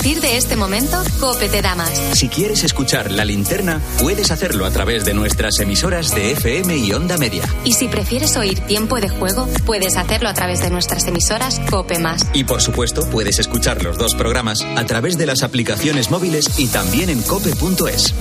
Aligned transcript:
partir 0.00 0.22
de 0.22 0.38
este 0.38 0.56
momento, 0.56 0.96
Cope 1.20 1.50
te 1.50 1.60
da 1.60 1.74
más. 1.74 1.90
Si 2.14 2.30
quieres 2.30 2.64
escuchar 2.64 3.10
la 3.10 3.22
linterna, 3.22 3.82
puedes 3.98 4.30
hacerlo 4.30 4.64
a 4.64 4.70
través 4.70 5.04
de 5.04 5.12
nuestras 5.12 5.60
emisoras 5.60 6.14
de 6.14 6.32
FM 6.32 6.74
y 6.74 6.90
Onda 6.94 7.18
Media. 7.18 7.44
Y 7.64 7.74
si 7.74 7.86
prefieres 7.86 8.34
oír 8.38 8.60
tiempo 8.60 8.98
de 8.98 9.10
juego, 9.10 9.46
puedes 9.66 9.98
hacerlo 9.98 10.30
a 10.30 10.32
través 10.32 10.62
de 10.62 10.70
nuestras 10.70 11.06
emisoras 11.06 11.60
Cope 11.68 11.98
Más. 11.98 12.26
Y 12.32 12.44
por 12.44 12.62
supuesto, 12.62 13.02
puedes 13.10 13.40
escuchar 13.40 13.84
los 13.84 13.98
dos 13.98 14.14
programas 14.14 14.62
a 14.74 14.86
través 14.86 15.18
de 15.18 15.26
las 15.26 15.42
aplicaciones 15.42 16.10
móviles 16.10 16.46
y 16.58 16.68
también 16.68 17.10
en 17.10 17.20
cope.es. 17.20 18.14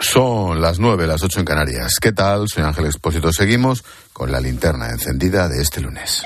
Son 0.00 0.60
las 0.60 0.80
nueve, 0.80 1.06
las 1.06 1.22
ocho 1.22 1.38
en 1.38 1.46
Canarias. 1.46 2.00
¿Qué 2.00 2.10
tal? 2.10 2.48
Soy 2.48 2.64
Ángel 2.64 2.86
Expósito. 2.86 3.32
Seguimos 3.32 3.84
con 4.12 4.32
la 4.32 4.40
linterna 4.40 4.90
encendida 4.90 5.48
de 5.48 5.62
este 5.62 5.80
lunes. 5.80 6.24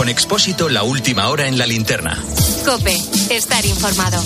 Con 0.00 0.08
Expósito, 0.08 0.70
la 0.70 0.82
última 0.82 1.28
hora 1.28 1.46
en 1.46 1.58
la 1.58 1.66
linterna. 1.66 2.18
Cope, 2.64 2.98
estar 3.28 3.66
informado. 3.66 4.18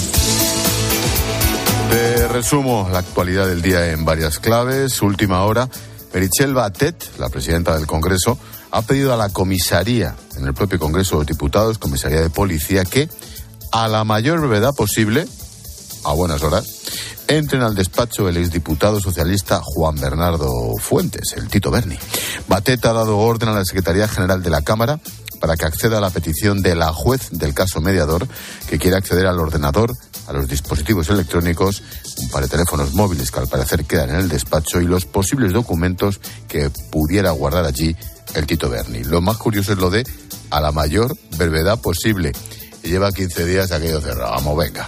Te 1.91 2.29
resumo 2.29 2.89
la 2.93 3.01
actualidad 3.01 3.49
del 3.49 3.61
día 3.61 3.91
en 3.91 4.05
varias 4.05 4.39
claves. 4.39 5.03
Última 5.03 5.43
hora. 5.43 5.69
Merichel 6.13 6.55
Batet, 6.55 7.19
la 7.19 7.29
presidenta 7.29 7.75
del 7.77 7.89
Congreso, 7.89 8.39
ha 8.71 8.83
pedido 8.83 9.13
a 9.13 9.17
la 9.17 9.31
comisaría, 9.31 10.15
en 10.37 10.47
el 10.47 10.55
propio 10.55 10.79
Congreso 10.79 11.17
de 11.17 11.23
los 11.23 11.27
Diputados, 11.27 11.79
comisaría 11.79 12.21
de 12.21 12.31
policía, 12.31 12.85
que 12.85 13.09
a 13.73 13.89
la 13.89 14.05
mayor 14.05 14.39
brevedad 14.43 14.75
posible, 14.77 15.27
a 16.05 16.13
buenas 16.13 16.41
horas, 16.45 16.67
entren 17.27 17.63
al 17.63 17.75
despacho 17.75 18.29
el 18.29 18.37
exdiputado 18.37 19.01
socialista 19.01 19.61
Juan 19.61 19.97
Bernardo 19.97 20.53
Fuentes, 20.79 21.35
el 21.37 21.49
Tito 21.49 21.73
Berni. 21.73 21.99
Batet 22.47 22.85
ha 22.85 22.93
dado 22.93 23.19
orden 23.19 23.49
a 23.49 23.55
la 23.55 23.65
Secretaría 23.65 24.07
General 24.07 24.41
de 24.41 24.51
la 24.51 24.63
Cámara 24.63 25.01
para 25.45 25.59
que 25.59 25.67
acceda 25.67 25.99
a 25.99 26.01
la 26.01 26.09
petición 26.09 26.63
de 26.63 26.75
la 26.75 26.91
juez 26.91 27.29
del 27.31 27.53
caso 27.53 27.83
mediador 27.83 28.27
que 28.67 28.79
quiere 28.79 28.97
acceder 28.97 29.27
al 29.27 29.39
ordenador, 29.39 29.95
a 30.27 30.33
los 30.33 30.49
dispositivos 30.49 31.11
electrónicos, 31.11 31.83
un 32.17 32.31
par 32.31 32.45
de 32.45 32.49
teléfonos 32.49 32.95
móviles 32.95 33.31
que 33.31 33.41
al 33.41 33.49
parecer 33.49 33.85
quedan 33.85 34.09
en 34.09 34.17
el 34.17 34.31
despacho 34.31 34.81
y 34.81 34.87
los 34.87 35.05
posibles 35.05 35.53
documentos 35.53 36.19
que 36.49 36.71
pudiera 36.91 37.31
guardar 37.33 37.67
allí 37.67 37.95
el 38.35 38.47
Tito 38.47 38.71
Berni. 38.71 39.05
Lo 39.05 39.21
más 39.21 39.37
curioso 39.37 39.75
es 39.75 39.79
lo 39.79 39.91
de 39.91 40.03
a 40.49 40.63
la 40.63 40.73
mayor 40.73 41.15
brevedad 41.37 41.79
posible 41.79 42.33
lleva 42.83 43.13
15 43.13 43.45
días 43.45 43.71
aquello 43.71 44.01
cerrado. 44.01 44.31
Vamos, 44.31 44.57
venga. 44.57 44.87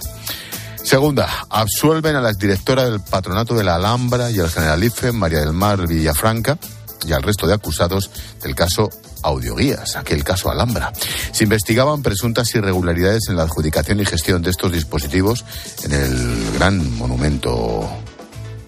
Segunda, 0.83 1.29
absuelven 1.51 2.15
a 2.15 2.21
la 2.21 2.29
exdirectora 2.29 2.89
del 2.89 3.01
patronato 3.01 3.53
de 3.53 3.63
la 3.63 3.75
Alhambra 3.75 4.31
y 4.31 4.39
al 4.39 4.49
generalife 4.49 5.11
María 5.11 5.41
del 5.41 5.53
Mar 5.53 5.85
Villafranca 5.85 6.57
y 7.05 7.13
al 7.13 7.21
resto 7.21 7.45
de 7.45 7.53
acusados 7.53 8.09
del 8.41 8.55
caso 8.55 8.89
Audioguías, 9.23 9.95
aquel 9.95 10.23
caso 10.23 10.49
Alhambra. 10.49 10.93
Se 11.31 11.43
investigaban 11.43 12.01
presuntas 12.01 12.53
irregularidades 12.55 13.29
en 13.29 13.35
la 13.35 13.43
adjudicación 13.43 13.99
y 13.99 14.05
gestión 14.05 14.41
de 14.41 14.51
estos 14.51 14.71
dispositivos 14.71 15.45
en 15.83 15.93
el 15.93 16.51
gran 16.53 16.97
monumento 16.97 17.89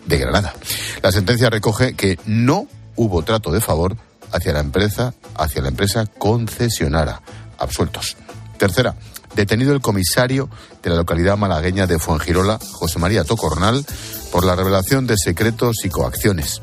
de 0.06 0.17
Granada. 0.17 0.53
La 1.02 1.11
sentencia 1.11 1.50
recoge 1.50 1.94
que 1.94 2.19
no 2.25 2.67
hubo 2.95 3.23
trato 3.23 3.52
de 3.52 3.61
favor 3.61 3.95
hacia 4.31 4.53
la 4.53 4.59
empresa, 4.59 5.14
hacia 5.36 5.61
la 5.61 5.69
empresa 5.69 6.06
concesionara. 6.06 7.22
Absueltos. 7.58 8.17
Tercera, 8.58 8.95
detenido 9.40 9.73
el 9.73 9.80
comisario 9.80 10.50
de 10.84 10.90
la 10.90 10.98
localidad 10.98 11.38
malagueña 11.38 11.88
de 11.88 11.98
Fuengirola, 11.98 12.59
José 12.73 13.00
María 13.00 13.23
Tocornal, 13.23 13.86
por 14.34 14.44
la 14.44 14.54
revelación 14.54 15.08
de 15.08 15.16
secretos 15.18 15.78
y 15.86 15.90
coacciones. 15.90 16.62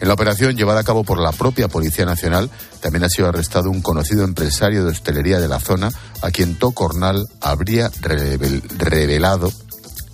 En 0.00 0.08
la 0.08 0.14
operación 0.14 0.56
llevada 0.56 0.80
a 0.80 0.84
cabo 0.84 1.04
por 1.04 1.20
la 1.20 1.30
propia 1.30 1.68
Policía 1.68 2.04
Nacional, 2.04 2.50
también 2.80 3.04
ha 3.04 3.08
sido 3.08 3.28
arrestado 3.28 3.70
un 3.70 3.80
conocido 3.80 4.24
empresario 4.24 4.84
de 4.84 4.90
hostelería 4.90 5.38
de 5.38 5.46
la 5.46 5.60
zona, 5.60 5.88
a 6.20 6.30
quien 6.32 6.58
Tocornal 6.58 7.28
habría 7.40 7.92
revelado 8.00 9.52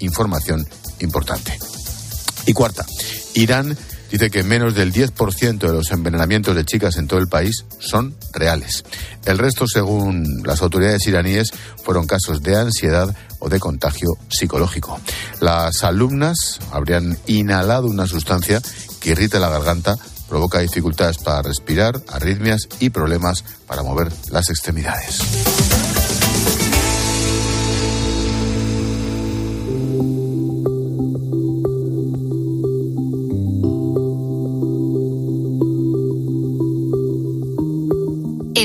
información 0.00 0.68
importante. 1.00 1.58
Y 2.44 2.52
cuarta, 2.52 2.84
Irán 3.34 3.74
dice 4.12 4.30
que 4.30 4.44
menos 4.44 4.74
del 4.74 4.92
10% 4.92 5.58
de 5.58 5.72
los 5.72 5.90
envenenamientos 5.90 6.54
de 6.54 6.66
chicas 6.66 6.98
en 6.98 7.08
todo 7.08 7.18
el 7.18 7.28
país 7.28 7.64
son 7.78 8.14
reales. 8.34 8.84
El 9.24 9.38
resto, 9.38 9.66
según 9.66 10.42
las 10.44 10.60
autoridades 10.60 11.06
iraníes, 11.06 11.50
fueron 11.82 12.06
casos 12.06 12.42
de 12.42 12.56
ansiedad 12.56 13.14
o 13.38 13.48
de 13.48 13.58
contagio 13.58 14.10
psicológico. 14.28 15.00
Las 15.40 15.82
alumnas 15.82 16.60
habrían 16.70 17.18
inhalado 17.26 17.86
una 17.86 18.06
sustancia 18.06 18.60
que 19.00 19.10
irrita 19.10 19.40
la 19.40 19.48
garganta, 19.48 19.96
provoca 20.28 20.60
dificultades 20.60 21.16
para 21.16 21.42
respirar, 21.42 22.00
arritmias 22.08 22.68
y 22.80 22.90
problemas 22.90 23.44
para 23.66 23.82
mover 23.82 24.12
las 24.30 24.50
extremidades. 24.50 25.20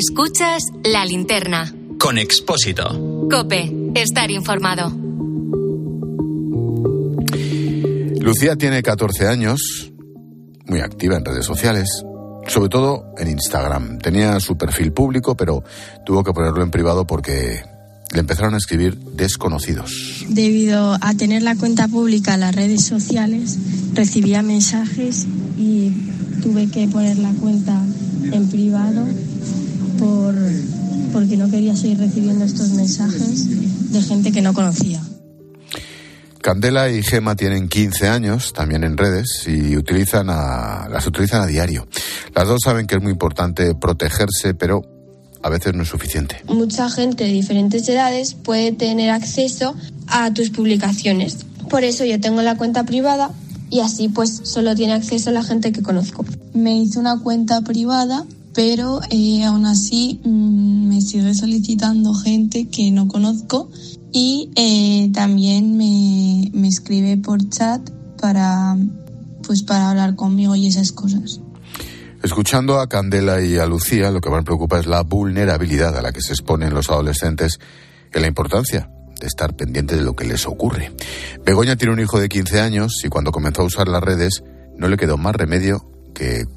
Escuchas 0.10 0.64
la 0.86 1.04
linterna. 1.06 1.70
Con 2.00 2.18
Expósito. 2.18 3.28
Cope, 3.30 3.92
estar 3.94 4.32
informado. 4.32 4.90
Lucía 8.22 8.56
tiene 8.56 8.82
14 8.82 9.28
años, 9.28 9.92
muy 10.66 10.80
activa 10.80 11.18
en 11.18 11.26
redes 11.26 11.46
sociales, 11.46 11.90
sobre 12.48 12.70
todo 12.70 13.14
en 13.18 13.28
Instagram. 13.28 14.00
Tenía 14.00 14.40
su 14.40 14.58
perfil 14.58 14.94
público, 14.94 15.36
pero 15.36 15.62
tuvo 16.06 16.24
que 16.24 16.32
ponerlo 16.32 16.64
en 16.64 16.72
privado 16.72 17.06
porque 17.06 17.62
le 18.14 18.20
empezaron 18.20 18.54
a 18.54 18.58
escribir 18.58 18.98
desconocidos. 18.98 20.24
Debido 20.30 20.98
a 21.02 21.14
tener 21.16 21.44
la 21.44 21.58
cuenta 21.58 21.90
pública 21.90 22.36
en 22.36 22.40
las 22.40 22.56
redes 22.56 22.86
sociales, 22.86 23.58
recibía 23.94 24.42
mensajes 24.42 25.28
y 25.58 25.92
tuve 26.42 26.72
que 26.72 26.88
poner 26.88 27.18
la 27.18 27.34
cuenta 27.34 27.84
en 28.32 28.48
privado 28.50 29.06
por, 29.98 30.36
porque 31.14 31.38
no 31.38 31.50
quería 31.50 31.76
seguir 31.76 32.00
recibiendo 32.00 32.46
estos 32.46 32.70
mensajes 32.70 33.92
de 33.92 34.02
gente 34.02 34.32
que 34.32 34.42
no 34.42 34.54
conocía. 34.54 35.02
Candela 36.42 36.90
y 36.90 37.04
Gema 37.04 37.36
tienen 37.36 37.68
15 37.68 38.08
años, 38.08 38.54
también 38.54 38.84
en 38.84 38.96
redes, 38.96 39.44
y 39.48 39.76
utilizan 39.76 40.30
a, 40.30 40.88
las 40.90 41.06
utilizan 41.06 41.42
a 41.42 41.46
diario. 41.46 41.88
Las 42.34 42.48
dos 42.48 42.62
saben 42.64 42.88
que 42.88 42.96
es 42.96 43.02
muy 43.02 43.12
importante 43.12 43.76
protegerse, 43.76 44.54
pero 44.54 44.84
a 45.44 45.50
veces 45.50 45.74
no 45.74 45.84
es 45.84 45.90
suficiente. 45.90 46.42
Mucha 46.48 46.90
gente 46.90 47.26
de 47.26 47.32
diferentes 47.32 47.88
edades 47.90 48.34
puede 48.34 48.72
tener 48.72 49.10
acceso 49.10 49.76
a 50.08 50.34
tus 50.34 50.50
publicaciones. 50.50 51.40
Por 51.70 51.84
eso 51.84 52.06
yo 52.06 52.20
tengo 52.20 52.42
la 52.42 52.56
cuenta 52.56 52.86
privada 52.86 53.32
y 53.70 53.82
así 53.82 54.08
pues 54.08 54.42
solo 54.44 54.76
tiene 54.76 54.94
acceso 54.94 55.32
la 55.32 55.44
gente 55.44 55.72
que 55.72 55.82
conozco. 55.82 56.26
Me 56.54 56.78
hice 56.78 57.00
una 57.00 57.20
cuenta 57.20 57.62
privada 57.62 58.26
pero 58.58 59.02
eh, 59.12 59.44
aún 59.44 59.68
así 59.68 60.20
mm, 60.24 60.88
me 60.88 61.00
sigue 61.02 61.36
solicitando 61.36 62.16
gente 62.16 62.68
que 62.70 62.90
no 62.90 63.08
conozco 63.08 63.70
y 64.12 64.50
eh, 64.56 65.12
también 65.14 65.78
me, 65.78 66.50
me 66.54 66.68
escribe 66.68 67.18
por 67.18 67.48
chat 67.50 67.88
para 68.20 68.76
pues 69.46 69.62
para 69.62 69.92
hablar 69.92 70.16
conmigo 70.16 70.56
y 70.56 70.66
esas 70.66 70.92
cosas. 70.92 71.40
Escuchando 72.24 72.80
a 72.80 72.90
Candela 72.90 73.42
y 73.42 73.60
a 73.60 73.68
Lucía, 73.68 74.10
lo 74.10 74.22
que 74.22 74.32
más 74.32 74.44
preocupa 74.44 74.80
es 74.80 74.88
la 74.88 75.04
vulnerabilidad 75.04 75.96
a 75.96 76.02
la 76.02 76.12
que 76.12 76.22
se 76.22 76.34
exponen 76.34 76.74
los 76.74 76.90
adolescentes 76.90 77.60
y 78.12 78.20
la 78.20 78.26
importancia 78.26 78.90
de 79.20 79.28
estar 79.28 79.56
pendiente 79.56 79.96
de 79.96 80.02
lo 80.02 80.16
que 80.16 80.26
les 80.26 80.48
ocurre. 80.48 80.92
Begoña 81.46 81.76
tiene 81.76 81.94
un 81.94 82.00
hijo 82.00 82.20
de 82.20 82.28
15 82.28 82.60
años 82.60 83.04
y 83.04 83.10
cuando 83.10 83.32
comenzó 83.32 83.62
a 83.62 83.66
usar 83.66 83.88
las 83.88 84.02
redes 84.02 84.44
no 84.78 84.88
le 84.88 84.98
quedó 84.98 85.20
más 85.20 85.36
remedio 85.36 85.92
que 86.16 86.48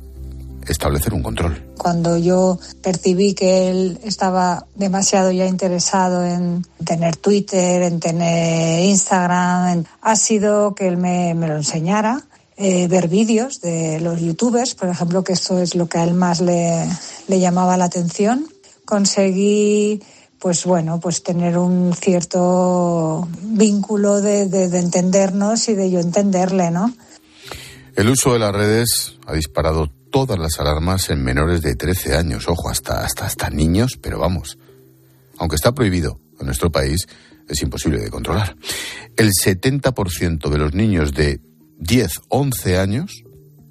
establecer 0.66 1.14
un 1.14 1.22
control. 1.22 1.62
Cuando 1.78 2.16
yo 2.16 2.58
percibí 2.82 3.34
que 3.34 3.70
él 3.70 3.98
estaba 4.04 4.66
demasiado 4.74 5.30
ya 5.30 5.46
interesado 5.46 6.24
en 6.24 6.66
tener 6.84 7.16
Twitter, 7.16 7.82
en 7.82 8.00
tener 8.00 8.84
Instagram, 8.84 9.84
ha 10.00 10.16
sido 10.16 10.74
que 10.74 10.88
él 10.88 10.96
me, 10.96 11.34
lo 11.34 11.56
enseñara. 11.56 12.22
Eh, 12.62 12.88
ver 12.88 13.08
vídeos 13.08 13.62
de 13.62 14.00
los 14.00 14.20
youtubers, 14.20 14.74
por 14.74 14.90
ejemplo, 14.90 15.24
que 15.24 15.32
esto 15.32 15.58
es 15.58 15.74
lo 15.74 15.88
que 15.88 15.96
a 15.96 16.04
él 16.04 16.12
más 16.12 16.42
le, 16.42 16.86
le 17.26 17.40
llamaba 17.40 17.78
la 17.78 17.86
atención. 17.86 18.46
Conseguí 18.84 20.02
pues 20.40 20.64
bueno, 20.64 20.98
pues 21.00 21.22
tener 21.22 21.58
un 21.58 21.92
cierto 21.94 23.28
vínculo 23.42 24.22
de, 24.22 24.46
de, 24.46 24.78
entendernos 24.78 25.68
y 25.68 25.74
de 25.74 25.90
yo 25.90 26.00
entenderle, 26.00 26.70
¿no? 26.70 26.94
El 27.94 28.08
uso 28.08 28.32
de 28.32 28.38
las 28.38 28.52
redes 28.52 29.18
ha 29.26 29.34
disparado 29.34 29.90
todas 30.10 30.38
las 30.38 30.58
alarmas 30.58 31.10
en 31.10 31.22
menores 31.22 31.62
de 31.62 31.76
13 31.76 32.16
años, 32.16 32.48
ojo, 32.48 32.68
hasta, 32.68 33.04
hasta, 33.04 33.26
hasta 33.26 33.50
niños, 33.50 33.98
pero 34.00 34.18
vamos, 34.18 34.58
aunque 35.38 35.56
está 35.56 35.72
prohibido 35.72 36.20
en 36.38 36.46
nuestro 36.46 36.70
país, 36.70 37.06
es 37.48 37.62
imposible 37.62 37.98
de 37.98 38.10
controlar. 38.10 38.56
El 39.16 39.30
70% 39.30 40.48
de 40.48 40.58
los 40.58 40.74
niños 40.74 41.12
de 41.12 41.40
10, 41.78 42.12
11 42.28 42.78
años 42.78 43.24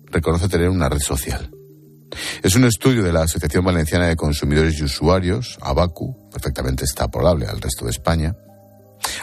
reconoce 0.06 0.50
tener 0.50 0.70
una 0.70 0.90
red 0.90 1.00
social. 1.00 1.52
Es 2.42 2.56
un 2.56 2.66
estudio 2.66 3.04
de 3.04 3.14
la 3.14 3.24
Asociación 3.24 3.64
Valenciana 3.64 4.08
de 4.08 4.16
Consumidores 4.16 4.80
y 4.80 4.84
Usuarios, 4.84 5.58
ABACU, 5.62 6.30
perfectamente 6.32 6.84
extrapolable 6.84 7.46
al 7.46 7.62
resto 7.62 7.86
de 7.86 7.92
España. 7.92 8.36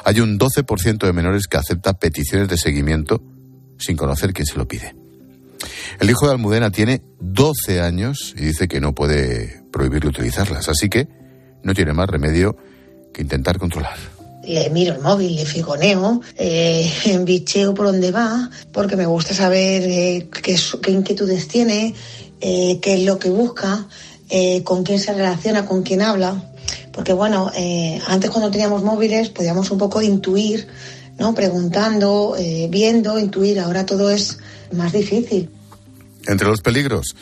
Hay 0.04 0.20
un 0.20 0.38
12% 0.38 0.98
de 0.98 1.12
menores 1.12 1.46
que 1.48 1.56
acepta 1.56 1.94
peticiones 1.94 2.48
de 2.48 2.56
seguimiento 2.56 3.22
sin 3.78 3.96
conocer 3.96 4.32
quién 4.32 4.46
se 4.46 4.56
lo 4.56 4.68
pide. 4.68 5.05
El 6.00 6.10
hijo 6.10 6.26
de 6.26 6.32
Almudena 6.32 6.70
tiene 6.70 7.02
12 7.20 7.80
años 7.80 8.34
y 8.36 8.44
dice 8.44 8.68
que 8.68 8.80
no 8.80 8.94
puede 8.94 9.62
prohibirle 9.72 10.10
utilizarlas, 10.10 10.68
así 10.68 10.88
que 10.88 11.08
no 11.62 11.74
tiene 11.74 11.92
más 11.92 12.08
remedio 12.08 12.56
que 13.12 13.22
intentar 13.22 13.58
controlar. 13.58 13.96
Le 14.44 14.70
miro 14.70 14.94
el 14.94 15.00
móvil, 15.00 15.34
le 15.34 15.44
figoneo, 15.44 16.20
eh, 16.36 16.90
bicheo 17.24 17.74
por 17.74 17.86
dónde 17.86 18.12
va, 18.12 18.50
porque 18.72 18.96
me 18.96 19.06
gusta 19.06 19.34
saber 19.34 19.82
eh, 19.84 20.28
qué, 20.42 20.56
qué, 20.82 20.90
inquietudes 20.92 21.48
tiene, 21.48 21.94
eh, 22.40 22.78
qué 22.80 22.94
es 22.94 23.02
lo 23.02 23.18
que 23.18 23.30
busca, 23.30 23.86
eh, 24.28 24.62
con 24.64 24.82
quién 24.82 24.98
se 24.98 25.12
relaciona, 25.12 25.66
con 25.66 25.82
quién 25.82 26.02
habla. 26.02 26.42
Porque 26.92 27.12
bueno, 27.12 27.50
eh, 27.54 28.00
antes 28.06 28.30
cuando 28.30 28.50
teníamos 28.50 28.82
móviles 28.82 29.28
podíamos 29.28 29.70
un 29.70 29.78
poco 29.78 30.02
intuir, 30.02 30.66
¿no? 31.18 31.34
Preguntando, 31.34 32.34
eh, 32.38 32.68
viendo, 32.70 33.18
intuir. 33.18 33.60
Ahora 33.60 33.86
todo 33.86 34.10
es 34.10 34.38
más 34.72 34.92
difícil. 34.92 35.50
Entre 36.26 36.46
los 36.46 36.60
peligros, 36.60 37.14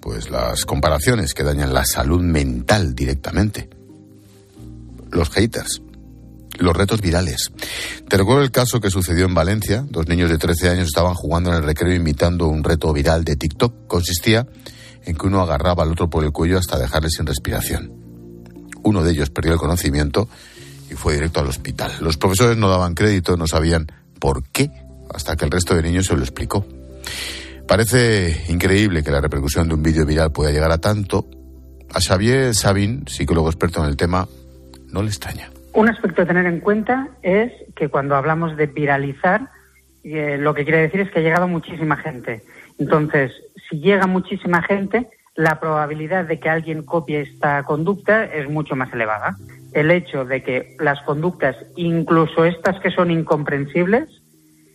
pues 0.00 0.30
las 0.30 0.64
comparaciones 0.64 1.34
que 1.34 1.42
dañan 1.42 1.74
la 1.74 1.84
salud 1.84 2.20
mental 2.20 2.94
directamente. 2.94 3.68
Los 5.10 5.30
haters. 5.30 5.82
Los 6.58 6.76
retos 6.76 7.00
virales. 7.00 7.50
Te 8.08 8.16
recuerdo 8.16 8.42
el 8.42 8.50
caso 8.50 8.80
que 8.80 8.90
sucedió 8.90 9.24
en 9.24 9.34
Valencia. 9.34 9.84
Dos 9.88 10.06
niños 10.06 10.30
de 10.30 10.38
13 10.38 10.68
años 10.68 10.86
estaban 10.88 11.14
jugando 11.14 11.50
en 11.50 11.56
el 11.56 11.62
recreo 11.64 11.94
imitando 11.94 12.46
un 12.46 12.62
reto 12.62 12.92
viral 12.92 13.24
de 13.24 13.36
TikTok. 13.36 13.86
Consistía 13.86 14.46
en 15.04 15.16
que 15.16 15.26
uno 15.26 15.40
agarraba 15.40 15.82
al 15.82 15.92
otro 15.92 16.10
por 16.10 16.24
el 16.24 16.32
cuello 16.32 16.58
hasta 16.58 16.78
dejarle 16.78 17.08
sin 17.10 17.26
respiración. 17.26 17.92
Uno 18.82 19.02
de 19.02 19.12
ellos 19.12 19.30
perdió 19.30 19.52
el 19.52 19.58
conocimiento 19.58 20.28
y 20.92 20.94
fue 20.94 21.14
directo 21.14 21.40
al 21.40 21.48
hospital. 21.48 21.90
Los 22.00 22.18
profesores 22.18 22.56
no 22.56 22.68
daban 22.68 22.94
crédito, 22.94 23.36
no 23.36 23.46
sabían 23.46 23.86
por 24.20 24.44
qué, 24.44 24.70
hasta 25.12 25.36
que 25.36 25.46
el 25.46 25.50
resto 25.50 25.74
de 25.74 25.82
niños 25.82 26.06
se 26.06 26.16
lo 26.16 26.22
explicó. 26.22 26.66
Parece 27.66 28.44
increíble 28.48 29.02
que 29.02 29.10
la 29.10 29.20
repercusión 29.20 29.68
de 29.68 29.74
un 29.74 29.82
vídeo 29.82 30.04
viral 30.04 30.32
pueda 30.32 30.50
llegar 30.50 30.70
a 30.70 30.78
tanto. 30.78 31.26
A 31.94 32.00
Xavier 32.00 32.54
Sabin, 32.54 33.06
psicólogo 33.06 33.48
experto 33.48 33.82
en 33.82 33.88
el 33.88 33.96
tema, 33.96 34.28
no 34.90 35.02
le 35.02 35.08
extraña. 35.08 35.50
Un 35.72 35.88
aspecto 35.88 36.22
a 36.22 36.26
tener 36.26 36.44
en 36.44 36.60
cuenta 36.60 37.08
es 37.22 37.50
que 37.74 37.88
cuando 37.88 38.14
hablamos 38.14 38.56
de 38.56 38.66
viralizar, 38.66 39.48
eh, 40.04 40.36
lo 40.38 40.52
que 40.52 40.64
quiere 40.64 40.82
decir 40.82 41.00
es 41.00 41.10
que 41.10 41.20
ha 41.20 41.22
llegado 41.22 41.48
muchísima 41.48 41.96
gente. 41.96 42.42
Entonces, 42.78 43.32
si 43.70 43.78
llega 43.78 44.06
muchísima 44.06 44.62
gente, 44.62 45.08
la 45.34 45.58
probabilidad 45.60 46.26
de 46.26 46.38
que 46.38 46.48
alguien 46.48 46.82
copie 46.82 47.22
esta 47.22 47.62
conducta 47.64 48.24
es 48.24 48.48
mucho 48.50 48.76
más 48.76 48.92
elevada. 48.92 49.36
El 49.72 49.90
hecho 49.90 50.24
de 50.24 50.42
que 50.42 50.76
las 50.78 51.00
conductas, 51.02 51.56
incluso 51.76 52.44
estas 52.44 52.78
que 52.80 52.90
son 52.90 53.10
incomprensibles, 53.10 54.08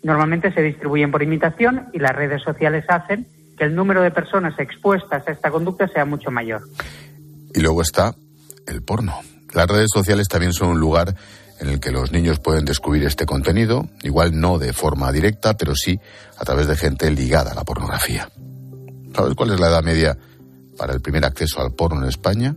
normalmente 0.03 0.51
se 0.51 0.61
distribuyen 0.61 1.11
por 1.11 1.21
imitación 1.21 1.89
y 1.93 1.99
las 1.99 2.15
redes 2.15 2.41
sociales 2.41 2.85
hacen 2.87 3.27
que 3.57 3.65
el 3.65 3.75
número 3.75 4.01
de 4.01 4.11
personas 4.11 4.57
expuestas 4.59 5.27
a 5.27 5.31
esta 5.31 5.51
conducta 5.51 5.87
sea 5.87 6.05
mucho 6.05 6.31
mayor. 6.31 6.61
Y 7.53 7.59
luego 7.61 7.81
está 7.81 8.15
el 8.67 8.81
porno. 8.83 9.13
Las 9.53 9.67
redes 9.67 9.89
sociales 9.93 10.27
también 10.27 10.53
son 10.53 10.69
un 10.69 10.79
lugar 10.79 11.15
en 11.59 11.69
el 11.69 11.79
que 11.79 11.91
los 11.91 12.11
niños 12.11 12.39
pueden 12.39 12.65
descubrir 12.65 13.03
este 13.03 13.25
contenido, 13.25 13.87
igual 14.03 14.39
no 14.39 14.59
de 14.59 14.73
forma 14.73 15.11
directa, 15.11 15.55
pero 15.57 15.75
sí 15.75 15.99
a 16.37 16.45
través 16.45 16.67
de 16.67 16.75
gente 16.75 17.09
ligada 17.09 17.51
a 17.51 17.55
la 17.55 17.63
pornografía. 17.63 18.29
¿Sabes 19.15 19.33
cuál 19.33 19.51
es 19.51 19.59
la 19.59 19.69
edad 19.69 19.83
media 19.83 20.17
para 20.77 20.93
el 20.93 21.01
primer 21.01 21.25
acceso 21.25 21.61
al 21.61 21.73
porno 21.73 22.01
en 22.01 22.09
España? 22.09 22.55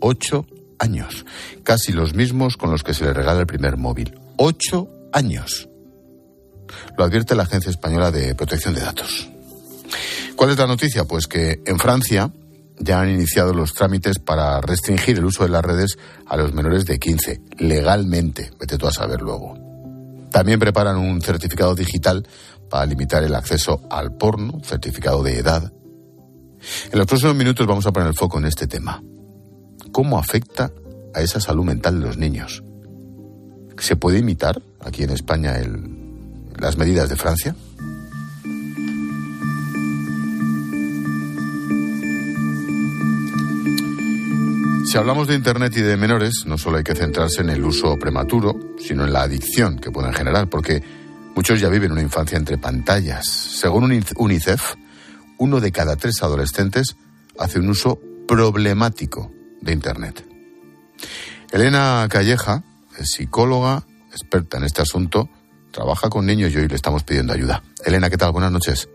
Ocho 0.00 0.46
años. 0.78 1.24
Casi 1.62 1.92
los 1.92 2.14
mismos 2.14 2.56
con 2.56 2.70
los 2.70 2.82
que 2.82 2.94
se 2.94 3.04
le 3.04 3.12
regala 3.12 3.40
el 3.40 3.46
primer 3.46 3.76
móvil. 3.76 4.18
Ocho 4.36 4.88
años. 5.12 5.68
Lo 6.96 7.04
advierte 7.04 7.34
la 7.34 7.44
Agencia 7.44 7.70
Española 7.70 8.10
de 8.10 8.34
Protección 8.34 8.74
de 8.74 8.80
Datos. 8.80 9.28
¿Cuál 10.36 10.50
es 10.50 10.58
la 10.58 10.66
noticia? 10.66 11.04
Pues 11.04 11.26
que 11.26 11.60
en 11.64 11.78
Francia 11.78 12.32
ya 12.78 13.00
han 13.00 13.10
iniciado 13.10 13.52
los 13.52 13.74
trámites 13.74 14.18
para 14.18 14.60
restringir 14.60 15.18
el 15.18 15.24
uso 15.24 15.44
de 15.44 15.50
las 15.50 15.64
redes 15.64 15.98
a 16.26 16.36
los 16.36 16.52
menores 16.52 16.84
de 16.84 16.98
15, 16.98 17.40
legalmente, 17.58 18.50
vete 18.58 18.78
tú 18.78 18.86
a 18.86 18.92
saber 18.92 19.20
luego. 19.20 19.54
También 20.30 20.58
preparan 20.58 20.96
un 20.96 21.20
certificado 21.20 21.74
digital 21.74 22.26
para 22.70 22.86
limitar 22.86 23.22
el 23.22 23.34
acceso 23.34 23.82
al 23.90 24.16
porno, 24.16 24.60
certificado 24.64 25.22
de 25.22 25.38
edad. 25.38 25.72
En 26.90 26.98
los 26.98 27.06
próximos 27.06 27.34
minutos 27.34 27.66
vamos 27.66 27.86
a 27.86 27.92
poner 27.92 28.08
el 28.08 28.14
foco 28.14 28.38
en 28.38 28.46
este 28.46 28.66
tema. 28.66 29.02
¿Cómo 29.90 30.18
afecta 30.18 30.72
a 31.14 31.20
esa 31.20 31.40
salud 31.40 31.64
mental 31.64 32.00
de 32.00 32.06
los 32.06 32.16
niños? 32.16 32.62
¿Se 33.78 33.96
puede 33.96 34.18
imitar 34.18 34.62
aquí 34.80 35.02
en 35.02 35.10
España 35.10 35.54
las 36.58 36.76
medidas 36.76 37.08
de 37.08 37.16
Francia? 37.16 37.56
Si 44.92 44.98
hablamos 44.98 45.26
de 45.26 45.34
Internet 45.36 45.72
y 45.76 45.80
de 45.80 45.96
menores, 45.96 46.44
no 46.44 46.58
solo 46.58 46.76
hay 46.76 46.84
que 46.84 46.94
centrarse 46.94 47.40
en 47.40 47.48
el 47.48 47.64
uso 47.64 47.98
prematuro, 47.98 48.54
sino 48.78 49.06
en 49.06 49.12
la 49.14 49.22
adicción 49.22 49.78
que 49.78 49.90
pueden 49.90 50.12
generar, 50.12 50.48
porque 50.48 50.82
muchos 51.34 51.60
ya 51.60 51.70
viven 51.70 51.92
una 51.92 52.02
infancia 52.02 52.36
entre 52.36 52.58
pantallas. 52.58 53.26
Según 53.26 53.84
UNICEF, 54.16 54.74
uno 55.42 55.58
de 55.58 55.72
cada 55.72 55.96
tres 55.96 56.22
adolescentes 56.22 56.96
hace 57.36 57.58
un 57.58 57.68
uso 57.68 57.98
problemático 58.28 59.32
de 59.60 59.72
Internet. 59.72 60.24
Elena 61.50 62.06
Calleja 62.08 62.62
es 62.96 63.10
psicóloga, 63.10 63.84
experta 64.12 64.58
en 64.58 64.64
este 64.64 64.82
asunto, 64.82 65.28
trabaja 65.72 66.08
con 66.10 66.26
niños 66.26 66.52
y 66.52 66.58
hoy 66.58 66.68
le 66.68 66.76
estamos 66.76 67.02
pidiendo 67.02 67.32
ayuda. 67.32 67.64
Elena, 67.84 68.08
¿qué 68.08 68.16
tal? 68.16 68.30
Buenas 68.30 68.52
noches. 68.52 68.88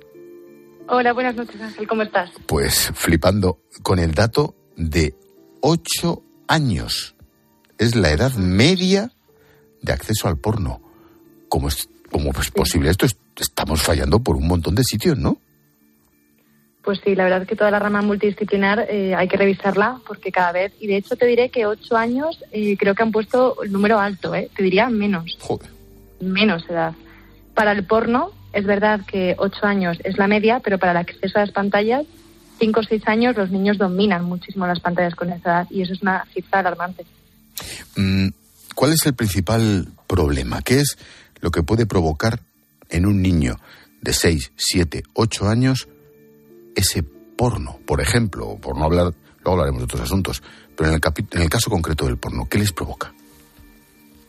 Hola, 0.87 1.11
buenas 1.11 1.35
noches, 1.35 1.59
Ángel. 1.59 1.85
¿Cómo 1.85 2.03
estás? 2.03 2.29
Pues 2.45 2.91
flipando 2.95 3.59
con 3.83 3.99
el 3.99 4.13
dato 4.13 4.55
de 4.77 5.17
ocho 5.59 6.23
años. 6.47 7.15
Es 7.77 7.93
la 7.97 8.11
edad 8.11 8.31
media 8.35 9.11
de 9.81 9.91
acceso 9.91 10.29
al 10.29 10.37
porno. 10.37 10.81
¿Cómo 11.49 11.67
es, 11.67 11.89
cómo 12.09 12.31
es 12.39 12.51
posible 12.51 12.89
esto? 12.89 13.05
Estamos 13.35 13.81
fallando 13.81 14.19
por 14.23 14.37
un 14.37 14.47
montón 14.47 14.75
de 14.75 14.83
sitios, 14.85 15.17
¿no? 15.17 15.41
Pues 16.87 17.01
sí, 17.03 17.15
la 17.15 17.25
verdad 17.25 17.41
es 17.41 17.49
que 17.49 17.57
toda 17.57 17.69
la 17.69 17.79
rama 17.79 18.01
multidisciplinar 18.01 18.87
eh, 18.89 19.13
hay 19.13 19.27
que 19.27 19.35
revisarla 19.35 19.99
porque 20.07 20.31
cada 20.31 20.53
vez, 20.53 20.71
y 20.79 20.87
de 20.87 20.95
hecho 20.95 21.17
te 21.17 21.25
diré 21.25 21.49
que 21.49 21.65
ocho 21.65 21.97
años 21.97 22.41
eh, 22.53 22.77
creo 22.77 22.95
que 22.95 23.03
han 23.03 23.11
puesto 23.11 23.61
el 23.61 23.73
número 23.73 23.99
alto, 23.99 24.33
¿eh? 24.33 24.49
te 24.55 24.63
diría 24.63 24.87
menos. 24.87 25.37
Joder. 25.41 25.69
Menos 26.21 26.63
edad. 26.69 26.93
Para 27.53 27.73
el 27.73 27.83
porno 27.83 28.31
es 28.53 28.65
verdad 28.65 29.01
que 29.05 29.35
ocho 29.37 29.65
años 29.65 29.97
es 30.05 30.17
la 30.17 30.29
media, 30.29 30.61
pero 30.61 30.77
para 30.77 30.93
el 30.93 30.97
acceso 30.99 31.37
a 31.37 31.41
las 31.41 31.51
pantallas 31.51 32.05
cinco 32.57 32.79
o 32.79 32.83
seis 32.83 33.05
años 33.05 33.35
los 33.35 33.51
niños 33.51 33.77
dominan 33.77 34.23
muchísimo 34.23 34.65
las 34.65 34.79
pantallas 34.79 35.15
con 35.15 35.29
esa 35.33 35.49
edad 35.49 35.67
y 35.69 35.81
eso 35.81 35.91
es 35.91 36.01
una 36.01 36.25
cifra 36.33 36.61
alarmante. 36.61 37.05
Mm, 37.97 38.29
¿Cuál 38.75 38.93
es 38.93 39.05
el 39.05 39.13
principal 39.13 39.89
problema? 40.07 40.61
¿Qué 40.61 40.79
es 40.79 40.97
lo 41.41 41.51
que 41.51 41.63
puede 41.63 41.85
provocar 41.85 42.39
en 42.87 43.05
un 43.05 43.21
niño 43.21 43.59
de 43.99 44.13
seis, 44.13 44.53
siete, 44.55 45.03
ocho 45.13 45.49
años 45.49 45.89
ese 46.77 47.03
porno, 47.03 47.79
por 47.85 47.99
ejemplo, 48.01 48.57
por 48.61 48.77
no 48.77 48.85
hablar, 48.85 49.13
luego 49.43 49.51
hablaremos 49.51 49.79
de 49.81 49.85
otros 49.85 50.01
asuntos, 50.01 50.43
pero 50.75 50.89
en 50.89 50.95
el, 50.95 51.01
en 51.31 51.41
el 51.41 51.49
caso 51.49 51.69
concreto 51.69 52.05
del 52.05 52.17
porno, 52.17 52.47
¿qué 52.49 52.59
les 52.59 52.71
provoca? 52.71 53.11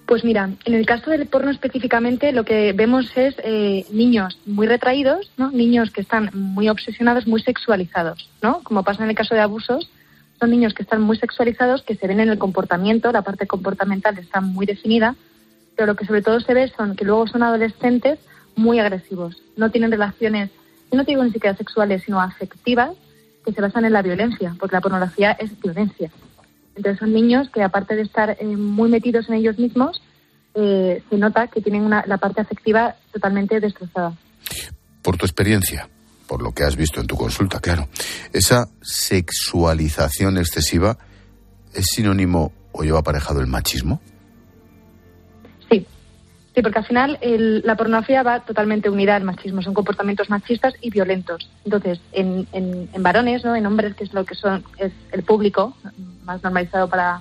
Pues 0.06 0.24
mira, 0.24 0.50
en 0.64 0.74
el 0.74 0.86
caso 0.86 1.10
del 1.10 1.26
porno 1.26 1.50
específicamente 1.50 2.32
lo 2.32 2.44
que 2.44 2.72
vemos 2.72 3.14
es 3.14 3.34
eh, 3.44 3.84
niños 3.92 4.38
muy 4.46 4.66
retraídos, 4.66 5.30
¿no? 5.36 5.50
niños 5.50 5.90
que 5.90 6.00
están 6.00 6.30
muy 6.32 6.70
obsesionados, 6.70 7.26
muy 7.26 7.42
sexualizados, 7.42 8.30
¿no? 8.42 8.62
Como 8.62 8.82
pasa 8.82 9.04
en 9.04 9.10
el 9.10 9.14
caso 9.16 9.34
de 9.34 9.42
abusos, 9.42 9.90
son 10.40 10.50
niños 10.50 10.72
que 10.72 10.82
están 10.82 11.02
muy 11.02 11.18
sexualizados, 11.18 11.82
que 11.82 11.96
se 11.96 12.06
ven 12.06 12.20
en 12.20 12.30
el 12.30 12.38
comportamiento, 12.38 13.12
la 13.12 13.20
parte 13.20 13.46
comportamental 13.46 14.18
está 14.18 14.40
muy 14.40 14.64
definida, 14.64 15.14
pero 15.76 15.88
lo 15.88 15.96
que 15.96 16.06
sobre 16.06 16.22
todo 16.22 16.40
se 16.40 16.54
ve 16.54 16.72
son 16.74 16.96
que 16.96 17.04
luego 17.04 17.26
son 17.26 17.42
adolescentes 17.42 18.18
muy 18.56 18.78
agresivos, 18.78 19.42
no 19.58 19.70
tienen 19.70 19.90
relaciones, 19.90 20.50
no 20.96 21.04
digo 21.04 21.24
ni 21.24 21.32
siquiera 21.32 21.56
sexuales, 21.56 22.02
sino 22.04 22.20
afectivas, 22.20 22.90
que 23.44 23.52
se 23.52 23.60
basan 23.60 23.84
en 23.84 23.92
la 23.92 24.02
violencia, 24.02 24.54
porque 24.58 24.76
la 24.76 24.80
pornografía 24.80 25.32
es 25.32 25.58
violencia. 25.60 26.10
Entonces 26.76 26.98
son 26.98 27.12
niños 27.12 27.48
que 27.50 27.62
aparte 27.62 27.96
de 27.96 28.02
estar 28.02 28.36
eh, 28.38 28.44
muy 28.44 28.88
metidos 28.88 29.28
en 29.28 29.34
ellos 29.36 29.58
mismos, 29.58 30.00
eh, 30.54 31.02
se 31.08 31.16
nota 31.16 31.48
que 31.48 31.60
tienen 31.60 31.82
una, 31.82 32.04
la 32.06 32.18
parte 32.18 32.40
afectiva 32.40 32.96
totalmente 33.12 33.60
destrozada. 33.60 34.12
Por 35.02 35.16
tu 35.16 35.24
experiencia, 35.24 35.88
por 36.26 36.42
lo 36.42 36.52
que 36.52 36.64
has 36.64 36.76
visto 36.76 37.00
en 37.00 37.06
tu 37.06 37.16
consulta, 37.16 37.60
claro, 37.60 37.88
esa 38.32 38.68
sexualización 38.82 40.38
excesiva 40.38 40.98
es 41.74 41.86
sinónimo 41.86 42.52
o 42.72 42.82
lleva 42.82 43.00
aparejado 43.00 43.40
el 43.40 43.46
machismo. 43.46 44.00
Sí, 46.58 46.62
porque 46.62 46.80
al 46.80 46.86
final 46.86 47.18
la 47.22 47.76
pornografía 47.76 48.24
va 48.24 48.40
totalmente 48.40 48.90
unida 48.90 49.14
al 49.14 49.22
machismo, 49.22 49.62
son 49.62 49.74
comportamientos 49.74 50.28
machistas 50.28 50.74
y 50.80 50.90
violentos. 50.90 51.48
Entonces, 51.64 52.00
en, 52.10 52.48
en, 52.50 53.00
varones, 53.00 53.44
¿no? 53.44 53.54
en 53.54 53.64
hombres, 53.64 53.94
que 53.94 54.02
es 54.02 54.12
lo 54.12 54.24
que 54.24 54.34
son 54.34 54.64
es 54.76 54.90
el 55.12 55.22
público 55.22 55.76
más 56.24 56.42
normalizado 56.42 56.88
para, 56.88 57.20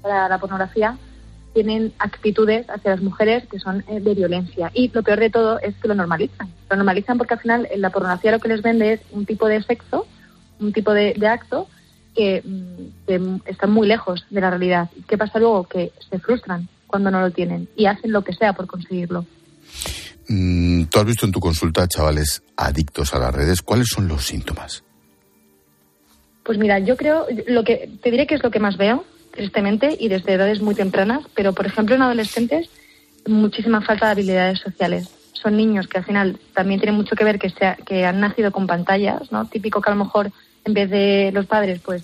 para 0.00 0.28
la 0.28 0.38
pornografía, 0.38 0.96
tienen 1.54 1.92
actitudes 1.98 2.70
hacia 2.70 2.92
las 2.92 3.02
mujeres 3.02 3.48
que 3.48 3.58
son 3.58 3.82
eh, 3.88 3.98
de 3.98 4.14
violencia. 4.14 4.70
Y 4.72 4.92
lo 4.94 5.02
peor 5.02 5.18
de 5.18 5.30
todo 5.30 5.58
es 5.58 5.74
que 5.78 5.88
lo 5.88 5.96
normalizan. 5.96 6.48
Lo 6.70 6.76
normalizan 6.76 7.18
porque 7.18 7.34
al 7.34 7.40
final 7.40 7.66
en 7.72 7.80
la 7.80 7.90
pornografía 7.90 8.30
lo 8.30 8.38
que 8.38 8.46
les 8.46 8.62
vende 8.62 8.92
es 8.92 9.00
un 9.10 9.26
tipo 9.26 9.48
de 9.48 9.60
sexo, 9.60 10.06
un 10.60 10.72
tipo 10.72 10.94
de, 10.94 11.16
acto 11.26 11.66
que, 12.14 12.44
mm, 12.44 13.40
que 13.40 13.50
está 13.50 13.66
muy 13.66 13.88
lejos 13.88 14.24
de 14.30 14.40
la 14.40 14.50
realidad. 14.50 14.88
¿Qué 15.08 15.18
pasa 15.18 15.40
luego? 15.40 15.64
Que 15.64 15.90
se 16.08 16.20
frustran 16.20 16.68
cuando 16.88 17.12
no 17.12 17.20
lo 17.20 17.30
tienen 17.30 17.68
y 17.76 17.86
hacen 17.86 18.10
lo 18.10 18.24
que 18.24 18.32
sea 18.32 18.54
por 18.54 18.66
conseguirlo. 18.66 19.24
Mm, 20.28 20.84
Tú 20.84 20.98
has 20.98 21.04
visto 21.04 21.26
en 21.26 21.32
tu 21.32 21.38
consulta 21.38 21.86
chavales 21.86 22.42
adictos 22.56 23.14
a 23.14 23.18
las 23.20 23.32
redes. 23.32 23.62
¿Cuáles 23.62 23.88
son 23.88 24.08
los 24.08 24.26
síntomas? 24.26 24.82
Pues 26.42 26.58
mira, 26.58 26.78
yo 26.78 26.96
creo, 26.96 27.26
lo 27.46 27.62
que 27.62 27.90
te 28.02 28.10
diré 28.10 28.26
que 28.26 28.34
es 28.34 28.42
lo 28.42 28.50
que 28.50 28.58
más 28.58 28.76
veo, 28.76 29.04
tristemente, 29.32 29.96
y 30.00 30.08
desde 30.08 30.32
edades 30.32 30.62
muy 30.62 30.74
tempranas, 30.74 31.24
pero 31.34 31.52
por 31.52 31.66
ejemplo 31.66 31.94
en 31.94 32.02
adolescentes, 32.02 32.70
muchísima 33.26 33.82
falta 33.82 34.06
de 34.06 34.12
habilidades 34.12 34.58
sociales. 34.58 35.08
Son 35.34 35.56
niños 35.56 35.86
que 35.86 35.98
al 35.98 36.04
final 36.04 36.40
también 36.54 36.80
tienen 36.80 36.96
mucho 36.96 37.14
que 37.14 37.24
ver 37.24 37.38
que, 37.38 37.50
sea, 37.50 37.76
que 37.76 38.06
han 38.06 38.20
nacido 38.20 38.50
con 38.50 38.66
pantallas, 38.66 39.30
¿no? 39.30 39.44
Típico 39.46 39.80
que 39.80 39.90
a 39.90 39.94
lo 39.94 40.04
mejor 40.04 40.32
en 40.64 40.74
vez 40.74 40.90
de 40.90 41.30
los 41.32 41.46
padres, 41.46 41.80
pues 41.84 42.02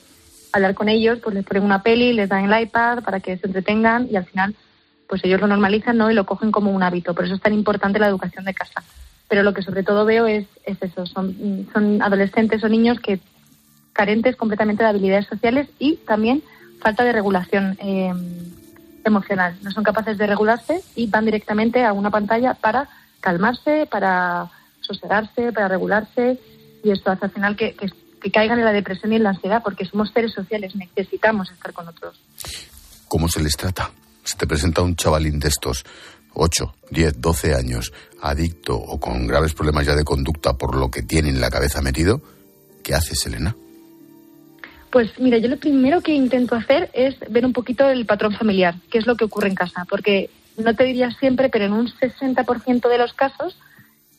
hablar 0.52 0.74
con 0.74 0.88
ellos, 0.88 1.18
pues 1.22 1.34
les 1.34 1.44
ponen 1.44 1.64
una 1.64 1.82
peli, 1.82 2.12
les 2.12 2.28
dan 2.28 2.50
el 2.50 2.62
iPad 2.62 3.02
para 3.02 3.20
que 3.20 3.36
se 3.38 3.46
entretengan 3.46 4.08
y 4.10 4.16
al 4.16 4.26
final 4.26 4.54
pues 5.14 5.24
ellos 5.26 5.40
lo 5.40 5.46
normalizan 5.46 5.96
¿no? 5.96 6.10
y 6.10 6.14
lo 6.14 6.26
cogen 6.26 6.50
como 6.50 6.72
un 6.72 6.82
hábito. 6.82 7.14
Por 7.14 7.24
eso 7.24 7.36
es 7.36 7.40
tan 7.40 7.54
importante 7.54 8.00
la 8.00 8.08
educación 8.08 8.44
de 8.46 8.52
casa. 8.52 8.82
Pero 9.28 9.44
lo 9.44 9.54
que 9.54 9.62
sobre 9.62 9.84
todo 9.84 10.04
veo 10.04 10.26
es, 10.26 10.44
es 10.64 10.76
eso, 10.82 11.06
son, 11.06 12.02
adolescentes 12.02 12.64
o 12.64 12.68
niños 12.68 12.98
que 12.98 13.20
carentes 13.92 14.34
completamente 14.34 14.82
de 14.82 14.88
habilidades 14.88 15.26
sociales 15.26 15.68
y 15.78 15.98
también 15.98 16.42
falta 16.80 17.04
de 17.04 17.12
regulación 17.12 17.78
em, 17.78 18.16
emocional. 19.04 19.56
No 19.62 19.70
son 19.70 19.84
capaces 19.84 20.18
de 20.18 20.26
regularse 20.26 20.82
y 20.96 21.06
van 21.06 21.26
directamente 21.26 21.84
a 21.84 21.92
una 21.92 22.10
pantalla 22.10 22.54
para 22.54 22.88
calmarse, 23.20 23.86
para 23.88 24.50
sosegarse, 24.80 25.52
para 25.52 25.68
regularse 25.68 26.40
y 26.82 26.90
esto 26.90 27.12
hace 27.12 27.26
al 27.26 27.30
final 27.30 27.54
que, 27.54 27.76
que, 27.76 27.86
que 28.20 28.32
caigan 28.32 28.58
en 28.58 28.64
la 28.64 28.72
depresión 28.72 29.12
y 29.12 29.16
en 29.16 29.22
la 29.22 29.30
ansiedad 29.30 29.62
porque 29.62 29.84
somos 29.84 30.10
seres 30.10 30.32
sociales, 30.32 30.74
necesitamos 30.74 31.52
estar 31.52 31.72
con 31.72 31.86
otros. 31.86 32.20
¿Cómo 33.06 33.28
se 33.28 33.40
les 33.40 33.56
trata? 33.56 33.92
Se 34.24 34.36
te 34.36 34.46
presenta 34.46 34.82
un 34.82 34.96
chavalín 34.96 35.38
de 35.38 35.48
estos 35.48 35.84
8, 36.34 36.74
10, 36.90 37.20
12 37.20 37.54
años, 37.54 37.92
adicto 38.20 38.76
o 38.76 38.98
con 38.98 39.26
graves 39.26 39.54
problemas 39.54 39.86
ya 39.86 39.94
de 39.94 40.04
conducta 40.04 40.54
por 40.54 40.76
lo 40.76 40.90
que 40.90 41.02
tiene 41.02 41.28
en 41.28 41.40
la 41.40 41.50
cabeza 41.50 41.80
metido, 41.80 42.20
¿qué 42.82 42.94
haces, 42.94 43.24
Elena? 43.26 43.54
Pues 44.90 45.10
mira, 45.18 45.38
yo 45.38 45.48
lo 45.48 45.58
primero 45.58 46.00
que 46.00 46.12
intento 46.12 46.54
hacer 46.54 46.90
es 46.92 47.16
ver 47.28 47.44
un 47.44 47.52
poquito 47.52 47.88
el 47.88 48.06
patrón 48.06 48.34
familiar, 48.36 48.76
qué 48.90 48.98
es 48.98 49.06
lo 49.06 49.16
que 49.16 49.24
ocurre 49.24 49.48
en 49.48 49.54
casa, 49.54 49.84
porque 49.88 50.30
no 50.56 50.74
te 50.74 50.84
diría 50.84 51.10
siempre, 51.10 51.48
pero 51.48 51.64
en 51.64 51.72
un 51.72 51.88
60% 51.88 52.88
de 52.88 52.98
los 52.98 53.12
casos 53.12 53.58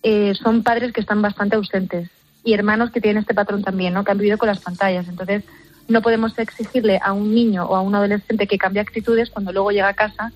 eh, 0.03 0.33
son 0.35 0.63
padres 0.63 0.91
que 0.91 1.01
están 1.01 1.21
bastante 1.21 1.55
ausentes 1.55 2.09
y 2.43 2.53
hermanos 2.53 2.91
que 2.91 3.01
tienen 3.01 3.21
este 3.21 3.33
patrón 3.33 3.63
también, 3.63 3.93
¿no? 3.93 4.03
que 4.03 4.12
han 4.12 4.17
vivido 4.17 4.38
con 4.38 4.47
las 4.47 4.59
pantallas. 4.59 5.07
Entonces, 5.07 5.43
no 5.87 6.01
podemos 6.01 6.37
exigirle 6.37 6.99
a 7.03 7.13
un 7.13 7.33
niño 7.33 7.65
o 7.65 7.75
a 7.75 7.81
un 7.81 7.95
adolescente 7.95 8.47
que 8.47 8.57
cambie 8.57 8.81
actitudes 8.81 9.29
cuando 9.29 9.51
luego 9.51 9.71
llega 9.71 9.89
a 9.89 9.93
casa 9.93 10.31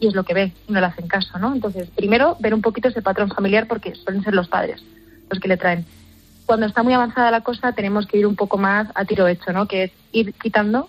y 0.00 0.08
es 0.08 0.14
lo 0.14 0.24
que 0.24 0.34
ve 0.34 0.52
y 0.66 0.72
no 0.72 0.80
le 0.80 0.86
hacen 0.86 1.08
caso, 1.08 1.38
¿no? 1.38 1.52
Entonces, 1.54 1.88
primero, 1.94 2.36
ver 2.40 2.54
un 2.54 2.62
poquito 2.62 2.88
ese 2.88 3.02
patrón 3.02 3.30
familiar 3.30 3.66
porque 3.68 3.94
suelen 3.94 4.22
ser 4.22 4.34
los 4.34 4.48
padres 4.48 4.82
los 5.30 5.40
que 5.40 5.48
le 5.48 5.56
traen. 5.56 5.84
Cuando 6.46 6.66
está 6.66 6.82
muy 6.82 6.92
avanzada 6.92 7.30
la 7.30 7.40
cosa, 7.40 7.72
tenemos 7.72 8.06
que 8.06 8.18
ir 8.18 8.26
un 8.26 8.36
poco 8.36 8.58
más 8.58 8.88
a 8.94 9.04
tiro 9.04 9.26
hecho, 9.26 9.52
¿no? 9.52 9.66
Que 9.66 9.84
es 9.84 9.92
ir 10.12 10.34
quitando 10.34 10.88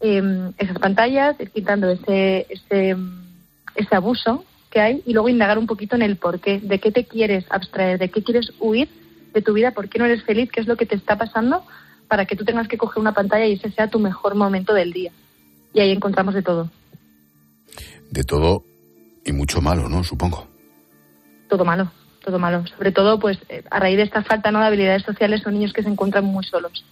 em, 0.00 0.52
esas 0.56 0.78
pantallas, 0.78 1.38
ir 1.38 1.50
quitando 1.50 1.90
ese, 1.90 2.46
ese, 2.48 2.96
ese 3.74 3.96
abuso 3.96 4.44
que 4.70 4.80
hay 4.80 5.02
y 5.06 5.12
luego 5.12 5.28
indagar 5.28 5.58
un 5.58 5.66
poquito 5.66 5.96
en 5.96 6.02
el 6.02 6.16
por 6.16 6.40
qué, 6.40 6.60
de 6.60 6.78
qué 6.78 6.90
te 6.90 7.04
quieres 7.04 7.44
abstraer, 7.50 7.98
de 7.98 8.10
qué 8.10 8.22
quieres 8.22 8.52
huir 8.60 8.88
de 9.34 9.42
tu 9.42 9.52
vida, 9.52 9.72
por 9.72 9.88
qué 9.88 9.98
no 9.98 10.06
eres 10.06 10.22
feliz, 10.24 10.50
qué 10.50 10.60
es 10.60 10.66
lo 10.66 10.76
que 10.76 10.86
te 10.86 10.96
está 10.96 11.16
pasando 11.16 11.64
para 12.08 12.24
que 12.24 12.36
tú 12.36 12.44
tengas 12.44 12.68
que 12.68 12.78
coger 12.78 13.00
una 13.00 13.12
pantalla 13.12 13.46
y 13.46 13.52
ese 13.52 13.70
sea 13.70 13.88
tu 13.88 13.98
mejor 13.98 14.34
momento 14.34 14.74
del 14.74 14.92
día. 14.92 15.12
Y 15.74 15.80
ahí 15.80 15.90
encontramos 15.90 16.34
de 16.34 16.42
todo. 16.42 16.70
De 18.10 18.24
todo 18.24 18.64
y 19.24 19.32
mucho 19.32 19.60
malo, 19.60 19.88
¿no? 19.88 20.02
Supongo. 20.02 20.48
Todo 21.48 21.64
malo, 21.64 21.90
todo 22.24 22.38
malo. 22.38 22.66
Sobre 22.66 22.92
todo, 22.92 23.18
pues, 23.18 23.38
eh, 23.48 23.62
a 23.70 23.78
raíz 23.78 23.98
de 23.98 24.04
esta 24.04 24.22
falta 24.22 24.50
¿no? 24.50 24.60
de 24.60 24.66
habilidades 24.66 25.02
sociales, 25.02 25.42
son 25.42 25.54
niños 25.54 25.72
que 25.72 25.82
se 25.82 25.88
encuentran 25.88 26.24
muy 26.24 26.44
solos. 26.44 26.84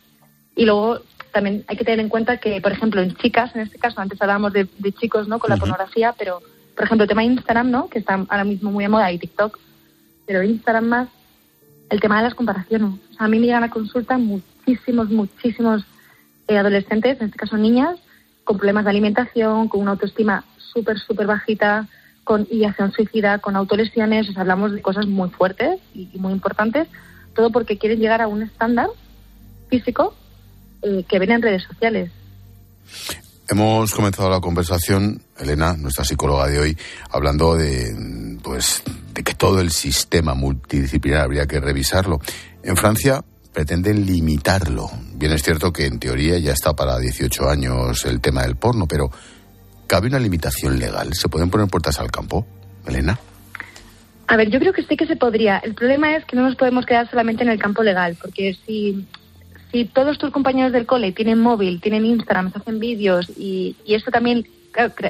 Y 0.55 0.67
luego 0.67 1.01
también 1.33 1.65
hay 1.67 1.77
que 1.77 1.85
tener 1.85 2.01
en 2.01 2.09
cuenta 2.09 2.39
que, 2.39 2.61
por 2.61 2.73
ejemplo, 2.73 3.01
en 3.01 3.15
chicas, 3.17 3.55
en 3.55 3.63
este 3.63 3.79
caso, 3.79 4.01
antes 4.01 4.21
hablábamos 4.21 4.53
de, 4.53 4.69
chicos, 4.99 5.29
¿no? 5.29 5.39
Con 5.39 5.51
la 5.51 5.57
pornografía, 5.57 6.15
pero, 6.19 6.41
por 6.75 6.85
ejemplo, 6.85 7.05
el 7.05 7.09
tema 7.09 7.23
de 7.23 7.29
Instagram, 7.29 7.71
¿no? 7.71 7.89
Que 7.89 7.99
está 7.99 8.15
ahora 8.15 8.45
mismo 8.45 8.71
muy 8.71 8.85
de 8.85 8.89
moda 8.89 9.11
y 9.13 9.19
TikTok, 9.19 9.59
pero 10.27 10.43
Instagram 10.43 10.85
más, 10.85 11.09
el 11.91 12.01
tema 12.01 12.19
de 12.19 12.25
las 12.25 12.35
comparaciones. 12.35 13.01
a 13.19 13.29
mí 13.29 13.39
me 13.39 13.47
llegan 13.47 13.65
a 13.65 13.71
consulta 13.71 14.19
muchísimos, 14.67 15.11
muchísimos 15.11 15.85
eh, 16.49 16.59
adolescentes, 16.59 17.21
en 17.21 17.27
este 17.27 17.39
caso 17.39 17.57
niñas, 17.57 17.99
con 18.45 18.57
problemas 18.57 18.85
de 18.85 18.91
alimentación, 18.91 19.69
con 19.69 19.81
una 19.81 19.93
autoestima 19.93 20.45
súper, 20.57 20.99
súper 20.99 21.27
bajita, 21.27 21.89
con 22.25 22.47
ideación 22.51 22.93
suicida, 22.93 23.39
con 23.39 23.57
autolesiones, 23.57 24.29
o 24.29 24.41
hablamos 24.41 24.73
de 24.73 24.83
cosas 24.83 25.07
muy 25.07 25.31
fuertes 25.31 25.81
y, 25.95 26.09
muy 26.15 26.33
importantes, 26.33 26.89
todo 27.35 27.51
porque 27.51 27.79
quieren 27.79 28.01
llegar 28.01 28.23
a 28.23 28.29
un 28.29 28.43
estándar 28.43 28.89
físico 29.69 30.15
eh, 30.83 31.05
que 31.09 31.19
ven 31.19 31.33
en 31.33 31.43
redes 31.43 31.63
sociales. 31.63 32.11
Hemos 33.49 33.93
comenzado 33.93 34.29
la 34.29 34.41
conversación, 34.41 35.23
Elena, 35.39 35.77
nuestra 35.77 36.05
psicóloga 36.05 36.49
de 36.49 36.59
hoy, 36.59 36.77
hablando 37.11 37.55
de, 37.55 38.39
pues, 38.43 38.83
de 39.15 39.23
que 39.23 39.35
todo 39.35 39.61
el 39.61 39.71
sistema 39.71 40.35
multidisciplinar 40.35 41.23
habría 41.23 41.47
que 41.47 41.61
revisarlo. 41.61 42.19
En 42.65 42.77
Francia 42.77 43.23
pretenden 43.57 44.05
limitarlo. 44.05 44.91
Bien 45.15 45.33
es 45.33 45.43
cierto 45.43 45.73
que 45.73 45.87
en 45.87 45.99
teoría 45.99 46.39
ya 46.39 46.53
está 46.53 46.75
para 46.75 46.99
18 46.99 47.49
años 47.49 48.05
el 48.05 48.21
tema 48.21 48.43
del 48.43 48.57
porno, 48.57 48.87
pero 48.87 49.11
¿cabe 49.87 50.09
una 50.09 50.19
limitación 50.19 50.79
legal? 50.79 51.15
¿Se 51.15 51.31
pueden 51.31 51.49
poner 51.49 51.67
puertas 51.67 51.99
al 51.99 52.11
campo, 52.11 52.47
Elena? 52.87 53.19
A 54.27 54.37
ver, 54.37 54.51
yo 54.51 54.59
creo 54.59 54.75
que 54.75 54.83
sí 54.83 54.95
que 54.95 55.07
se 55.07 55.17
podría. 55.17 55.57
El 55.57 55.75
problema 55.75 56.15
es 56.17 56.27
que 56.27 56.37
no 56.37 56.43
nos 56.43 56.55
podemos 56.57 56.85
quedar 56.85 57.09
solamente 57.09 57.45
en 57.45 57.49
el 57.49 57.59
campo 57.59 57.83
legal, 57.83 58.19
porque 58.21 58.55
si, 58.67 59.07
si 59.73 59.87
todos 59.87 60.19
tus 60.19 60.33
compañeros 60.33 60.73
del 60.73 60.85
cole 60.85 61.13
tienen 61.13 61.41
móvil, 61.41 61.81
tienen 61.81 62.05
Instagram, 62.05 62.53
hacen 62.55 62.79
vídeos 62.79 63.33
y, 63.39 63.75
y 63.87 63.95
eso 63.95 64.11
también 64.11 64.47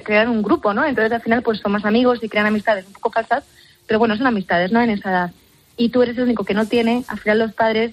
crean 0.04 0.28
un 0.28 0.42
grupo, 0.42 0.72
¿no? 0.72 0.84
Entonces 0.84 1.10
al 1.10 1.20
final 1.20 1.42
pues 1.42 1.58
son 1.58 1.72
más 1.72 1.84
amigos 1.84 2.20
y 2.22 2.28
crean 2.28 2.46
amistades 2.46 2.86
un 2.86 2.92
poco 2.92 3.10
falsas, 3.10 3.42
pero 3.88 3.98
bueno, 3.98 4.16
son 4.16 4.28
amistades, 4.28 4.70
¿no? 4.70 4.80
En 4.80 4.90
esa 4.90 5.10
edad. 5.10 5.32
Y 5.76 5.88
tú 5.88 6.02
eres 6.02 6.16
el 6.16 6.22
único 6.22 6.44
que 6.44 6.54
no 6.54 6.64
tiene, 6.66 7.02
al 7.08 7.18
final 7.18 7.40
los 7.40 7.52
padres 7.52 7.92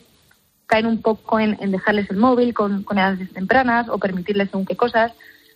caen 0.67 0.85
un 0.85 1.01
poco 1.01 1.39
en, 1.39 1.57
dejarles 1.71 2.09
el 2.09 2.17
móvil 2.17 2.53
con, 2.53 2.85
edades 2.91 3.31
tempranas 3.33 3.89
o 3.89 3.97
permitirles 3.97 4.49
según 4.49 4.65
qué 4.65 4.75
cosas, 4.75 5.11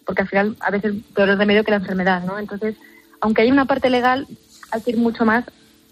porque 0.05 0.21
al 0.21 0.27
final 0.27 0.57
a 0.59 0.71
veces 0.71 0.95
peor 1.13 1.29
el 1.29 1.37
remedio 1.37 1.63
que 1.63 1.71
la 1.71 1.77
enfermedad, 1.77 2.23
¿no? 2.23 2.39
Entonces, 2.39 2.75
aunque 3.21 3.41
hay 3.41 3.51
una 3.51 3.65
parte 3.65 3.89
legal, 3.89 4.27
hay 4.71 4.81
que 4.81 4.91
ir 4.91 4.97
mucho 4.97 5.25
más 5.25 5.45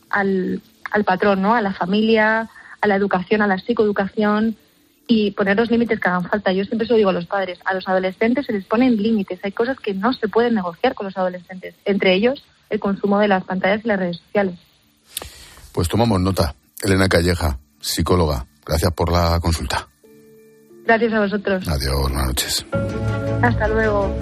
al, 0.09 0.61
al 0.91 1.03
patrón, 1.03 1.41
¿no? 1.41 1.55
A 1.55 1.61
la 1.61 1.73
familia, 1.73 2.49
a 2.81 2.87
la 2.87 2.95
educación, 2.95 3.41
a 3.41 3.47
la 3.47 3.57
psicoeducación 3.57 4.55
y 5.07 5.31
poner 5.31 5.57
los 5.57 5.69
límites 5.69 5.99
que 5.99 6.09
hagan 6.09 6.29
falta. 6.29 6.51
Yo 6.51 6.63
siempre 6.65 6.87
se 6.87 6.93
lo 6.93 6.97
digo 6.97 7.09
a 7.09 7.13
los 7.13 7.25
padres, 7.25 7.59
a 7.65 7.73
los 7.73 7.87
adolescentes 7.87 8.45
se 8.45 8.53
les 8.53 8.65
ponen 8.65 8.97
límites, 8.97 9.39
hay 9.43 9.51
cosas 9.51 9.79
que 9.79 9.93
no 9.93 10.13
se 10.13 10.27
pueden 10.27 10.55
negociar 10.55 10.95
con 10.95 11.05
los 11.05 11.17
adolescentes, 11.17 11.75
entre 11.85 12.13
ellos 12.13 12.43
el 12.69 12.79
consumo 12.79 13.19
de 13.19 13.27
las 13.27 13.43
pantallas 13.43 13.81
y 13.83 13.87
las 13.87 13.99
redes 13.99 14.17
sociales. 14.17 14.59
Pues 15.71 15.87
tomamos 15.87 16.19
nota. 16.19 16.55
Elena 16.81 17.07
Calleja, 17.07 17.59
psicóloga, 17.79 18.45
Gracias 18.65 18.91
por 18.93 19.11
la 19.11 19.39
consulta. 19.39 19.87
Gracias 20.85 21.13
a 21.13 21.19
vosotros. 21.19 21.67
Adiós, 21.67 22.01
buenas 22.01 22.25
noches. 22.27 22.65
Hasta 23.41 23.67
luego. 23.67 24.15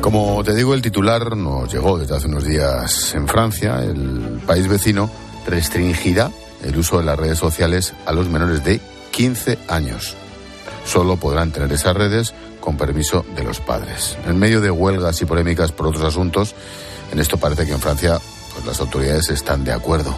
Como 0.00 0.42
te 0.42 0.54
digo, 0.54 0.74
el 0.74 0.82
titular 0.82 1.36
nos 1.36 1.72
llegó 1.72 1.96
desde 1.96 2.16
hace 2.16 2.26
unos 2.26 2.44
días 2.44 3.14
en 3.14 3.28
Francia. 3.28 3.82
El 3.82 4.40
país 4.46 4.68
vecino 4.68 5.08
restringirá 5.46 6.30
el 6.64 6.76
uso 6.76 6.98
de 6.98 7.04
las 7.04 7.18
redes 7.18 7.38
sociales 7.38 7.94
a 8.04 8.12
los 8.12 8.28
menores 8.28 8.64
de 8.64 8.80
15 9.12 9.58
años. 9.68 10.16
Solo 10.84 11.16
podrán 11.16 11.52
tener 11.52 11.72
esas 11.72 11.94
redes 11.94 12.34
con 12.60 12.76
permiso 12.76 13.24
de 13.36 13.44
los 13.44 13.60
padres. 13.60 14.18
En 14.26 14.38
medio 14.38 14.60
de 14.60 14.70
huelgas 14.70 15.22
y 15.22 15.24
polémicas 15.24 15.70
por 15.70 15.86
otros 15.86 16.04
asuntos, 16.04 16.54
en 17.12 17.20
esto 17.20 17.36
parece 17.36 17.64
que 17.66 17.72
en 17.72 17.80
Francia 17.80 18.18
pues 18.52 18.64
las 18.64 18.80
autoridades 18.80 19.30
están 19.30 19.64
de 19.64 19.72
acuerdo. 19.72 20.16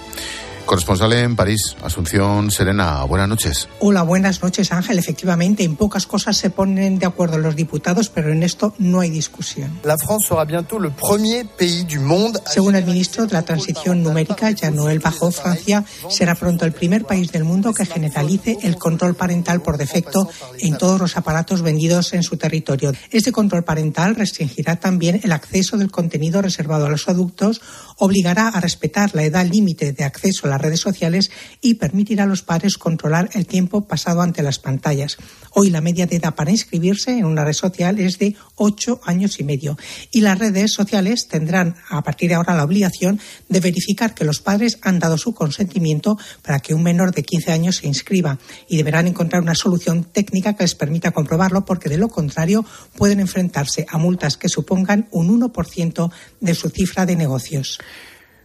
Corresponsal 0.66 1.12
en 1.12 1.36
París, 1.36 1.76
Asunción 1.82 2.50
Serena, 2.50 3.04
buenas 3.04 3.28
noches. 3.28 3.68
Hola, 3.80 4.02
buenas 4.02 4.42
noches 4.42 4.72
Ángel. 4.72 4.98
Efectivamente, 4.98 5.62
en 5.62 5.76
pocas 5.76 6.06
cosas 6.06 6.36
se 6.36 6.48
ponen 6.48 6.98
de 6.98 7.06
acuerdo 7.06 7.38
los 7.38 7.54
diputados, 7.54 8.08
pero 8.08 8.32
en 8.32 8.42
esto 8.42 8.74
no 8.78 9.00
hay 9.00 9.10
discusión. 9.10 9.78
La 9.84 9.96
France 9.98 10.28
será 10.28 10.44
bientôt 10.44 10.80
le 10.80 10.90
premier 10.90 11.46
pays 11.46 11.86
du 11.86 12.00
monde. 12.00 12.40
Según 12.46 12.76
el 12.76 12.84
ministro 12.86 13.26
de 13.26 13.32
la 13.32 13.42
Transición 13.42 14.02
Numérica, 14.02 14.50
Jean-Noël 14.52 15.00
Bajo, 15.00 15.30
Francia 15.30 15.84
será 16.08 16.34
pronto 16.34 16.64
el 16.64 16.72
primer 16.72 17.04
país 17.04 17.30
del 17.30 17.44
mundo 17.44 17.74
que 17.74 17.84
generalice 17.84 18.56
el 18.62 18.76
control 18.76 19.14
parental 19.14 19.60
por 19.60 19.76
defecto 19.76 20.28
en 20.58 20.78
todos 20.78 20.98
los 20.98 21.16
aparatos 21.16 21.60
vendidos 21.60 22.14
en 22.14 22.22
su 22.22 22.38
territorio. 22.38 22.92
Este 23.10 23.32
control 23.32 23.64
parental 23.64 24.16
restringirá 24.16 24.76
también 24.76 25.20
el 25.22 25.32
acceso 25.32 25.76
del 25.76 25.90
contenido 25.90 26.40
reservado 26.40 26.86
a 26.86 26.88
los 26.88 27.08
adultos, 27.08 27.60
obligará 27.98 28.48
a 28.48 28.60
respetar 28.60 29.14
la 29.14 29.24
edad 29.24 29.44
límite 29.44 29.92
de 29.92 30.04
acceso 30.04 30.46
a 30.46 30.53
las 30.54 30.62
redes 30.62 30.80
sociales 30.80 31.32
y 31.60 31.74
permitirá 31.74 32.24
a 32.24 32.26
los 32.26 32.42
padres 32.42 32.78
controlar 32.78 33.28
el 33.34 33.46
tiempo 33.46 33.86
pasado 33.88 34.22
ante 34.22 34.42
las 34.42 34.60
pantallas. 34.60 35.16
Hoy 35.50 35.70
la 35.70 35.80
media 35.80 36.06
de 36.06 36.16
edad 36.16 36.34
para 36.34 36.52
inscribirse 36.52 37.10
en 37.18 37.24
una 37.24 37.44
red 37.44 37.52
social 37.52 37.98
es 37.98 38.18
de 38.18 38.36
ocho 38.54 39.00
años 39.04 39.40
y 39.40 39.44
medio 39.44 39.76
y 40.12 40.20
las 40.20 40.38
redes 40.38 40.72
sociales 40.72 41.26
tendrán 41.28 41.74
a 41.90 42.02
partir 42.02 42.28
de 42.28 42.36
ahora 42.36 42.54
la 42.54 42.64
obligación 42.64 43.20
de 43.48 43.60
verificar 43.60 44.14
que 44.14 44.24
los 44.24 44.40
padres 44.40 44.78
han 44.82 45.00
dado 45.00 45.18
su 45.18 45.34
consentimiento 45.34 46.18
para 46.42 46.60
que 46.60 46.74
un 46.74 46.84
menor 46.84 47.12
de 47.12 47.24
15 47.24 47.50
años 47.50 47.76
se 47.76 47.88
inscriba 47.88 48.38
y 48.68 48.76
deberán 48.76 49.08
encontrar 49.08 49.42
una 49.42 49.56
solución 49.56 50.04
técnica 50.04 50.54
que 50.54 50.62
les 50.62 50.76
permita 50.76 51.10
comprobarlo 51.10 51.64
porque 51.64 51.88
de 51.88 51.98
lo 51.98 52.08
contrario 52.08 52.64
pueden 52.96 53.18
enfrentarse 53.18 53.86
a 53.88 53.98
multas 53.98 54.36
que 54.36 54.48
supongan 54.48 55.08
un 55.10 55.40
1% 55.40 56.12
de 56.40 56.54
su 56.54 56.70
cifra 56.70 57.06
de 57.06 57.16
negocios. 57.16 57.78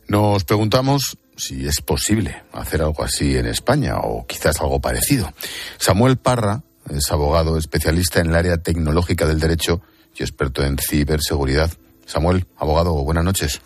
Nos 0.08 0.44
preguntamos 0.44 1.18
si 1.40 1.66
es 1.66 1.82
posible 1.82 2.44
hacer 2.52 2.82
algo 2.82 3.04
así 3.04 3.38
en 3.38 3.48
España 3.48 3.98
o 3.98 4.26
quizás 4.28 4.60
algo 4.60 4.80
parecido. 4.80 5.32
Samuel 5.78 6.18
Parra 6.18 6.62
es 6.90 7.12
abogado 7.12 7.58
especialista 7.58 8.20
en 8.20 8.28
el 8.28 8.36
área 8.36 8.58
tecnológica 8.58 9.26
del 9.26 9.40
derecho 9.40 9.82
y 10.16 10.24
experto 10.24 10.64
en 10.64 10.78
ciberseguridad. 10.78 11.72
Samuel, 12.06 12.46
abogado, 12.58 12.94
buenas 13.04 13.24
noches. 13.24 13.62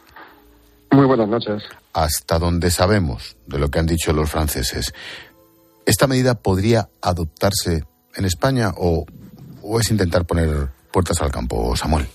Muy 0.92 1.06
buenas 1.06 1.28
noches. 1.28 1.64
Hasta 1.94 2.38
donde 2.38 2.70
sabemos 2.70 3.36
de 3.48 3.58
lo 3.58 3.70
que 3.70 3.80
han 3.80 3.88
dicho 3.88 4.14
los 4.14 4.30
franceses, 4.30 4.94
¿esta 5.86 6.08
medida 6.08 6.36
podría 6.36 6.90
adoptarse 7.02 7.84
en 8.16 8.26
España 8.26 8.72
o, 8.78 9.06
o 9.64 9.80
es 9.80 9.90
intentar 9.90 10.26
poner 10.26 10.70
puertas 10.92 11.20
al 11.22 11.32
campo, 11.32 11.76
Samuel? 11.76 12.06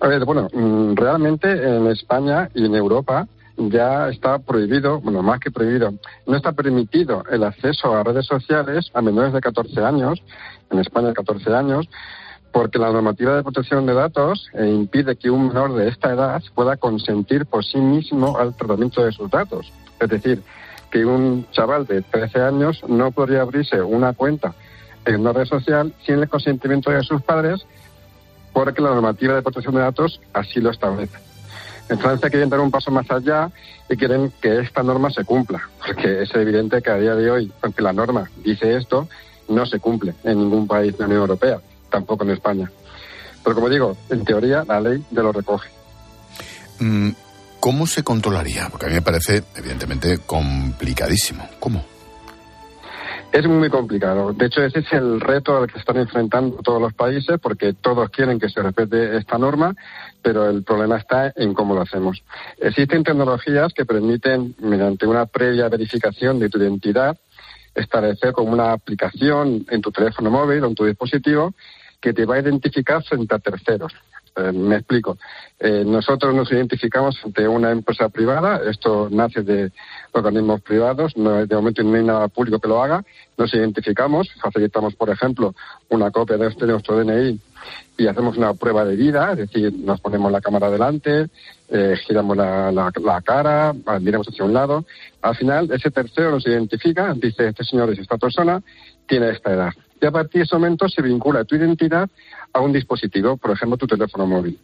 A 0.00 0.08
ver, 0.08 0.24
bueno, 0.24 0.48
mm, 0.52 0.96
realmente 0.96 1.48
en 1.50 1.86
España 1.88 2.48
y 2.54 2.66
en 2.66 2.74
Europa 2.74 3.28
ya 3.58 4.08
está 4.08 4.38
prohibido, 4.38 5.00
bueno, 5.00 5.22
más 5.22 5.40
que 5.40 5.50
prohibido, 5.50 5.92
no 6.26 6.36
está 6.36 6.52
permitido 6.52 7.24
el 7.30 7.42
acceso 7.42 7.94
a 7.94 8.04
redes 8.04 8.26
sociales 8.26 8.90
a 8.94 9.02
menores 9.02 9.32
de 9.32 9.40
14 9.40 9.80
años, 9.84 10.22
en 10.70 10.78
España 10.78 11.08
de 11.08 11.14
14 11.14 11.52
años, 11.54 11.88
porque 12.52 12.78
la 12.78 12.92
normativa 12.92 13.36
de 13.36 13.42
protección 13.42 13.84
de 13.84 13.94
datos 13.94 14.48
eh, 14.54 14.66
impide 14.66 15.16
que 15.16 15.30
un 15.30 15.48
menor 15.48 15.74
de 15.74 15.88
esta 15.88 16.12
edad 16.12 16.42
pueda 16.54 16.76
consentir 16.76 17.46
por 17.46 17.64
sí 17.64 17.78
mismo 17.78 18.38
al 18.38 18.54
tratamiento 18.54 19.04
de 19.04 19.12
sus 19.12 19.30
datos. 19.30 19.70
Es 20.00 20.08
decir, 20.08 20.42
que 20.90 21.04
un 21.04 21.46
chaval 21.50 21.86
de 21.86 22.02
13 22.02 22.40
años 22.40 22.82
no 22.88 23.10
podría 23.10 23.42
abrirse 23.42 23.82
una 23.82 24.12
cuenta 24.14 24.54
en 25.04 25.20
una 25.20 25.32
red 25.32 25.46
social 25.46 25.92
sin 26.06 26.20
el 26.20 26.28
consentimiento 26.28 26.90
de 26.90 27.02
sus 27.02 27.20
padres 27.22 27.66
porque 28.52 28.80
la 28.80 28.90
normativa 28.90 29.34
de 29.34 29.42
protección 29.42 29.74
de 29.74 29.82
datos 29.82 30.20
así 30.32 30.60
lo 30.60 30.70
establece. 30.70 31.27
En 31.88 31.98
Francia 31.98 32.28
quieren 32.28 32.50
dar 32.50 32.60
un 32.60 32.70
paso 32.70 32.90
más 32.90 33.10
allá 33.10 33.50
y 33.88 33.96
quieren 33.96 34.32
que 34.40 34.60
esta 34.60 34.82
norma 34.82 35.10
se 35.10 35.24
cumpla, 35.24 35.60
porque 35.86 36.22
es 36.22 36.34
evidente 36.34 36.82
que 36.82 36.90
a 36.90 36.96
día 36.96 37.14
de 37.14 37.30
hoy, 37.30 37.52
aunque 37.62 37.82
la 37.82 37.92
norma 37.92 38.30
dice 38.44 38.76
esto, 38.76 39.08
no 39.48 39.64
se 39.64 39.80
cumple 39.80 40.14
en 40.24 40.38
ningún 40.38 40.66
país 40.66 40.92
de 40.92 40.98
la 40.98 41.06
Unión 41.06 41.20
Europea, 41.22 41.60
tampoco 41.90 42.24
en 42.24 42.30
España. 42.30 42.70
Pero 43.42 43.54
como 43.54 43.70
digo, 43.70 43.96
en 44.10 44.24
teoría 44.24 44.64
la 44.66 44.80
ley 44.80 45.02
ya 45.10 45.22
lo 45.22 45.32
recoge. 45.32 45.70
Mm, 46.80 47.10
¿Cómo 47.60 47.86
se 47.86 48.02
controlaría? 48.02 48.68
Porque 48.68 48.86
a 48.86 48.88
mí 48.88 48.94
me 48.94 49.02
parece, 49.02 49.42
evidentemente, 49.56 50.18
complicadísimo. 50.18 51.48
¿Cómo? 51.58 51.84
Es 53.30 53.46
muy 53.46 53.68
complicado. 53.68 54.32
De 54.32 54.46
hecho, 54.46 54.62
ese 54.62 54.80
es 54.80 54.92
el 54.92 55.20
reto 55.20 55.56
al 55.56 55.70
que 55.70 55.78
están 55.78 55.98
enfrentando 55.98 56.56
todos 56.62 56.80
los 56.80 56.94
países, 56.94 57.38
porque 57.40 57.74
todos 57.74 58.08
quieren 58.10 58.40
que 58.40 58.48
se 58.48 58.62
respete 58.62 59.16
esta 59.18 59.36
norma, 59.36 59.76
pero 60.22 60.48
el 60.48 60.64
problema 60.64 60.96
está 60.96 61.32
en 61.36 61.52
cómo 61.52 61.74
lo 61.74 61.82
hacemos. 61.82 62.22
Existen 62.58 63.04
tecnologías 63.04 63.74
que 63.74 63.84
permiten, 63.84 64.54
mediante 64.60 65.06
una 65.06 65.26
previa 65.26 65.68
verificación 65.68 66.38
de 66.38 66.48
tu 66.48 66.58
identidad, 66.58 67.18
establecer 67.74 68.32
como 68.32 68.52
una 68.52 68.72
aplicación 68.72 69.66
en 69.68 69.82
tu 69.82 69.92
teléfono 69.92 70.30
móvil 70.30 70.64
o 70.64 70.68
en 70.68 70.74
tu 70.74 70.86
dispositivo 70.86 71.54
que 72.00 72.12
te 72.12 72.24
va 72.24 72.36
a 72.36 72.40
identificar 72.40 73.02
frente 73.04 73.34
a 73.34 73.38
terceros. 73.38 73.92
Eh, 74.38 74.52
me 74.52 74.76
explico. 74.76 75.18
Eh, 75.58 75.82
nosotros 75.84 76.32
nos 76.32 76.50
identificamos 76.52 77.18
ante 77.24 77.48
una 77.48 77.72
empresa 77.72 78.08
privada, 78.08 78.60
esto 78.70 79.08
nace 79.10 79.42
de 79.42 79.72
organismos 80.12 80.60
privados, 80.60 81.14
de 81.14 81.56
momento 81.56 81.82
no 81.82 81.96
hay 81.96 82.04
nada 82.04 82.28
público 82.28 82.60
que 82.60 82.68
lo 82.68 82.80
haga, 82.80 83.04
nos 83.36 83.52
identificamos, 83.52 84.28
facilitamos, 84.40 84.94
por 84.94 85.10
ejemplo, 85.10 85.54
una 85.88 86.12
copia 86.12 86.36
de, 86.36 86.46
este, 86.46 86.66
nuestro 86.66 86.96
DNI 86.96 87.40
y 87.96 88.06
hacemos 88.06 88.36
una 88.36 88.54
prueba 88.54 88.84
de 88.84 88.94
vida, 88.94 89.32
es 89.32 89.38
decir, 89.38 89.72
nos 89.72 90.00
ponemos 90.00 90.30
la 90.30 90.40
cámara 90.40 90.70
delante, 90.70 91.26
eh, 91.68 91.96
giramos 92.06 92.36
la, 92.36 92.70
la, 92.70 93.20
cara, 93.22 93.74
miramos 94.00 94.28
hacia 94.28 94.44
un 94.44 94.54
lado. 94.54 94.84
Al 95.20 95.34
final, 95.34 95.68
ese 95.72 95.90
tercero 95.90 96.30
nos 96.30 96.46
identifica, 96.46 97.12
dice, 97.14 97.48
este 97.48 97.64
señor 97.64 97.90
es 97.90 97.98
esta 97.98 98.16
persona, 98.16 98.62
tiene 99.08 99.30
esta 99.30 99.52
edad. 99.52 99.72
Y 100.00 100.06
a 100.06 100.10
partir 100.10 100.40
de 100.40 100.44
ese 100.44 100.54
momento 100.54 100.88
se 100.88 101.02
vincula 101.02 101.44
tu 101.44 101.56
identidad 101.56 102.08
a 102.52 102.60
un 102.60 102.72
dispositivo, 102.72 103.36
por 103.36 103.50
ejemplo, 103.50 103.76
tu 103.76 103.86
teléfono 103.86 104.26
móvil. 104.26 104.58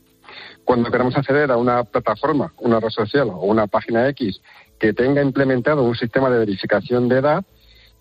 Cuando 0.65 0.91
queremos 0.91 1.17
acceder 1.17 1.51
a 1.51 1.57
una 1.57 1.85
plataforma, 1.85 2.53
una 2.59 2.81
red 2.81 2.91
social 2.91 3.29
o 3.31 3.47
una 3.47 3.67
página 3.67 4.09
X 4.09 4.41
que 4.79 4.93
tenga 4.93 5.23
implementado 5.23 5.83
un 5.83 5.95
sistema 5.95 6.31
de 6.31 6.39
verificación 6.39 7.09
de 7.09 7.19
edad, 7.19 7.45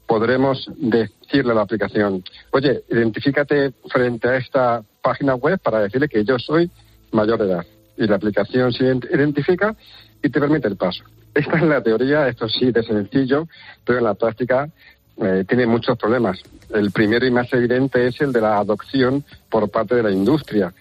podremos 0.07 0.69
decirle 0.77 1.51
a 1.51 1.55
la 1.55 1.61
aplicación, 1.61 2.23
oye, 2.51 2.83
identifícate 2.89 3.73
frente 3.87 4.27
a 4.27 4.37
esta 4.37 4.83
página 5.01 5.35
web 5.35 5.59
para 5.59 5.79
decirle 5.79 6.07
que 6.07 6.23
yo 6.23 6.37
soy 6.39 6.69
mayor 7.11 7.39
de 7.39 7.45
edad. 7.51 7.65
Y 7.97 8.07
la 8.07 8.15
aplicación 8.15 8.71
se 8.71 8.85
identifica 8.85 9.75
y 10.21 10.29
te 10.29 10.39
permite 10.39 10.67
el 10.67 10.77
paso. 10.77 11.03
Esta 11.33 11.57
es 11.57 11.63
la 11.63 11.81
teoría, 11.81 12.27
esto 12.27 12.47
sí 12.47 12.71
de 12.71 12.83
sencillo, 12.83 13.47
pero 13.83 13.97
en 13.97 14.03
la 14.03 14.13
práctica 14.13 14.69
eh, 15.21 15.45
tiene 15.47 15.65
muchos 15.65 15.97
problemas. 15.97 16.39
El 16.73 16.91
primero 16.91 17.25
y 17.25 17.31
más 17.31 17.51
evidente 17.53 18.07
es 18.07 18.19
el 18.21 18.33
de 18.33 18.41
la 18.41 18.57
adopción 18.57 19.23
por 19.49 19.69
parte 19.69 19.95
de 19.95 20.03
la 20.03 20.11
industria. 20.11 20.73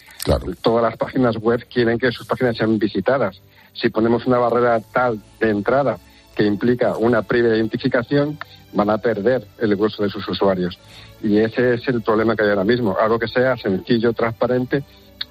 Todas 0.63 0.83
las 0.83 0.97
páginas 0.97 1.37
web 1.37 1.67
quieren 1.73 1.99
que 1.99 2.11
sus 2.13 2.27
páginas 2.27 2.57
sean 2.57 2.79
visitadas. 2.79 3.41
Si 3.75 3.91
ponemos 3.91 4.27
una 4.27 4.39
barrera 4.39 4.81
tal 4.81 5.21
de 5.41 5.51
entrada 5.51 5.99
que 6.35 6.45
implica 6.45 6.97
una 6.97 7.23
previa 7.23 7.57
identificación, 7.57 8.39
van 8.73 8.89
a 8.89 8.99
perder 8.99 9.47
el 9.59 9.77
gozo 9.77 10.03
de 10.03 10.09
sus 10.09 10.27
usuarios. 10.29 10.79
Y 11.23 11.39
ese 11.39 11.75
es 11.75 11.87
el 11.89 12.01
problema 12.01 12.35
que 12.35 12.43
hay 12.43 12.51
ahora 12.51 12.65
mismo. 12.65 12.97
Algo 12.99 13.19
que 13.19 13.29
sea 13.29 13.57
sencillo, 13.57 14.15
transparente, 14.15 14.83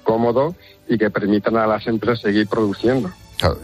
cómodo 0.04 0.54
y 0.88 0.96
que 0.96 1.10
permitan 1.10 1.56
a 1.56 1.66
las 1.66 1.86
empresas 1.86 2.20
seguir 2.20 2.46
produciendo. 2.46 3.10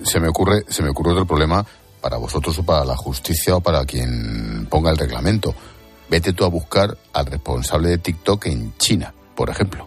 se 0.03 0.19
me 0.19 0.29
ocurre, 0.29 0.63
se 0.67 0.83
me 0.83 0.91
ocurre 0.91 1.13
otro 1.13 1.27
problema 1.27 1.65
para 2.01 2.17
vosotros 2.17 2.59
o 2.59 2.63
para 2.65 2.85
la 2.85 2.97
justicia 2.97 3.57
o 3.57 3.61
para 3.61 3.85
quien 3.85 4.67
ponga 4.71 4.91
el 4.91 4.99
reglamento. 4.99 5.55
Vete 6.09 6.33
tú 6.33 6.45
a 6.45 6.49
buscar 6.49 6.97
al 7.13 7.27
responsable 7.27 7.91
de 7.91 7.99
TikTok 7.99 8.47
en 8.47 8.77
China, 8.79 9.13
por 9.35 9.51
ejemplo. 9.51 9.87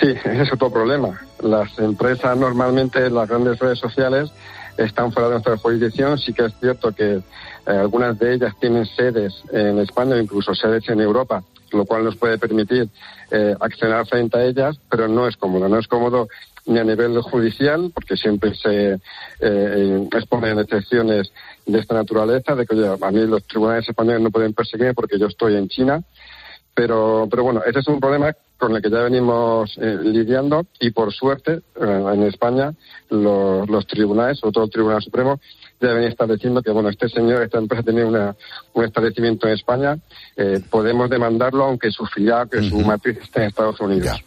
Sí, 0.00 0.06
ese 0.08 0.42
es 0.42 0.52
otro 0.52 0.70
problema. 0.70 1.20
Las 1.42 1.78
empresas 1.78 2.36
normalmente, 2.36 3.10
las 3.10 3.28
grandes 3.28 3.58
redes 3.58 3.78
sociales, 3.78 4.30
están 4.78 5.12
fuera 5.12 5.28
de 5.28 5.34
nuestra 5.34 5.56
jurisdicción. 5.58 6.18
Sí 6.18 6.32
que 6.32 6.46
es 6.46 6.54
cierto 6.58 6.92
que 6.92 7.16
eh, 7.16 7.22
algunas 7.66 8.18
de 8.18 8.34
ellas 8.34 8.54
tienen 8.58 8.86
sedes 8.86 9.42
en 9.52 9.78
España, 9.78 10.16
incluso 10.18 10.54
sedes 10.54 10.88
en 10.88 11.00
Europa, 11.00 11.42
lo 11.72 11.84
cual 11.84 12.04
nos 12.04 12.16
puede 12.16 12.38
permitir 12.38 12.88
eh, 13.30 13.54
accionar 13.60 14.06
frente 14.06 14.38
a 14.38 14.44
ellas, 14.44 14.78
pero 14.88 15.06
no 15.06 15.28
es 15.28 15.36
cómodo. 15.36 15.68
No 15.68 15.78
es 15.78 15.86
cómodo 15.86 16.28
ni 16.70 16.78
a 16.78 16.84
nivel 16.84 17.20
judicial, 17.20 17.90
porque 17.92 18.16
siempre 18.16 18.54
se 18.54 18.98
eh, 19.40 20.08
exponen 20.12 20.58
excepciones 20.58 21.32
de 21.66 21.78
esta 21.78 21.94
naturaleza, 21.94 22.54
de 22.54 22.64
que 22.64 22.74
a 23.00 23.10
mí 23.10 23.26
los 23.26 23.44
tribunales 23.44 23.88
españoles 23.88 24.22
no 24.22 24.30
pueden 24.30 24.54
perseguirme 24.54 24.94
porque 24.94 25.18
yo 25.18 25.26
estoy 25.26 25.56
en 25.56 25.68
China. 25.68 26.02
Pero, 26.72 27.26
pero 27.28 27.42
bueno, 27.42 27.62
ese 27.66 27.80
es 27.80 27.88
un 27.88 27.98
problema 27.98 28.34
con 28.56 28.76
el 28.76 28.82
que 28.82 28.90
ya 28.90 29.00
venimos 29.00 29.76
eh, 29.78 29.98
lidiando 30.02 30.66
y 30.78 30.90
por 30.90 31.12
suerte 31.12 31.62
eh, 31.80 32.04
en 32.14 32.22
España 32.22 32.72
los, 33.08 33.68
los, 33.68 33.86
tribunales, 33.86 34.38
sobre 34.38 34.52
todo 34.52 34.64
el 34.64 34.70
Tribunal 34.70 35.02
Supremo, 35.02 35.40
ya 35.80 35.92
ven 35.92 36.04
estableciendo 36.04 36.62
que 36.62 36.70
bueno 36.70 36.90
este 36.90 37.08
señor, 37.08 37.42
esta 37.42 37.58
empresa 37.58 37.82
tiene 37.82 38.04
una, 38.04 38.36
un 38.74 38.84
establecimiento 38.84 39.48
en 39.48 39.54
España, 39.54 39.98
eh, 40.36 40.60
podemos 40.70 41.10
demandarlo 41.10 41.64
aunque 41.64 41.90
su 41.90 42.06
filial, 42.06 42.48
que 42.48 42.62
su 42.62 42.78
matriz 42.80 43.18
esté 43.20 43.40
en 43.40 43.48
Estados 43.48 43.80
Unidos. 43.80 44.22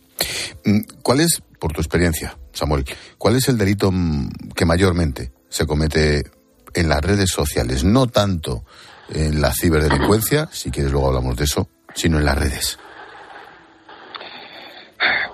Mm, 0.65 0.79
¿Cuál 1.01 1.21
es 1.21 1.41
por 1.63 1.71
tu 1.71 1.80
experiencia, 1.80 2.38
Samuel, 2.52 2.84
¿cuál 3.17 3.38
es 3.38 3.47
el 3.47 3.58
delito 3.58 3.89
mm, 3.89 4.49
que 4.54 4.65
mayormente 4.65 5.32
se 5.47 5.65
comete 5.65 6.21
en 6.73 6.89
las 6.89 6.99
redes 6.99 7.30
sociales, 7.30 7.86
no 7.86 8.08
tanto 8.08 8.65
en 9.08 9.39
la 9.39 9.54
ciberdelincuencia, 9.54 10.49
si 10.52 10.71
quieres 10.71 10.91
luego 10.91 11.08
hablamos 11.08 11.38
de 11.38 11.45
eso, 11.45 11.69
sino 11.95 12.19
en 12.19 12.26
las 12.26 12.38
redes. 12.38 12.78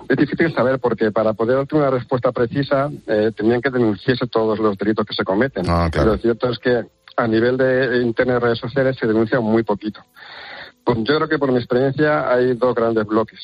Es 0.08 0.16
difícil 0.16 0.54
saber 0.54 0.78
porque 0.78 1.10
para 1.10 1.32
poder 1.32 1.56
darte 1.56 1.74
una 1.74 1.90
respuesta 1.90 2.30
precisa 2.30 2.88
eh, 3.08 3.32
tendrían 3.36 3.60
que 3.60 3.70
denunciarse 3.70 4.28
todos 4.28 4.56
los 4.60 4.78
delitos 4.78 5.04
que 5.06 5.14
se 5.14 5.24
cometen. 5.24 5.68
Ah, 5.68 5.90
Lo 5.92 6.16
cierto 6.16 6.48
es 6.48 6.60
que 6.60 6.84
a 7.16 7.26
nivel 7.26 7.56
de 7.56 8.02
Internet 8.02 8.36
y 8.36 8.44
redes 8.44 8.58
sociales 8.60 8.96
se 9.00 9.08
denuncia 9.08 9.40
muy 9.40 9.64
poquito. 9.64 10.00
Pues 10.84 10.98
yo 10.98 11.16
creo 11.16 11.28
que 11.28 11.38
por 11.40 11.50
mi 11.50 11.58
experiencia 11.58 12.32
hay 12.32 12.54
dos 12.54 12.72
grandes 12.72 13.04
bloques. 13.04 13.40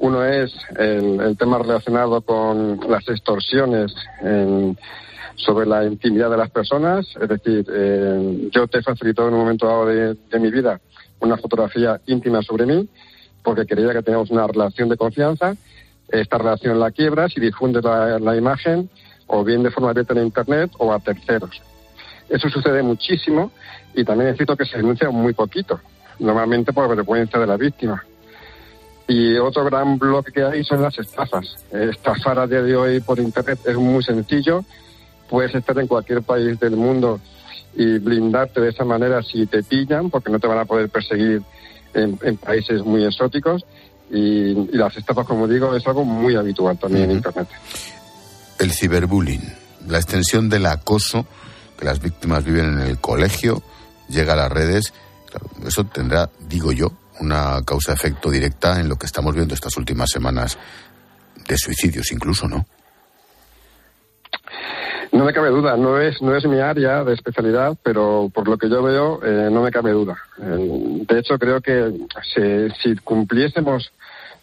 Uno 0.00 0.24
es 0.24 0.52
el, 0.78 1.36
tema 1.36 1.58
relacionado 1.58 2.22
con 2.22 2.80
las 2.88 3.06
extorsiones 3.08 3.94
sobre 5.36 5.66
la 5.66 5.84
intimidad 5.84 6.30
de 6.30 6.36
las 6.36 6.50
personas, 6.50 7.06
es 7.20 7.28
decir, 7.28 7.66
eh, 7.72 8.48
yo 8.50 8.66
te 8.66 8.78
he 8.78 8.82
facilitado 8.82 9.28
en 9.28 9.34
un 9.34 9.40
momento 9.40 9.66
dado 9.66 9.86
de, 9.86 10.16
mi 10.38 10.50
vida 10.50 10.80
una 11.20 11.36
fotografía 11.36 12.00
íntima 12.06 12.42
sobre 12.42 12.66
mí 12.66 12.88
porque 13.42 13.66
creía 13.66 13.92
que 13.92 14.02
teníamos 14.02 14.30
una 14.30 14.46
relación 14.46 14.88
de 14.88 14.96
confianza 14.96 15.54
esta 16.10 16.38
relación 16.38 16.80
la 16.80 16.90
quiebras 16.90 17.36
y 17.36 17.40
difundes 17.40 17.84
la, 17.84 18.36
imagen 18.36 18.90
o 19.26 19.44
bien 19.44 19.62
de 19.62 19.70
forma 19.70 19.90
abierta 19.90 20.14
en 20.14 20.24
Internet 20.24 20.72
o 20.78 20.92
a 20.92 20.98
terceros. 20.98 21.62
Eso 22.28 22.48
sucede 22.48 22.82
muchísimo 22.82 23.52
y 23.94 24.04
también 24.04 24.30
es 24.30 24.36
cierto 24.36 24.56
que 24.56 24.64
se 24.64 24.76
denuncia 24.76 25.10
muy 25.10 25.32
poquito, 25.34 25.80
normalmente 26.18 26.72
por 26.72 26.88
vergüenza 26.88 27.38
de 27.38 27.46
la 27.46 27.56
víctima. 27.56 28.02
Y 29.10 29.36
otro 29.38 29.64
gran 29.64 29.98
bloque 29.98 30.30
que 30.30 30.44
hay 30.44 30.62
son 30.62 30.82
las 30.82 30.96
estafas. 30.96 31.56
Estafar 31.72 32.38
a 32.38 32.46
día 32.46 32.62
de 32.62 32.76
hoy 32.76 33.00
por 33.00 33.18
Internet 33.18 33.58
es 33.64 33.74
muy 33.74 34.04
sencillo. 34.04 34.64
Puedes 35.28 35.52
estar 35.52 35.76
en 35.80 35.88
cualquier 35.88 36.22
país 36.22 36.60
del 36.60 36.76
mundo 36.76 37.20
y 37.74 37.98
blindarte 37.98 38.60
de 38.60 38.68
esa 38.68 38.84
manera 38.84 39.20
si 39.20 39.46
te 39.46 39.64
pillan, 39.64 40.10
porque 40.10 40.30
no 40.30 40.38
te 40.38 40.46
van 40.46 40.58
a 40.58 40.64
poder 40.64 40.88
perseguir 40.90 41.42
en, 41.92 42.20
en 42.22 42.36
países 42.36 42.84
muy 42.84 43.04
exóticos 43.04 43.64
y, 44.12 44.54
las 44.76 44.96
estafas, 44.96 45.26
como 45.26 45.48
digo, 45.48 45.74
es 45.74 45.84
algo 45.88 46.04
muy 46.04 46.36
habitual 46.36 46.78
también 46.78 47.10
en 47.10 47.16
Internet. 47.16 47.48
El 48.60 48.70
ciberbullying, 48.70 49.42
la 49.88 49.98
extensión 49.98 50.48
del 50.48 50.66
acoso 50.66 51.26
que 51.76 51.84
las 51.84 52.00
víctimas 52.00 52.44
viven 52.44 52.78
en 52.78 52.86
el 52.86 53.00
colegio, 53.00 53.60
llega 54.08 54.34
a 54.34 54.36
las 54.36 54.52
redes, 54.52 54.92
eso 55.66 55.82
tendrá, 55.82 56.30
digo 56.48 56.70
yo, 56.70 56.92
una 57.20 57.62
causa-efecto 57.64 58.30
directa 58.30 58.80
en 58.80 58.88
lo 58.88 58.96
que 58.96 59.06
estamos 59.06 59.34
viendo 59.34 59.54
estas 59.54 59.76
últimas 59.76 60.10
semanas 60.10 60.58
de 61.46 61.56
suicidios 61.56 62.10
incluso, 62.12 62.48
¿no? 62.48 62.66
No 65.12 65.24
me 65.24 65.32
cabe 65.32 65.50
duda, 65.50 65.76
no 65.76 66.00
es, 66.00 66.22
no 66.22 66.36
es 66.36 66.44
mi 66.46 66.60
área 66.60 67.02
de 67.02 67.14
especialidad, 67.14 67.76
pero 67.82 68.30
por 68.32 68.46
lo 68.46 68.56
que 68.56 68.70
yo 68.70 68.80
veo, 68.80 69.20
eh, 69.24 69.48
no 69.50 69.62
me 69.62 69.72
cabe 69.72 69.90
duda. 69.90 70.16
Eh, 70.40 71.04
de 71.08 71.18
hecho, 71.18 71.36
creo 71.36 71.60
que 71.60 71.92
si 72.80 72.94
cumpliésemos 72.96 73.92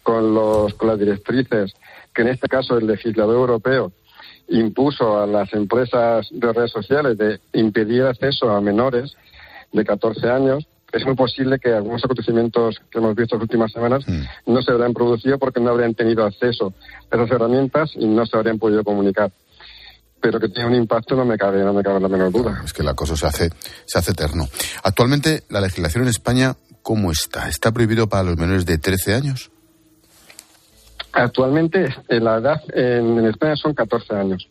con, 0.02 0.34
los, 0.34 0.74
con 0.74 0.88
las 0.88 0.98
directrices 0.98 1.72
que 2.14 2.22
en 2.22 2.28
este 2.28 2.48
caso 2.48 2.76
el 2.76 2.86
legislador 2.86 3.36
europeo 3.36 3.92
impuso 4.48 5.20
a 5.20 5.26
las 5.26 5.52
empresas 5.54 6.28
de 6.30 6.52
redes 6.52 6.70
sociales 6.70 7.16
de 7.16 7.40
impedir 7.52 8.02
acceso 8.02 8.50
a 8.50 8.60
menores 8.60 9.16
de 9.72 9.84
14 9.84 10.28
años, 10.28 10.66
es 10.92 11.04
muy 11.04 11.14
posible 11.14 11.58
que 11.58 11.72
algunos 11.72 12.04
acontecimientos 12.04 12.80
que 12.90 12.98
hemos 12.98 13.14
visto 13.14 13.34
en 13.34 13.40
las 13.40 13.44
últimas 13.44 13.72
semanas 13.72 14.04
mm. 14.06 14.52
no 14.52 14.62
se 14.62 14.72
habrían 14.72 14.94
producido 14.94 15.38
porque 15.38 15.60
no 15.60 15.70
habrían 15.70 15.94
tenido 15.94 16.24
acceso 16.24 16.72
a 17.10 17.16
esas 17.16 17.30
herramientas 17.30 17.90
y 17.94 18.06
no 18.06 18.24
se 18.26 18.36
habrían 18.36 18.58
podido 18.58 18.82
comunicar. 18.84 19.30
Pero 20.20 20.40
que 20.40 20.48
tiene 20.48 20.68
un 20.68 20.74
impacto 20.74 21.14
no 21.14 21.24
me 21.24 21.36
cabe, 21.36 21.62
no 21.62 21.72
me 21.72 21.82
cabe 21.82 22.00
la 22.00 22.08
menor 22.08 22.32
duda. 22.32 22.62
Es 22.64 22.72
que 22.72 22.82
el 22.82 22.88
acoso 22.88 23.16
se 23.16 23.26
hace, 23.26 23.50
se 23.86 23.98
hace 23.98 24.10
eterno. 24.12 24.48
Actualmente, 24.82 25.44
la 25.48 25.60
legislación 25.60 26.04
en 26.04 26.08
España, 26.08 26.56
¿cómo 26.82 27.12
está? 27.12 27.48
¿Está 27.48 27.70
prohibido 27.70 28.08
para 28.08 28.24
los 28.24 28.36
menores 28.36 28.66
de 28.66 28.78
13 28.78 29.14
años? 29.14 29.50
Actualmente 31.12 31.94
la 32.08 32.36
edad 32.36 32.60
en, 32.72 33.24
España 33.26 33.56
son 33.56 33.74
14 33.74 34.14
años. 34.14 34.48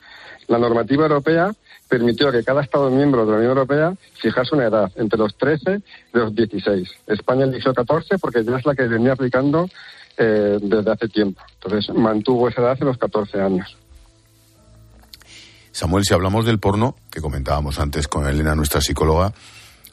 La 0.48 0.58
normativa 0.58 1.04
europea 1.04 1.52
permitió 1.88 2.32
que 2.32 2.44
cada 2.44 2.62
Estado 2.62 2.90
miembro 2.90 3.26
de 3.26 3.32
la 3.32 3.38
Unión 3.38 3.52
Europea 3.52 3.94
fijase 4.22 4.56
una 4.56 4.66
edad 4.66 4.92
entre 4.96 5.18
los 5.18 5.36
13 5.38 5.82
y 6.14 6.18
los 6.18 6.36
16. 6.36 6.90
España 7.08 7.46
eligió 7.46 7.74
14 7.74 8.18
porque 8.20 8.44
ya 8.44 8.58
es 8.58 8.66
la 8.66 8.76
que 8.76 8.88
venía 8.88 9.14
aplicando 9.14 9.70
eh, 10.18 10.58
desde 10.62 10.92
hace 10.92 11.08
tiempo. 11.08 11.42
Entonces 11.54 11.96
mantuvo 11.96 12.50
esa 12.50 12.62
edad 12.62 12.78
en 12.80 12.88
los 12.88 12.98
14 12.98 13.42
años. 13.42 13.78
Samuel, 15.72 16.06
si 16.06 16.14
hablamos 16.14 16.46
del 16.46 16.60
porno, 16.60 16.96
que 17.12 17.22
comentábamos 17.22 17.80
antes 17.80 18.08
con 18.08 18.28
Elena, 18.28 18.56
nuestra 18.56 18.82
psicóloga, 18.82 19.34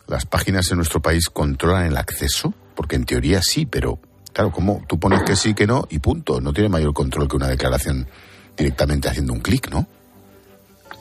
¿las 0.06 0.24
páginas 0.24 0.70
en 0.70 0.78
nuestro 0.78 1.00
país 1.00 1.28
controlan 1.28 1.86
el 1.86 1.96
acceso? 1.96 2.54
Porque 2.74 2.96
en 2.96 3.04
teoría 3.04 3.42
sí, 3.42 3.66
pero 3.66 3.98
Claro, 4.34 4.50
como 4.50 4.82
tú 4.88 4.98
pones 4.98 5.22
que 5.22 5.36
sí, 5.36 5.54
que 5.54 5.66
no 5.66 5.86
y 5.88 6.00
punto. 6.00 6.40
No 6.40 6.52
tiene 6.52 6.68
mayor 6.68 6.92
control 6.92 7.28
que 7.28 7.36
una 7.36 7.46
declaración 7.46 8.08
directamente 8.56 9.08
haciendo 9.08 9.32
un 9.32 9.38
clic, 9.38 9.70
¿no? 9.70 9.86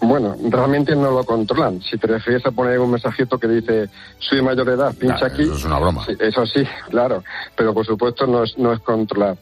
Bueno, 0.06 0.36
realmente 0.50 0.96
no 0.96 1.12
lo 1.12 1.24
controlan. 1.24 1.82
Si 1.82 1.98
te 1.98 2.08
refieres 2.08 2.46
a 2.46 2.52
poner 2.52 2.78
un 2.80 2.92
mensajito 2.92 3.39
que 3.39 3.48
dice 3.48 3.89
soy 4.20 4.42
mayor 4.42 4.68
de 4.68 4.74
edad, 4.74 4.94
pincha 4.94 5.28
aquí. 5.28 5.44
Eso 5.44 5.56
es 5.56 5.63
una 5.63 5.80
broma. 5.80 6.06
eso 6.20 6.46
sí, 6.46 6.63
claro. 6.89 7.24
Pero 7.56 7.74
por 7.74 7.86
supuesto 7.86 8.28
no 8.28 8.44
es, 8.44 8.58
no 8.58 8.74
es 8.74 8.80
controlar. 8.82 9.38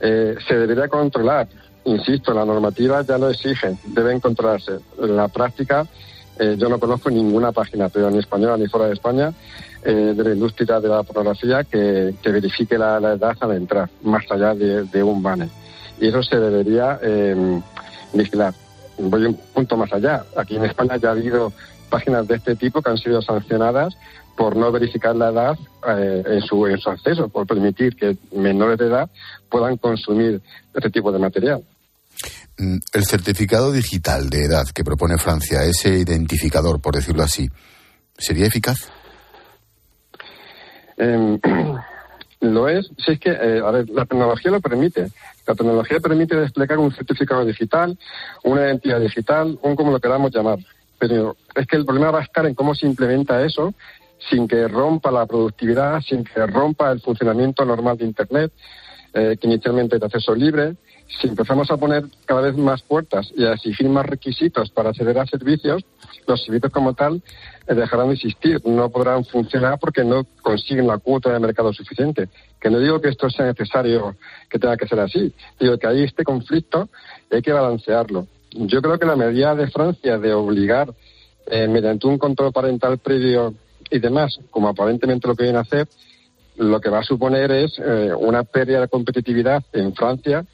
Eh, 0.00 0.36
se 0.46 0.54
debería 0.56 0.86
controlar. 0.88 1.48
Insisto, 1.84 2.32
la 2.32 2.44
normativa 2.44 3.02
ya 3.02 3.18
lo 3.18 3.30
exige. 3.30 3.76
Deben 3.84 4.20
controlarse. 4.20 4.78
En 5.00 5.16
la 5.16 5.26
práctica, 5.26 5.84
eh, 6.38 6.54
yo 6.56 6.68
no 6.68 6.78
conozco 6.78 7.10
ninguna 7.10 7.50
página, 7.50 7.88
pero 7.88 8.08
ni 8.08 8.18
española 8.18 8.56
ni 8.56 8.68
fuera 8.68 8.86
de 8.86 8.94
España, 8.94 9.32
eh, 9.82 10.14
de 10.16 10.24
la 10.24 10.34
industria 10.34 10.78
de 10.78 10.88
la 10.88 11.02
pornografía 11.02 11.64
que, 11.64 12.14
verifique 12.24 12.78
la, 12.78 12.98
edad 12.98 13.36
al 13.40 13.52
entrar, 13.52 13.90
más 14.04 14.24
allá 14.30 14.54
de, 14.54 15.02
un 15.02 15.20
banner. 15.20 15.48
Y 16.00 16.08
eso 16.08 16.22
se 16.22 16.36
debería 16.36 17.00
em, 17.02 17.60
vigilar. 18.12 18.54
Voy 18.98 19.24
un 19.24 19.36
punto 19.54 19.76
más 19.76 19.92
allá. 19.92 20.24
Aquí 20.36 20.56
en 20.56 20.64
España 20.64 20.96
ya 20.96 21.08
ha 21.08 21.12
habido 21.12 21.52
páginas 21.90 22.26
de 22.26 22.36
este 22.36 22.56
tipo 22.56 22.82
que 22.82 22.90
han 22.90 22.98
sido 22.98 23.22
sancionadas 23.22 23.94
por 24.36 24.56
no 24.56 24.70
verificar 24.70 25.16
la 25.16 25.30
edad 25.30 25.58
eh, 25.88 26.22
en, 26.26 26.40
su, 26.42 26.66
en 26.66 26.78
su 26.78 26.90
acceso, 26.90 27.28
por 27.28 27.46
permitir 27.46 27.96
que 27.96 28.16
menores 28.32 28.78
de 28.78 28.86
edad 28.86 29.10
puedan 29.50 29.76
consumir 29.78 30.42
este 30.74 30.90
tipo 30.90 31.10
de 31.10 31.18
material. 31.18 31.64
Mm, 32.58 32.76
el 32.92 33.04
certificado 33.04 33.72
digital 33.72 34.28
de 34.28 34.44
edad 34.44 34.64
que 34.74 34.84
propone 34.84 35.18
Francia, 35.18 35.62
ese 35.64 35.98
identificador, 35.98 36.80
por 36.80 36.94
decirlo 36.94 37.22
así, 37.22 37.48
¿sería 38.16 38.46
eficaz? 38.46 38.76
Eh, 40.98 41.38
lo 42.40 42.68
es, 42.68 42.90
si 42.98 43.12
es 43.12 43.20
que, 43.20 43.30
eh, 43.30 43.60
a 43.64 43.70
ver, 43.70 43.88
la 43.90 44.04
tecnología 44.04 44.50
lo 44.50 44.60
permite. 44.60 45.08
La 45.46 45.54
tecnología 45.54 46.00
permite 46.00 46.36
desplegar 46.36 46.78
un 46.78 46.92
certificado 46.92 47.44
digital, 47.44 47.96
una 48.44 48.62
identidad 48.62 49.00
digital, 49.00 49.58
un 49.62 49.76
como 49.76 49.92
lo 49.92 50.00
queramos 50.00 50.34
llamar. 50.34 50.58
Pero 50.98 51.36
es 51.54 51.66
que 51.66 51.76
el 51.76 51.84
problema 51.84 52.10
va 52.10 52.20
a 52.20 52.24
estar 52.24 52.46
en 52.46 52.54
cómo 52.54 52.74
se 52.74 52.86
implementa 52.86 53.44
eso 53.44 53.74
sin 54.30 54.48
que 54.48 54.66
rompa 54.66 55.10
la 55.10 55.26
productividad, 55.26 56.00
sin 56.00 56.24
que 56.24 56.46
rompa 56.46 56.90
el 56.90 57.00
funcionamiento 57.00 57.64
normal 57.64 57.96
de 57.96 58.06
Internet, 58.06 58.52
eh, 59.14 59.36
que 59.40 59.46
inicialmente 59.46 59.96
es 59.96 60.00
de 60.00 60.06
acceso 60.06 60.34
libre. 60.34 60.74
Si 61.20 61.28
empezamos 61.28 61.70
a 61.70 61.76
poner 61.76 62.04
cada 62.24 62.40
vez 62.40 62.56
más 62.56 62.82
puertas 62.82 63.30
y 63.36 63.44
a 63.44 63.52
exigir 63.52 63.88
más 63.88 64.06
requisitos 64.06 64.70
para 64.70 64.90
acceder 64.90 65.18
a 65.18 65.26
servicios, 65.26 65.84
los 66.26 66.44
servicios 66.44 66.72
como 66.72 66.94
tal 66.94 67.22
eh, 67.66 67.74
dejarán 67.74 68.08
de 68.08 68.14
existir, 68.14 68.60
no 68.64 68.90
podrán 68.90 69.24
funcionar 69.24 69.78
porque 69.78 70.04
no 70.04 70.26
consiguen 70.42 70.86
la 70.86 70.98
cuota 70.98 71.32
de 71.32 71.38
mercado 71.38 71.72
suficiente. 71.72 72.28
Que 72.60 72.70
no 72.70 72.78
digo 72.78 73.00
que 73.00 73.08
esto 73.08 73.28
sea 73.30 73.46
necesario 73.46 74.16
que 74.48 74.58
tenga 74.58 74.76
que 74.76 74.86
ser 74.86 75.00
así, 75.00 75.32
digo 75.58 75.78
que 75.78 75.86
hay 75.86 76.02
este 76.02 76.24
conflicto 76.24 76.88
y 77.30 77.36
hay 77.36 77.42
que 77.42 77.52
balancearlo. 77.52 78.26
Yo 78.52 78.80
creo 78.80 78.98
que 78.98 79.06
la 79.06 79.16
medida 79.16 79.54
de 79.54 79.68
Francia 79.68 80.18
de 80.18 80.32
obligar 80.32 80.92
eh, 81.46 81.68
mediante 81.68 82.06
un 82.06 82.18
control 82.18 82.52
parental 82.52 82.98
previo 82.98 83.54
y 83.90 83.98
demás, 83.98 84.38
como 84.50 84.68
aparentemente 84.68 85.28
lo 85.28 85.36
que 85.36 85.44
viene 85.44 85.58
a 85.58 85.62
hacer, 85.62 85.86
lo 86.56 86.80
que 86.80 86.90
va 86.90 87.00
a 87.00 87.04
suponer 87.04 87.50
es 87.52 87.78
eh, 87.78 88.12
una 88.18 88.42
pérdida 88.42 88.80
de 88.80 88.88
competitividad 88.88 89.62
en 89.72 89.94
Francia 89.94 90.44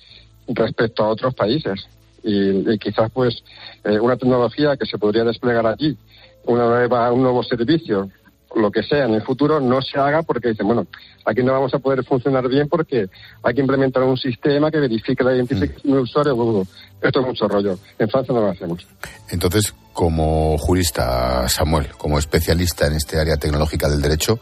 respecto 0.48 1.04
a 1.04 1.08
otros 1.08 1.34
países. 1.34 1.86
Y, 2.22 2.78
quizás 2.78 3.10
pues 3.12 3.42
una 3.84 4.16
tecnología 4.16 4.76
que 4.76 4.86
se 4.86 4.98
podría 4.98 5.24
desplegar 5.24 5.66
allí 5.66 5.96
una 6.44 6.66
nueva, 6.66 7.12
un 7.12 7.22
nuevo 7.22 7.42
servicio, 7.42 8.10
lo 8.54 8.70
que 8.70 8.82
sea 8.82 9.06
en 9.06 9.14
el 9.14 9.22
futuro, 9.22 9.60
no 9.60 9.80
se 9.80 9.98
haga 9.98 10.22
porque 10.22 10.50
dicen, 10.50 10.66
bueno, 10.66 10.86
aquí 11.24 11.42
no 11.42 11.52
vamos 11.52 11.72
a 11.74 11.78
poder 11.78 12.04
funcionar 12.04 12.48
bien 12.48 12.68
porque 12.68 13.08
hay 13.42 13.54
que 13.54 13.60
implementar 13.60 14.02
un 14.02 14.16
sistema 14.16 14.70
que 14.70 14.78
verifique 14.78 15.24
la 15.24 15.34
identificación 15.34 15.92
del 15.92 16.02
usuario. 16.02 16.66
Esto 17.00 17.20
es 17.20 17.26
mucho 17.26 17.48
rollo. 17.48 17.78
En 17.98 18.08
Francia 18.08 18.34
no 18.34 18.40
lo 18.40 18.50
hacemos. 18.50 18.86
Entonces, 19.30 19.74
como 19.92 20.58
jurista, 20.58 21.48
Samuel, 21.48 21.88
como 21.96 22.18
especialista 22.18 22.86
en 22.86 22.94
este 22.94 23.18
área 23.18 23.36
tecnológica 23.36 23.88
del 23.88 24.02
derecho, 24.02 24.38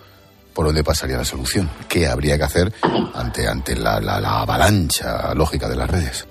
¿por 0.55 0.67
dónde 0.67 0.83
pasaría 0.83 1.17
la 1.17 1.25
solución? 1.25 1.71
¿Qué 1.89 2.07
habría 2.07 2.37
que 2.37 2.45
hacer 2.45 2.73
ante, 3.15 3.47
ante 3.47 3.77
la 3.77 3.97
avalancha 3.97 5.35
lógica 5.35 5.69
de 5.69 5.77
las 5.77 5.89
redes? 5.89 6.27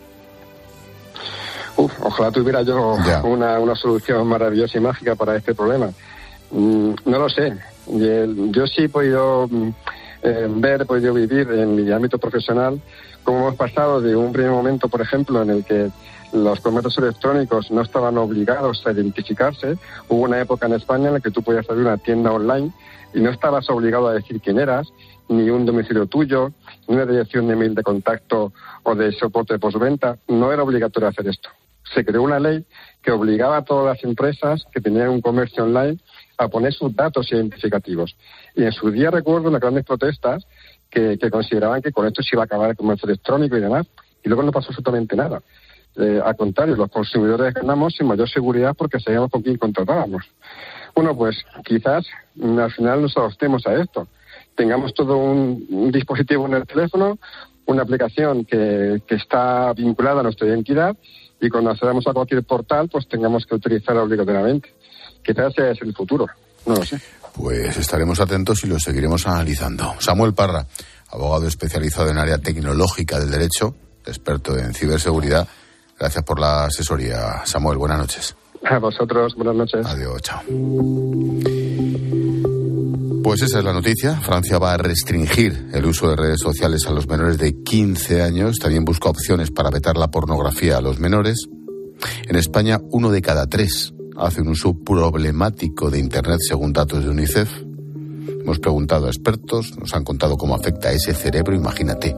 Uf, 1.80 1.94
ojalá 2.02 2.30
tuviera 2.30 2.62
yo 2.62 2.98
una, 3.24 3.58
una 3.58 3.74
solución 3.74 4.28
maravillosa 4.28 4.78
y 4.78 4.82
mágica 4.82 5.16
para 5.16 5.38
este 5.38 5.56
problema. 5.56 5.90
Mm, 6.52 6.92
no 7.06 7.20
lo 7.20 7.30
sé. 7.30 7.54
Yo 7.88 8.68
sí 8.68 8.84
he 8.84 8.90
podido 8.90 9.48
mm, 9.50 9.70
eh, 10.24 10.48
ver, 10.50 10.82
he 10.82 10.86
podido 10.86 11.14
vivir 11.14 11.50
en 11.50 11.76
mi 11.76 11.90
ámbito 11.90 12.18
profesional 12.18 12.82
cómo 13.24 13.40
hemos 13.40 13.56
pasado 13.56 14.02
de 14.02 14.14
un 14.14 14.34
primer 14.34 14.52
momento, 14.52 14.90
por 14.90 15.00
ejemplo, 15.00 15.42
en 15.42 15.52
el 15.52 15.64
que 15.64 15.90
los 16.34 16.60
comercios 16.60 16.98
electrónicos 16.98 17.72
no 17.72 17.82
estaban 17.82 18.18
obligados 18.18 18.86
a 18.86 18.92
identificarse. 18.92 19.78
Hubo 20.10 20.24
una 20.24 20.42
época 20.42 20.66
en 20.66 20.74
España 20.74 21.08
en 21.08 21.14
la 21.14 21.20
que 21.22 21.32
tú 21.32 21.42
podías 21.44 21.70
abrir 21.70 21.86
una 21.86 21.98
tienda 21.98 22.34
online 22.34 22.74
y 23.14 23.22
no 23.22 23.30
estabas 23.30 23.70
obligado 23.70 24.10
a 24.10 24.14
decir 24.16 24.42
quién 24.42 24.60
eras, 24.60 24.90
ni 25.30 25.50
un 25.50 25.66
domicilio 25.66 26.08
tuyo, 26.08 26.52
ni 26.90 26.96
una 26.96 27.06
dirección 27.06 27.48
de 27.48 27.56
mail 27.56 27.74
de 27.74 27.84
contacto 27.84 28.52
o 28.84 28.96
de 28.96 29.14
soporte 29.14 29.54
de 29.54 29.60
postventa. 29.60 30.18
No 30.28 30.52
era 30.52 30.62
obligatorio 30.62 31.08
hacer 31.08 31.26
esto. 31.30 31.50
Se 31.94 32.06
creó 32.06 32.24
una 32.24 32.40
ley 32.40 32.66
que 33.02 33.12
obligaba 33.12 33.58
a 33.58 33.64
todas 33.64 33.96
las 33.96 34.04
empresas 34.04 34.66
que 34.72 34.82
tenían 34.82 35.10
un 35.10 35.22
comercio 35.22 35.64
online 35.64 35.98
a 36.38 36.48
poner 36.48 36.74
sus 36.74 36.96
datos 36.96 37.32
identificativos. 37.32 38.16
Y 38.56 38.64
en 38.64 38.72
su 38.72 38.90
día 38.92 39.12
recuerdo 39.12 39.52
las 39.52 39.62
grandes 39.62 39.86
protestas 39.86 40.46
que, 40.90 41.18
consideraban 41.30 41.82
que 41.82 41.92
con 41.92 42.08
esto 42.08 42.24
se 42.24 42.36
iba 42.36 42.44
a 42.44 42.46
acabar 42.46 42.70
el 42.70 42.76
comercio 42.76 43.08
electrónico 43.08 43.58
y 43.58 43.62
demás. 43.62 43.88
Y 44.24 44.30
luego 44.30 44.44
no 44.44 44.52
pasó 44.52 44.70
absolutamente 44.70 45.16
nada. 45.16 45.42
Eh, 45.96 46.22
al 46.24 46.36
contrario, 46.36 46.76
los 46.76 46.90
consumidores 46.90 47.54
ganamos 47.54 47.94
sin 47.94 48.08
mayor 48.08 48.30
seguridad 48.30 48.76
porque 48.78 49.00
sabíamos 49.00 49.32
con 49.32 49.42
quién 49.42 49.58
contratábamos. 49.58 50.24
Bueno, 50.96 51.16
pues 51.16 51.44
quizás 51.66 52.06
mm, 52.36 52.60
al 52.60 52.72
final 52.72 53.02
nos 53.02 53.18
adoptemos 53.18 53.66
a 53.68 53.82
esto. 53.82 54.08
Tengamos 54.56 54.94
todo 54.94 55.18
un, 55.18 55.92
dispositivo 55.92 56.46
en 56.48 56.54
el 56.54 56.68
teléfono, 56.68 57.18
una 57.66 57.84
aplicación 57.84 58.46
que, 58.46 59.02
que, 59.08 59.16
está 59.16 59.74
vinculada 59.74 60.20
a 60.20 60.24
nuestra 60.24 60.48
identidad 60.48 60.96
y 61.42 61.50
cuando 61.50 61.72
accedamos 61.72 62.06
a 62.08 62.14
cualquier 62.14 62.44
portal, 62.44 62.90
pues 62.92 63.08
tengamos 63.08 63.46
que 63.46 63.56
utilizarla 63.56 64.04
obligatoriamente. 64.04 64.74
Quizás 65.24 65.54
ese 65.54 65.72
es 65.72 65.82
el 65.82 65.94
futuro, 65.94 66.28
no 66.66 66.76
lo 66.76 66.86
sé. 66.86 67.00
Pues 67.34 67.78
estaremos 67.78 68.20
atentos 68.20 68.64
y 68.64 68.68
lo 68.68 68.80
seguiremos 68.80 69.26
analizando. 69.28 69.96
Samuel 70.00 70.34
Parra, 70.34 70.66
abogado 71.10 71.48
especializado 71.48 72.10
en 72.10 72.18
área 72.18 72.38
tecnológica 72.38 73.20
del 73.20 73.32
derecho, 73.32 73.76
experto 74.06 74.58
en 74.58 74.74
ciberseguridad. 74.74 75.48
Gracias 75.98 76.24
por 76.24 76.40
la 76.40 76.66
asesoría. 76.66 77.46
Samuel, 77.46 77.78
buenas 77.78 78.00
noches. 78.00 78.36
A 78.64 78.78
vosotros, 78.80 79.36
buenas 79.36 79.56
noches. 79.56 79.86
Adiós, 79.86 80.22
chao. 80.22 80.42
Pues 83.30 83.44
esa 83.44 83.60
es 83.60 83.64
la 83.64 83.74
noticia. 83.74 84.16
Francia 84.22 84.58
va 84.58 84.74
a 84.74 84.78
restringir 84.78 85.70
el 85.72 85.86
uso 85.86 86.10
de 86.10 86.16
redes 86.16 86.40
sociales 86.40 86.88
a 86.88 86.92
los 86.92 87.08
menores 87.08 87.38
de 87.38 87.62
15 87.62 88.24
años. 88.24 88.58
También 88.58 88.84
busca 88.84 89.08
opciones 89.08 89.52
para 89.52 89.70
vetar 89.70 89.98
la 89.98 90.10
pornografía 90.10 90.78
a 90.78 90.82
los 90.82 91.00
menores. 91.00 91.46
En 92.28 92.36
España, 92.36 92.80
uno 92.90 93.12
de 93.12 93.22
cada 93.22 93.46
tres 93.46 93.94
hace 94.18 94.42
un 94.42 94.48
uso 94.48 94.74
problemático 94.74 95.92
de 95.92 96.00
Internet 96.00 96.40
según 96.42 96.74
datos 96.74 97.04
de 97.04 97.12
UNICEF. 97.12 97.52
Hemos 98.42 98.58
preguntado 98.58 99.06
a 99.06 99.10
expertos, 99.10 99.78
nos 99.78 99.94
han 99.94 100.04
contado 100.04 100.36
cómo 100.36 100.56
afecta 100.56 100.90
a 100.90 100.94
ese 100.94 101.14
cerebro, 101.14 101.54
imagínate, 101.54 102.16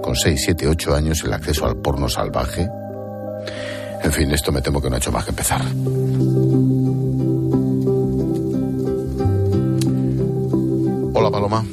con 0.00 0.16
6, 0.16 0.40
7, 0.46 0.66
8 0.66 0.94
años 0.94 1.22
el 1.24 1.34
acceso 1.34 1.66
al 1.66 1.76
porno 1.76 2.08
salvaje. 2.08 2.66
En 4.02 4.12
fin, 4.12 4.30
esto 4.30 4.50
me 4.50 4.62
temo 4.62 4.80
que 4.80 4.88
no 4.88 4.94
ha 4.94 4.98
hecho 4.98 5.12
más 5.12 5.24
que 5.24 5.30
empezar. 5.30 5.62
Hola 11.24 11.32
Paloma. 11.32 11.64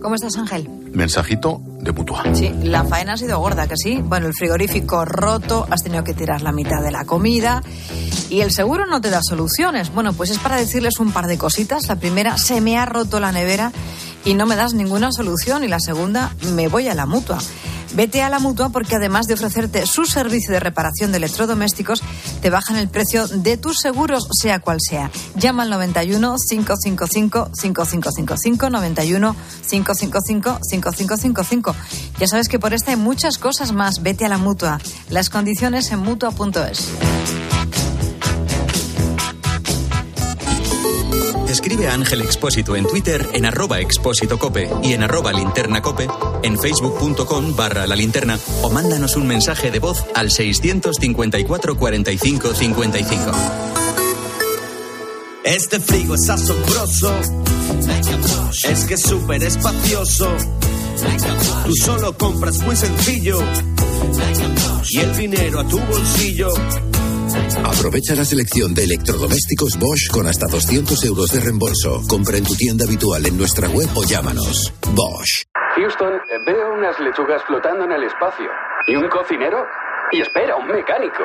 ¿Cómo 0.00 0.14
estás, 0.14 0.34
Ángel? 0.38 0.66
Mensajito 0.94 1.60
de 1.82 1.92
mutua. 1.92 2.22
Sí, 2.32 2.50
la 2.62 2.84
faena 2.84 3.12
ha 3.12 3.16
sido 3.18 3.38
gorda, 3.38 3.66
que 3.66 3.76
sí. 3.76 4.00
Bueno, 4.02 4.28
el 4.28 4.32
frigorífico 4.32 5.04
roto, 5.04 5.66
has 5.68 5.82
tenido 5.82 6.02
que 6.04 6.14
tirar 6.14 6.40
la 6.40 6.52
mitad 6.52 6.82
de 6.82 6.90
la 6.90 7.04
comida 7.04 7.62
y 8.30 8.40
el 8.40 8.50
seguro 8.50 8.86
no 8.86 9.02
te 9.02 9.10
da 9.10 9.20
soluciones. 9.22 9.92
Bueno, 9.92 10.14
pues 10.14 10.30
es 10.30 10.38
para 10.38 10.56
decirles 10.56 11.00
un 11.00 11.12
par 11.12 11.26
de 11.26 11.36
cositas. 11.36 11.86
La 11.86 11.96
primera, 11.96 12.38
se 12.38 12.62
me 12.62 12.78
ha 12.78 12.86
roto 12.86 13.20
la 13.20 13.30
nevera 13.30 13.72
y 14.24 14.32
no 14.32 14.46
me 14.46 14.56
das 14.56 14.72
ninguna 14.72 15.12
solución. 15.12 15.64
Y 15.64 15.68
la 15.68 15.80
segunda, 15.80 16.34
me 16.54 16.68
voy 16.68 16.88
a 16.88 16.94
la 16.94 17.04
mutua. 17.04 17.40
Vete 17.94 18.22
a 18.22 18.28
la 18.28 18.40
mutua 18.40 18.70
porque 18.70 18.96
además 18.96 19.26
de 19.26 19.34
ofrecerte 19.34 19.86
su 19.86 20.04
servicio 20.04 20.52
de 20.52 20.60
reparación 20.60 21.12
de 21.12 21.18
electrodomésticos, 21.18 22.02
te 22.44 22.50
bajan 22.50 22.76
el 22.76 22.88
precio 22.88 23.26
de 23.26 23.56
tus 23.56 23.78
seguros, 23.78 24.28
sea 24.30 24.58
cual 24.58 24.76
sea. 24.78 25.10
Llama 25.34 25.62
al 25.62 25.70
91 25.70 26.36
555 26.46 27.48
5555 27.54 28.68
91 28.68 29.36
555 29.66 30.58
5555. 30.62 31.74
Ya 32.18 32.26
sabes 32.26 32.50
que 32.50 32.58
por 32.58 32.74
esta 32.74 32.90
hay 32.90 32.98
muchas 32.98 33.38
cosas 33.38 33.72
más. 33.72 34.02
Vete 34.02 34.26
a 34.26 34.28
la 34.28 34.36
mutua. 34.36 34.78
Las 35.08 35.30
condiciones 35.30 35.90
en 35.90 36.00
mutua.es. 36.00 37.53
Ángel 41.88 42.22
Expósito 42.22 42.76
en 42.76 42.86
Twitter 42.86 43.28
en 43.32 43.46
arroba 43.46 43.80
expósito 43.80 44.38
cope 44.38 44.70
y 44.82 44.92
en 44.92 45.02
arroba 45.02 45.32
linterna 45.32 45.82
cope, 45.82 46.08
en 46.42 46.58
facebook.com 46.58 47.56
barra 47.56 47.86
la 47.86 47.96
linterna 47.96 48.38
o 48.62 48.70
mándanos 48.70 49.16
un 49.16 49.26
mensaje 49.26 49.70
de 49.70 49.78
voz 49.78 50.04
al 50.14 50.30
654 50.30 51.76
45 51.76 52.54
55. 52.54 53.32
Este 55.44 55.78
frigo 55.80 56.14
es 56.14 56.28
asombroso. 56.28 57.12
Es 58.68 58.84
que 58.84 58.94
es 58.94 59.02
súper 59.02 59.42
espacioso. 59.42 60.34
Tú 61.66 61.72
solo 61.76 62.16
compras 62.16 62.58
muy 62.60 62.76
sencillo. 62.76 63.38
Y 64.88 64.98
el 65.00 65.16
dinero 65.16 65.60
a 65.60 65.68
tu 65.68 65.78
bolsillo 65.78 66.48
Aprovecha 67.64 68.14
la 68.14 68.24
selección 68.24 68.74
de 68.74 68.84
electrodomésticos 68.84 69.78
Bosch 69.78 70.10
con 70.10 70.26
hasta 70.26 70.46
200 70.46 71.04
euros 71.04 71.30
de 71.32 71.40
reembolso. 71.40 72.02
Compra 72.08 72.38
en 72.38 72.44
tu 72.44 72.54
tienda 72.54 72.84
habitual 72.84 73.26
en 73.26 73.36
nuestra 73.36 73.68
web 73.68 73.88
o 73.94 74.04
llámanos. 74.04 74.72
Bosch. 74.94 75.44
Houston, 75.76 76.12
veo 76.46 76.74
unas 76.74 76.98
lechugas 77.00 77.42
flotando 77.46 77.84
en 77.84 77.92
el 77.92 78.04
espacio. 78.04 78.48
¿Y 78.86 78.96
un 78.96 79.08
cocinero? 79.08 79.64
Y 80.12 80.20
espera, 80.20 80.56
un 80.56 80.68
mecánico. 80.68 81.24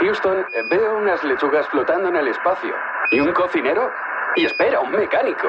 Houston, 0.00 0.46
veo 0.68 0.98
unas 0.98 1.24
lechugas 1.24 1.66
flotando 1.68 2.08
en 2.08 2.16
el 2.16 2.28
espacio. 2.28 2.74
¿Y 3.10 3.20
un 3.20 3.32
cocinero? 3.32 3.90
Y 4.34 4.44
espera, 4.44 4.80
un 4.80 4.90
mecánico. 4.92 5.48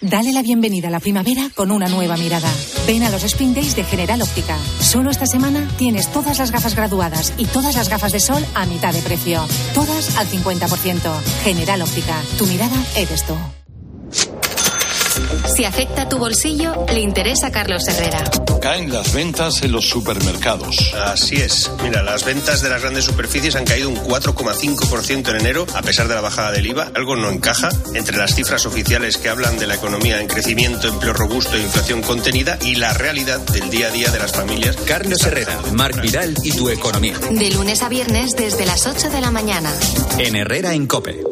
Dale 0.00 0.32
la 0.32 0.42
bienvenida 0.42 0.86
a 0.86 0.90
la 0.92 1.00
primavera 1.00 1.50
con 1.56 1.72
una 1.72 1.88
nueva 1.88 2.16
mirada. 2.16 2.48
Ven 2.86 3.02
a 3.02 3.10
los 3.10 3.24
Spin 3.24 3.52
Days 3.52 3.74
de 3.74 3.82
General 3.82 4.22
Óptica. 4.22 4.56
Solo 4.78 5.10
esta 5.10 5.26
semana 5.26 5.66
tienes 5.76 6.12
todas 6.12 6.38
las 6.38 6.52
gafas 6.52 6.76
graduadas 6.76 7.34
y 7.36 7.46
todas 7.46 7.74
las 7.74 7.88
gafas 7.88 8.12
de 8.12 8.20
sol 8.20 8.44
a 8.54 8.64
mitad 8.66 8.92
de 8.92 9.02
precio. 9.02 9.44
Todas 9.74 10.16
al 10.16 10.28
50%. 10.28 11.20
General 11.42 11.82
Óptica. 11.82 12.14
Tu 12.38 12.46
mirada 12.46 12.76
eres 12.94 13.26
tú. 13.26 13.34
Si 15.58 15.64
afecta 15.64 16.08
tu 16.08 16.18
bolsillo, 16.18 16.86
le 16.86 17.00
interesa 17.00 17.48
a 17.48 17.50
Carlos 17.50 17.82
Herrera. 17.88 18.22
Caen 18.62 18.92
las 18.92 19.12
ventas 19.12 19.60
en 19.62 19.72
los 19.72 19.88
supermercados. 19.88 20.94
Así 20.94 21.34
es. 21.34 21.68
Mira, 21.82 22.04
las 22.04 22.24
ventas 22.24 22.62
de 22.62 22.68
las 22.68 22.80
grandes 22.80 23.06
superficies 23.06 23.56
han 23.56 23.64
caído 23.64 23.88
un 23.88 23.96
4,5% 23.96 25.30
en 25.30 25.34
enero, 25.40 25.66
a 25.74 25.82
pesar 25.82 26.06
de 26.06 26.14
la 26.14 26.20
bajada 26.20 26.52
del 26.52 26.68
IVA. 26.68 26.92
Algo 26.94 27.16
no 27.16 27.28
encaja 27.28 27.70
entre 27.94 28.16
las 28.16 28.36
cifras 28.36 28.66
oficiales 28.66 29.18
que 29.18 29.30
hablan 29.30 29.58
de 29.58 29.66
la 29.66 29.74
economía 29.74 30.20
en 30.20 30.28
crecimiento, 30.28 30.86
empleo 30.86 31.12
robusto 31.12 31.56
e 31.56 31.60
inflación 31.60 32.02
contenida 32.02 32.56
y 32.62 32.76
la 32.76 32.94
realidad 32.94 33.40
del 33.40 33.68
día 33.68 33.88
a 33.88 33.90
día 33.90 34.12
de 34.12 34.18
las 34.20 34.30
familias. 34.30 34.76
Carlos 34.86 35.26
Herrera, 35.26 35.58
Marc 35.72 36.00
Vidal 36.00 36.36
y 36.44 36.52
tu 36.52 36.70
economía. 36.70 37.18
De 37.32 37.50
lunes 37.50 37.82
a 37.82 37.88
viernes 37.88 38.30
desde 38.36 38.64
las 38.64 38.86
8 38.86 39.10
de 39.10 39.20
la 39.20 39.32
mañana. 39.32 39.74
En 40.18 40.36
Herrera 40.36 40.72
en 40.74 40.86
Cope. 40.86 41.27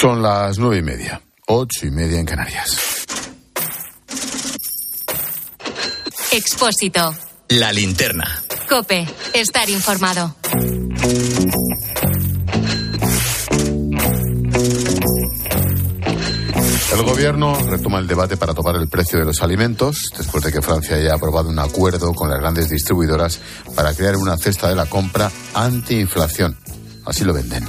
Son 0.00 0.22
las 0.22 0.60
nueve 0.60 0.78
y 0.78 0.82
media, 0.82 1.20
ocho 1.48 1.84
y 1.84 1.90
media 1.90 2.20
en 2.20 2.24
Canarias. 2.24 3.04
Expósito. 6.30 7.12
La 7.48 7.72
linterna. 7.72 8.40
Cope. 8.68 9.04
Estar 9.34 9.68
informado. 9.68 10.36
El 16.92 17.02
gobierno 17.02 17.58
retoma 17.68 17.98
el 17.98 18.06
debate 18.06 18.36
para 18.36 18.54
tomar 18.54 18.76
el 18.76 18.88
precio 18.88 19.18
de 19.18 19.24
los 19.24 19.42
alimentos, 19.42 20.12
después 20.16 20.44
de 20.44 20.52
que 20.52 20.62
Francia 20.62 20.94
haya 20.94 21.14
aprobado 21.14 21.48
un 21.48 21.58
acuerdo 21.58 22.14
con 22.14 22.30
las 22.30 22.38
grandes 22.38 22.68
distribuidoras 22.68 23.40
para 23.74 23.92
crear 23.94 24.14
una 24.16 24.36
cesta 24.36 24.68
de 24.68 24.76
la 24.76 24.86
compra 24.86 25.28
antiinflación. 25.54 26.56
Así 27.04 27.24
lo 27.24 27.32
venden. 27.32 27.66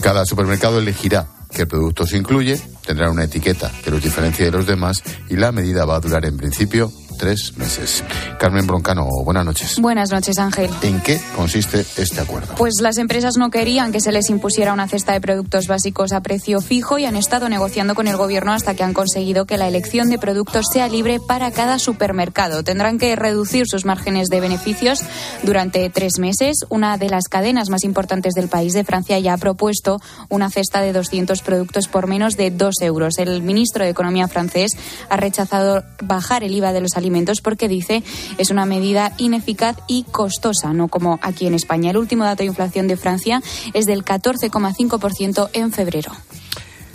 Cada 0.00 0.26
supermercado 0.26 0.80
elegirá 0.80 1.37
qué 1.58 1.66
productos 1.66 2.12
incluye, 2.12 2.56
tendrá 2.86 3.10
una 3.10 3.24
etiqueta 3.24 3.68
que 3.82 3.90
los 3.90 4.00
diferencie 4.00 4.44
de 4.44 4.52
los 4.52 4.64
demás 4.64 5.02
y 5.28 5.34
la 5.34 5.50
medida 5.50 5.84
va 5.84 5.96
a 5.96 6.00
durar 6.00 6.24
en 6.24 6.36
principio 6.36 6.92
tres 7.18 7.52
meses. 7.56 8.04
Carmen 8.38 8.66
Broncano, 8.66 9.06
buenas 9.24 9.44
noches. 9.44 9.78
Buenas 9.80 10.10
noches, 10.10 10.38
Ángel. 10.38 10.70
¿En 10.82 11.00
qué 11.02 11.20
consiste 11.36 11.84
este 11.96 12.20
acuerdo? 12.20 12.54
Pues 12.54 12.74
las 12.80 12.96
empresas 12.96 13.36
no 13.36 13.50
querían 13.50 13.92
que 13.92 14.00
se 14.00 14.12
les 14.12 14.30
impusiera 14.30 14.72
una 14.72 14.88
cesta 14.88 15.12
de 15.12 15.20
productos 15.20 15.66
básicos 15.66 16.12
a 16.12 16.22
precio 16.22 16.60
fijo 16.60 16.98
y 16.98 17.04
han 17.04 17.16
estado 17.16 17.48
negociando 17.48 17.94
con 17.94 18.06
el 18.06 18.16
gobierno 18.16 18.52
hasta 18.52 18.74
que 18.74 18.84
han 18.84 18.94
conseguido 18.94 19.44
que 19.44 19.58
la 19.58 19.66
elección 19.66 20.08
de 20.08 20.18
productos 20.18 20.66
sea 20.72 20.88
libre 20.88 21.18
para 21.20 21.50
cada 21.50 21.78
supermercado. 21.78 22.62
Tendrán 22.62 22.98
que 22.98 23.16
reducir 23.16 23.66
sus 23.66 23.84
márgenes 23.84 24.28
de 24.28 24.40
beneficios 24.40 25.00
durante 25.42 25.90
tres 25.90 26.18
meses. 26.18 26.58
Una 26.68 26.96
de 26.96 27.10
las 27.10 27.24
cadenas 27.24 27.68
más 27.68 27.82
importantes 27.82 28.34
del 28.34 28.48
país 28.48 28.72
de 28.72 28.84
Francia 28.84 29.18
ya 29.18 29.34
ha 29.34 29.38
propuesto 29.38 30.00
una 30.28 30.50
cesta 30.50 30.80
de 30.82 30.92
200 30.92 31.42
productos 31.42 31.88
por 31.88 32.06
menos 32.06 32.36
de 32.36 32.52
2 32.52 32.74
euros. 32.82 33.18
El 33.18 33.42
ministro 33.42 33.82
de 33.82 33.90
Economía 33.90 34.28
francés 34.28 34.72
ha 35.10 35.16
rechazado 35.16 35.82
bajar 36.00 36.44
el 36.44 36.54
IVA 36.54 36.72
de 36.72 36.80
los 36.80 36.92
alimentos 36.96 37.07
porque 37.42 37.68
dice 37.68 38.02
es 38.38 38.50
una 38.50 38.66
medida 38.66 39.12
ineficaz 39.18 39.76
y 39.86 40.04
costosa, 40.04 40.72
no 40.72 40.88
como 40.88 41.18
aquí 41.22 41.46
en 41.46 41.54
España. 41.54 41.90
El 41.90 41.96
último 41.96 42.24
dato 42.24 42.42
de 42.42 42.46
inflación 42.46 42.88
de 42.88 42.96
Francia 42.96 43.42
es 43.74 43.86
del 43.86 44.04
14,5% 44.04 45.50
en 45.52 45.72
febrero. 45.72 46.12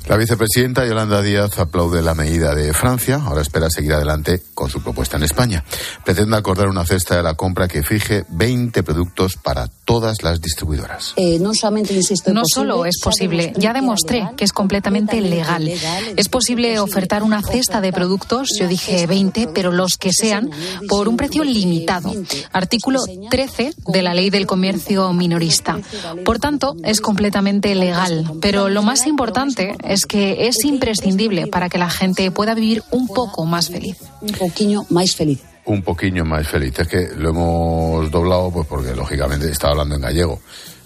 La 0.07 0.17
vicepresidenta 0.17 0.85
Yolanda 0.85 1.21
Díaz 1.21 1.57
aplaude 1.59 2.01
la 2.01 2.13
medida 2.13 2.53
de 2.53 2.73
Francia. 2.73 3.21
Ahora 3.23 3.41
espera 3.41 3.69
seguir 3.69 3.93
adelante 3.93 4.41
con 4.53 4.69
su 4.69 4.83
propuesta 4.83 5.15
en 5.15 5.23
España. 5.23 5.63
Pretende 6.03 6.35
acordar 6.35 6.67
una 6.67 6.85
cesta 6.85 7.15
de 7.15 7.23
la 7.23 7.35
compra 7.35 7.69
que 7.69 7.83
fije 7.83 8.25
20 8.27 8.83
productos 8.83 9.37
para 9.37 9.69
todas 9.85 10.21
las 10.21 10.41
distribuidoras. 10.41 11.13
Eh, 11.15 11.39
no 11.39 11.53
solamente 11.53 11.93
insisto, 11.93 12.33
no 12.33 12.43
solo 12.45 12.85
es 12.85 12.99
posible, 13.01 13.53
ya 13.55 13.71
demostré 13.73 14.29
que 14.35 14.43
es 14.43 14.51
completamente 14.51 15.21
legal. 15.21 15.69
Es 16.17 16.27
posible 16.27 16.79
ofertar 16.79 17.23
una 17.23 17.41
cesta 17.41 17.79
de 17.79 17.93
productos, 17.93 18.49
yo 18.59 18.67
dije 18.67 19.07
20, 19.07 19.49
pero 19.53 19.71
los 19.71 19.97
que 19.97 20.11
sean, 20.11 20.49
por 20.89 21.07
un 21.07 21.15
precio 21.15 21.45
limitado. 21.45 22.13
Artículo 22.51 22.99
13 23.29 23.73
de 23.87 24.01
la 24.01 24.13
Ley 24.13 24.29
del 24.29 24.47
Comercio 24.47 25.13
Minorista. 25.13 25.79
Por 26.25 26.39
tanto, 26.39 26.75
es 26.83 26.99
completamente 26.99 27.73
legal. 27.73 28.33
Pero 28.41 28.67
lo 28.67 28.83
más 28.83 29.07
importante 29.07 29.75
es 29.92 29.92
que 30.01 30.47
es 30.47 30.63
imprescindible 30.65 31.47
para 31.47 31.69
que 31.69 31.77
la 31.77 31.89
gente 31.89 32.29
pueda 32.31 32.53
vivir 32.55 32.83
un 32.91 33.07
poco 33.07 33.45
más 33.45 33.69
feliz. 33.69 33.97
Un 34.21 34.31
poquillo 34.31 34.85
más 34.89 35.15
feliz. 35.15 35.41
Un 35.65 35.81
poquillo 35.81 36.25
más 36.25 36.47
feliz. 36.47 36.77
Es 36.77 36.87
que 36.87 37.09
lo 37.15 37.29
hemos 37.29 38.11
doblado 38.11 38.51
pues 38.51 38.67
porque 38.67 38.95
lógicamente 38.95 39.49
está 39.49 39.69
hablando 39.69 39.95
en 39.95 40.01
gallego 40.01 40.39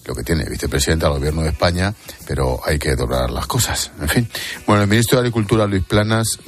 lo 0.06 0.15
que 0.15 0.24
tiene 0.24 0.46
vicepresidente 0.46 1.06
del 1.06 1.15
gobierno 1.15 1.41
de 1.43 1.50
España, 1.50 1.93
pero 2.26 2.62
hay 2.65 2.80
que 2.80 2.96
doblar 2.96 3.30
las 3.30 3.46
cosas. 3.46 3.91
En 4.00 4.08
fin. 4.08 4.30
Bueno, 4.65 4.84
el 4.84 4.88
ministro 4.88 5.17
de 5.17 5.22
Agricultura, 5.22 5.67
Luis 5.67 5.84
Planas, 5.84 6.39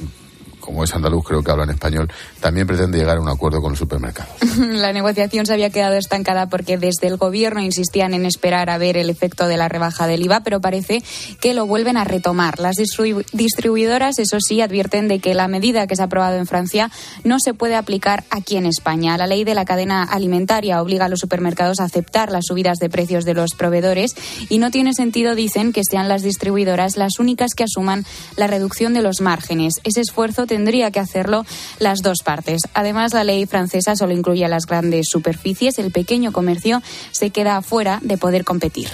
como 0.70 0.84
es 0.84 0.94
andaluz, 0.94 1.24
creo 1.24 1.42
que 1.42 1.50
habla 1.50 1.64
en 1.64 1.70
español, 1.70 2.10
también 2.40 2.66
pretende 2.66 2.96
llegar 2.96 3.16
a 3.16 3.20
un 3.20 3.28
acuerdo 3.28 3.60
con 3.60 3.72
los 3.72 3.78
supermercados. 3.78 4.32
La 4.58 4.92
negociación 4.92 5.46
se 5.46 5.52
había 5.52 5.70
quedado 5.70 5.96
estancada 5.96 6.48
porque 6.48 6.78
desde 6.78 7.08
el 7.08 7.16
gobierno 7.16 7.60
insistían 7.60 8.14
en 8.14 8.24
esperar 8.24 8.70
a 8.70 8.78
ver 8.78 8.96
el 8.96 9.10
efecto 9.10 9.48
de 9.48 9.56
la 9.56 9.68
rebaja 9.68 10.06
del 10.06 10.22
IVA, 10.22 10.40
pero 10.40 10.60
parece 10.60 11.02
que 11.40 11.54
lo 11.54 11.66
vuelven 11.66 11.96
a 11.96 12.04
retomar. 12.04 12.60
Las 12.60 12.76
distribuidoras, 12.76 14.18
eso 14.18 14.38
sí, 14.40 14.60
advierten 14.60 15.08
de 15.08 15.18
que 15.18 15.34
la 15.34 15.48
medida 15.48 15.86
que 15.86 15.96
se 15.96 16.02
ha 16.02 16.06
aprobado 16.06 16.36
en 16.36 16.46
Francia 16.46 16.90
no 17.24 17.38
se 17.40 17.52
puede 17.54 17.74
aplicar 17.74 18.24
aquí 18.30 18.56
en 18.56 18.66
España. 18.66 19.16
La 19.18 19.26
ley 19.26 19.44
de 19.44 19.54
la 19.54 19.64
cadena 19.64 20.04
alimentaria 20.04 20.80
obliga 20.80 21.06
a 21.06 21.08
los 21.08 21.20
supermercados 21.20 21.80
a 21.80 21.84
aceptar 21.84 22.30
las 22.30 22.46
subidas 22.46 22.78
de 22.78 22.90
precios 22.90 23.24
de 23.24 23.34
los 23.34 23.54
proveedores 23.54 24.14
y 24.48 24.58
no 24.58 24.70
tiene 24.70 24.94
sentido, 24.94 25.34
dicen, 25.34 25.72
que 25.72 25.82
sean 25.84 26.08
las 26.08 26.22
distribuidoras 26.22 26.96
las 26.96 27.18
únicas 27.18 27.54
que 27.54 27.64
asuman 27.64 28.04
la 28.36 28.46
reducción 28.46 28.94
de 28.94 29.02
los 29.02 29.20
márgenes. 29.20 29.74
Ese 29.84 30.00
esfuerzo 30.00 30.46
tendría 30.60 30.90
que 30.90 31.00
hacerlo 31.00 31.46
las 31.78 32.00
dos 32.02 32.18
partes. 32.22 32.60
Además, 32.74 33.14
la 33.14 33.24
ley 33.24 33.46
francesa 33.46 33.96
solo 33.96 34.12
incluye 34.12 34.44
a 34.44 34.48
las 34.48 34.66
grandes 34.66 35.06
superficies. 35.10 35.78
El 35.78 35.90
pequeño 35.90 36.32
comercio 36.32 36.82
se 37.12 37.30
queda 37.30 37.62
fuera 37.62 37.98
de 38.02 38.18
poder 38.18 38.44
competir. 38.44 38.88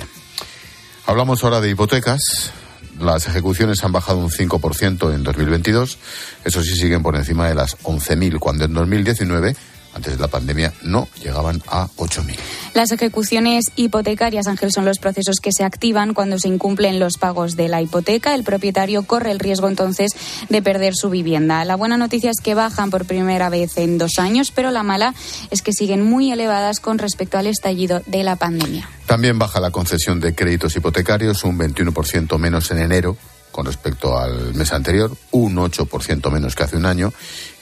Hablamos 1.06 1.42
ahora 1.42 1.60
de 1.60 1.70
hipotecas. 1.70 2.52
Las 3.00 3.26
ejecuciones 3.26 3.82
han 3.82 3.90
bajado 3.90 4.20
un 4.20 4.30
5% 4.30 5.12
en 5.12 5.24
2022. 5.24 5.98
Eso 6.44 6.62
sí, 6.62 6.76
siguen 6.76 7.02
por 7.02 7.16
encima 7.16 7.48
de 7.48 7.56
las 7.56 7.76
11.000, 7.78 8.38
cuando 8.38 8.64
en 8.64 8.72
2019 8.72 9.56
antes 9.96 10.16
de 10.16 10.20
la 10.20 10.28
pandemia 10.28 10.72
no 10.82 11.08
llegaban 11.22 11.62
a 11.66 11.88
8.000. 11.96 12.36
Las 12.74 12.92
ejecuciones 12.92 13.64
hipotecarias, 13.76 14.46
Ángel, 14.46 14.70
son 14.70 14.84
los 14.84 14.98
procesos 14.98 15.36
que 15.40 15.50
se 15.52 15.64
activan 15.64 16.12
cuando 16.12 16.38
se 16.38 16.48
incumplen 16.48 17.00
los 17.00 17.16
pagos 17.16 17.56
de 17.56 17.68
la 17.68 17.80
hipoteca. 17.80 18.34
El 18.34 18.44
propietario 18.44 19.02
corre 19.04 19.30
el 19.30 19.38
riesgo 19.38 19.68
entonces 19.68 20.12
de 20.50 20.62
perder 20.62 20.94
su 20.94 21.08
vivienda. 21.08 21.64
La 21.64 21.76
buena 21.76 21.96
noticia 21.96 22.30
es 22.30 22.40
que 22.42 22.54
bajan 22.54 22.90
por 22.90 23.06
primera 23.06 23.48
vez 23.48 23.78
en 23.78 23.96
dos 23.96 24.18
años, 24.18 24.52
pero 24.54 24.70
la 24.70 24.82
mala 24.82 25.14
es 25.50 25.62
que 25.62 25.72
siguen 25.72 26.02
muy 26.02 26.30
elevadas 26.30 26.80
con 26.80 26.98
respecto 26.98 27.38
al 27.38 27.46
estallido 27.46 28.02
de 28.06 28.22
la 28.22 28.36
pandemia. 28.36 28.88
También 29.06 29.38
baja 29.38 29.60
la 29.60 29.70
concesión 29.70 30.20
de 30.20 30.34
créditos 30.34 30.76
hipotecarios, 30.76 31.44
un 31.44 31.58
21% 31.58 32.38
menos 32.38 32.70
en 32.70 32.78
enero 32.78 33.16
con 33.56 33.64
respecto 33.64 34.18
al 34.18 34.52
mes 34.54 34.70
anterior, 34.74 35.10
un 35.30 35.56
8% 35.56 36.30
menos 36.30 36.54
que 36.54 36.62
hace 36.62 36.76
un 36.76 36.84
año, 36.84 37.10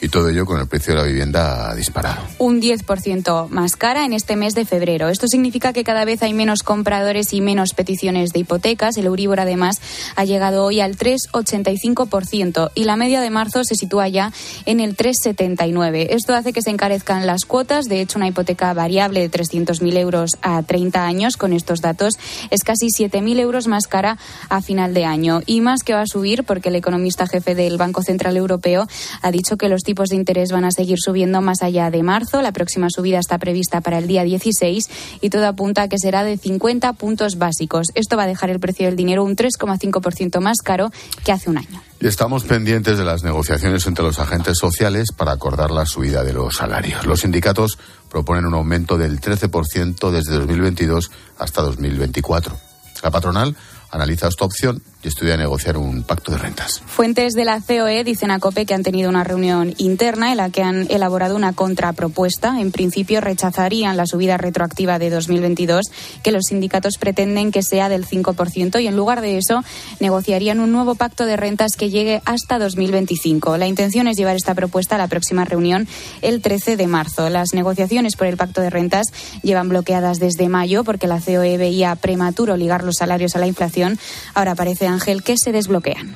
y 0.01 0.09
todo 0.09 0.29
ello 0.29 0.45
con 0.45 0.59
el 0.59 0.67
precio 0.67 0.93
de 0.93 0.99
la 0.99 1.07
vivienda 1.07 1.73
disparado. 1.73 2.21
Un 2.37 2.61
10% 2.61 3.47
más 3.47 3.77
cara 3.77 4.03
en 4.03 4.11
este 4.11 4.35
mes 4.35 4.53
de 4.53 4.65
febrero. 4.65 5.07
Esto 5.07 5.27
significa 5.27 5.71
que 5.71 5.85
cada 5.85 6.03
vez 6.03 6.21
hay 6.21 6.33
menos 6.33 6.63
compradores 6.63 7.31
y 7.31 7.39
menos 7.39 7.73
peticiones 7.73 8.33
de 8.33 8.39
hipotecas. 8.39 8.97
El 8.97 9.05
Euribor, 9.05 9.39
además, 9.39 9.79
ha 10.17 10.25
llegado 10.25 10.65
hoy 10.65 10.81
al 10.81 10.97
3,85% 10.97 12.71
y 12.75 12.83
la 12.83 12.97
media 12.97 13.21
de 13.21 13.29
marzo 13.29 13.63
se 13.63 13.75
sitúa 13.75 14.09
ya 14.09 14.33
en 14.65 14.81
el 14.81 14.97
3,79%. 14.97 16.07
Esto 16.09 16.35
hace 16.35 16.51
que 16.51 16.61
se 16.61 16.71
encarezcan 16.71 17.25
las 17.25 17.45
cuotas. 17.45 17.85
De 17.85 18.01
hecho, 18.01 18.19
una 18.19 18.27
hipoteca 18.27 18.73
variable 18.73 19.21
de 19.21 19.31
300.000 19.31 19.97
euros 19.97 20.31
a 20.41 20.61
30 20.61 21.05
años, 21.05 21.37
con 21.37 21.53
estos 21.53 21.79
datos, 21.79 22.19
es 22.49 22.63
casi 22.63 22.87
7.000 22.87 23.39
euros 23.39 23.67
más 23.67 23.87
cara 23.87 24.17
a 24.49 24.61
final 24.61 24.93
de 24.93 25.05
año. 25.05 25.41
Y 25.45 25.61
más 25.61 25.84
que 25.85 25.93
va 25.93 26.01
a 26.01 26.07
subir 26.07 26.43
porque 26.43 26.69
el 26.69 26.75
economista 26.75 27.27
jefe 27.27 27.55
del 27.55 27.77
Banco 27.77 28.01
Central 28.01 28.35
Europeo 28.35 28.87
ha 29.21 29.31
dicho 29.31 29.55
que 29.55 29.69
los 29.69 29.83
tipos 29.83 30.09
de 30.09 30.17
interés 30.17 30.51
van 30.51 30.65
a 30.65 30.71
seguir 30.71 30.97
subiendo 30.99 31.41
más 31.41 31.61
allá 31.61 31.89
de 31.91 32.03
marzo. 32.03 32.41
La 32.41 32.51
próxima 32.51 32.87
subida 32.89 33.19
está 33.19 33.37
prevista 33.37 33.79
para 33.79 33.99
el 33.99 34.07
día 34.07 34.23
16 34.23 34.89
y 35.21 35.29
todo 35.29 35.47
apunta 35.47 35.83
a 35.83 35.87
que 35.87 35.97
será 35.97 36.23
de 36.23 36.37
50 36.37 36.91
puntos 36.93 37.37
básicos. 37.37 37.87
Esto 37.95 38.17
va 38.17 38.23
a 38.23 38.27
dejar 38.27 38.49
el 38.49 38.59
precio 38.59 38.87
del 38.87 38.95
dinero 38.95 39.23
un 39.23 39.35
3,5% 39.35 40.41
más 40.41 40.57
caro 40.57 40.91
que 41.23 41.31
hace 41.31 41.49
un 41.49 41.59
año. 41.59 41.81
Y 42.01 42.07
estamos 42.07 42.43
pendientes 42.43 42.97
de 42.97 43.05
las 43.05 43.23
negociaciones 43.23 43.85
entre 43.87 44.03
los 44.03 44.19
agentes 44.19 44.57
sociales 44.57 45.11
para 45.15 45.31
acordar 45.31 45.71
la 45.71 45.85
subida 45.85 46.23
de 46.23 46.33
los 46.33 46.55
salarios. 46.55 47.05
Los 47.05 47.21
sindicatos 47.21 47.77
proponen 48.09 48.45
un 48.45 48.53
aumento 48.53 48.97
del 48.97 49.21
13% 49.21 50.11
desde 50.11 50.33
2022 50.33 51.11
hasta 51.37 51.61
2024. 51.61 52.57
La 53.03 53.11
patronal 53.11 53.55
analiza 53.91 54.27
esta 54.27 54.45
opción 54.45 54.81
y 55.05 55.07
estudia 55.07 55.37
negociar 55.37 55.77
un 55.77 56.01
pacto 56.01 56.31
de 56.31 56.39
rentas. 56.39 56.81
Fuentes 56.85 57.33
de 57.33 57.45
la 57.45 57.61
COE 57.61 58.03
dicen 58.03 58.31
a 58.31 58.39
COPE 58.39 58.65
que 58.65 58.73
han 58.73 58.81
tenido 58.81 59.07
una 59.07 59.23
reunión 59.23 59.75
interna 59.77 60.31
en 60.31 60.37
la 60.37 60.49
que 60.49 60.63
han 60.63 60.87
elaborado 60.89 61.35
una 61.35 61.53
contrapropuesta. 61.53 62.59
En 62.59 62.71
principio 62.71 63.21
rechazarían 63.21 63.97
la 63.97 64.07
subida 64.07 64.37
retroactiva 64.37 64.97
de 64.97 65.11
2022, 65.11 65.91
que 66.23 66.31
los 66.31 66.45
sindicatos 66.45 66.97
pretenden 66.99 67.51
que 67.51 67.61
sea 67.61 67.87
del 67.87 68.07
5%, 68.07 68.81
y 68.81 68.87
en 68.87 68.95
lugar 68.95 69.21
de 69.21 69.37
eso 69.37 69.63
negociarían 69.99 70.59
un 70.59 70.71
nuevo 70.71 70.95
pacto 70.95 71.25
de 71.25 71.37
rentas 71.37 71.75
que 71.77 71.91
llegue 71.91 72.23
hasta 72.25 72.57
2025. 72.57 73.57
La 73.57 73.67
intención 73.67 74.07
es 74.07 74.17
llevar 74.17 74.35
esta 74.35 74.55
propuesta 74.55 74.95
a 74.95 74.97
la 74.97 75.07
próxima 75.07 75.45
reunión 75.45 75.87
el 76.23 76.41
13 76.41 76.77
de 76.77 76.87
marzo. 76.87 77.29
Las 77.29 77.53
negociaciones 77.53 78.15
por 78.15 78.25
el 78.25 78.37
pacto 78.37 78.61
de 78.61 78.71
rentas 78.71 79.07
llevan 79.43 79.69
bloqueadas 79.69 80.17
desde 80.17 80.49
mayo 80.49 80.83
porque 80.83 81.05
la 81.05 81.19
COE 81.19 81.57
veía 81.57 81.95
prematuro 81.95 82.57
ligar 82.57 82.83
los 82.83 82.95
salarios 82.97 83.35
a 83.35 83.39
la 83.39 83.45
inflación. 83.45 83.99
Ahora 84.33 84.55
parece 84.55 84.87
Ángel, 84.95 85.23
que 85.23 85.35
se 85.37 85.51
desbloquean. 85.51 86.15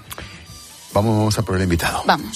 Vamos 0.93 1.37
a 1.37 1.43
por 1.43 1.57
el 1.57 1.63
invitado. 1.63 2.03
Vamos. 2.05 2.35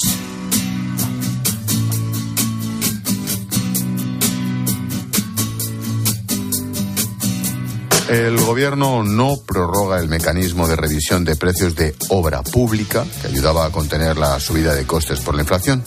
El 8.09 8.37
gobierno 8.41 9.03
no 9.03 9.37
prorroga 9.37 9.99
el 9.99 10.07
mecanismo 10.07 10.67
de 10.67 10.75
revisión 10.75 11.23
de 11.23 11.35
precios 11.35 11.75
de 11.75 11.95
obra 12.09 12.43
pública 12.43 13.05
que 13.21 13.27
ayudaba 13.27 13.65
a 13.65 13.71
contener 13.71 14.17
la 14.17 14.39
subida 14.39 14.75
de 14.75 14.85
costes 14.85 15.19
por 15.21 15.33
la 15.33 15.41
inflación. 15.41 15.83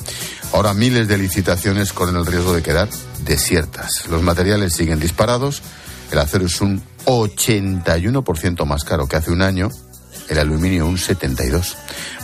Ahora 0.53 0.75
miles 0.75 1.07
de 1.07 1.19
licitaciones 1.19 1.93
corren 1.93 2.17
el 2.17 2.27
riesgo 2.27 2.53
de 2.53 2.63
quedar 2.63 2.89
desiertas. 3.25 4.09
Los 4.09 4.23
materiales 4.23 4.73
siguen 4.73 4.99
disparados. 4.99 5.63
El 6.11 6.19
acero 6.19 6.47
es 6.47 6.61
un 6.61 6.83
81% 7.05 8.65
más 8.65 8.83
caro 8.83 9.07
que 9.07 9.17
hace 9.17 9.31
un 9.31 9.43
año 9.43 9.71
el 10.29 10.39
aluminio 10.39 10.87
un 10.87 10.99
72. 10.99 11.77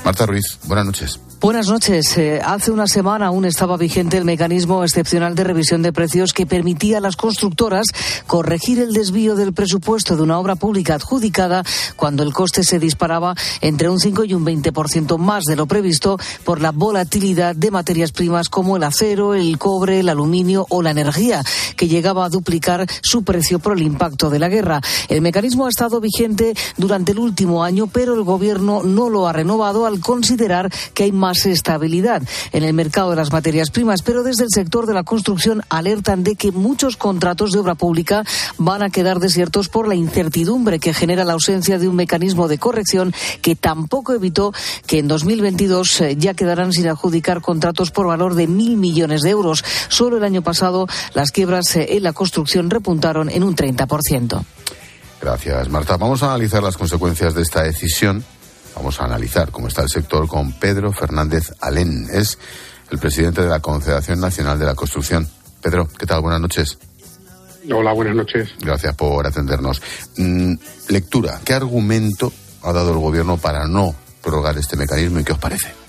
Marta 0.04 0.26
Ruiz, 0.26 0.58
buenas 0.64 0.86
noches. 0.86 1.20
Buenas 1.42 1.66
noches. 1.66 2.16
Eh, 2.18 2.40
hace 2.40 2.70
una 2.70 2.86
semana 2.86 3.26
aún 3.26 3.44
estaba 3.44 3.76
vigente 3.76 4.16
el 4.16 4.24
mecanismo 4.24 4.84
excepcional 4.84 5.34
de 5.34 5.42
revisión 5.42 5.82
de 5.82 5.92
precios 5.92 6.32
que 6.32 6.46
permitía 6.46 6.98
a 6.98 7.00
las 7.00 7.16
constructoras 7.16 7.86
corregir 8.28 8.78
el 8.78 8.92
desvío 8.92 9.34
del 9.34 9.52
presupuesto 9.52 10.14
de 10.14 10.22
una 10.22 10.38
obra 10.38 10.54
pública 10.54 10.94
adjudicada 10.94 11.64
cuando 11.96 12.22
el 12.22 12.32
coste 12.32 12.62
se 12.62 12.78
disparaba 12.78 13.34
entre 13.60 13.88
un 13.88 13.98
5 13.98 14.22
y 14.22 14.34
un 14.34 14.46
20% 14.46 15.18
más 15.18 15.42
de 15.42 15.56
lo 15.56 15.66
previsto 15.66 16.16
por 16.44 16.60
la 16.60 16.70
volatilidad 16.70 17.56
de 17.56 17.72
materias 17.72 18.12
primas 18.12 18.48
como 18.48 18.76
el 18.76 18.84
acero, 18.84 19.34
el 19.34 19.58
cobre, 19.58 19.98
el 19.98 20.10
aluminio 20.10 20.66
o 20.68 20.80
la 20.80 20.92
energía, 20.92 21.42
que 21.76 21.88
llegaba 21.88 22.24
a 22.24 22.28
duplicar 22.28 22.86
su 23.02 23.24
precio 23.24 23.58
por 23.58 23.76
el 23.76 23.82
impacto 23.82 24.30
de 24.30 24.38
la 24.38 24.48
guerra. 24.48 24.80
El 25.08 25.22
mecanismo 25.22 25.66
ha 25.66 25.70
estado 25.70 26.00
vigente 26.00 26.54
durante 26.76 27.10
el 27.10 27.18
último 27.18 27.64
año, 27.64 27.88
pero 27.92 28.14
el 28.14 28.22
Gobierno 28.22 28.82
no 28.82 29.10
lo 29.10 29.26
ha 29.26 29.32
renovado 29.32 29.86
al 29.86 30.00
considerar 30.00 30.72
que 30.94 31.04
hay 31.04 31.12
más 31.12 31.46
estabilidad 31.46 32.22
en 32.52 32.64
el 32.64 32.74
mercado 32.74 33.10
de 33.10 33.16
las 33.16 33.32
materias 33.32 33.70
primas, 33.70 34.02
pero 34.02 34.22
desde 34.22 34.44
el 34.44 34.50
sector 34.50 34.86
de 34.86 34.94
la 34.94 35.04
construcción 35.04 35.62
alertan 35.68 36.24
de 36.24 36.36
que 36.36 36.52
muchos 36.52 36.96
contratos 36.96 37.52
de 37.52 37.58
obra 37.58 37.74
pública 37.74 38.24
van 38.58 38.82
a 38.82 38.90
quedar 38.90 39.18
desiertos 39.18 39.68
por 39.68 39.88
la 39.88 39.94
incertidumbre 39.94 40.78
que 40.78 40.94
genera 40.94 41.24
la 41.24 41.34
ausencia 41.34 41.78
de 41.78 41.88
un 41.88 41.96
mecanismo 41.96 42.48
de 42.48 42.58
corrección 42.58 43.12
que 43.40 43.56
tampoco 43.56 44.12
evitó 44.12 44.52
que 44.86 44.98
en 44.98 45.08
2022 45.08 46.00
eh, 46.00 46.16
ya 46.16 46.34
quedarán 46.34 46.72
sin 46.72 46.88
adjudicar 46.88 47.40
contratos 47.40 47.90
por 47.90 48.06
valor 48.06 48.34
de 48.34 48.46
mil 48.46 48.76
millones 48.76 49.22
de 49.22 49.30
euros. 49.30 49.64
Solo 49.88 50.16
el 50.16 50.24
año 50.24 50.42
pasado 50.42 50.86
las 51.14 51.32
quiebras 51.32 51.76
eh, 51.76 51.96
en 51.96 52.02
la 52.02 52.12
construcción 52.12 52.70
repuntaron 52.70 53.28
en 53.30 53.42
un 53.42 53.56
30%. 53.56 54.44
Gracias, 55.22 55.70
Marta. 55.70 55.96
Vamos 55.96 56.22
a 56.22 56.26
analizar 56.26 56.62
las 56.62 56.76
consecuencias 56.76 57.34
de 57.34 57.42
esta 57.42 57.62
decisión 57.62 58.22
Vamos 58.74 59.00
a 59.00 59.04
analizar 59.04 59.50
cómo 59.50 59.68
está 59.68 59.82
el 59.82 59.88
sector 59.88 60.26
con 60.26 60.52
Pedro 60.52 60.92
Fernández 60.92 61.52
Alén. 61.60 62.08
Es 62.12 62.38
el 62.90 62.98
presidente 62.98 63.42
de 63.42 63.48
la 63.48 63.60
Confederación 63.60 64.20
Nacional 64.20 64.58
de 64.58 64.66
la 64.66 64.74
Construcción. 64.74 65.28
Pedro, 65.60 65.88
¿qué 65.98 66.06
tal? 66.06 66.22
Buenas 66.22 66.40
noches. 66.40 66.78
Hola, 67.72 67.92
buenas 67.92 68.16
noches. 68.16 68.50
Gracias 68.60 68.94
por 68.94 69.26
atendernos. 69.26 69.80
Mm, 70.16 70.54
lectura, 70.88 71.40
¿qué 71.44 71.54
argumento 71.54 72.32
ha 72.62 72.72
dado 72.72 72.92
el 72.92 72.98
gobierno 72.98 73.36
para 73.36 73.66
no 73.68 73.94
prorrogar 74.22 74.56
este 74.58 74.76
mecanismo 74.76 75.20
y 75.20 75.24
qué 75.24 75.32
os 75.32 75.38
parece? 75.38 75.81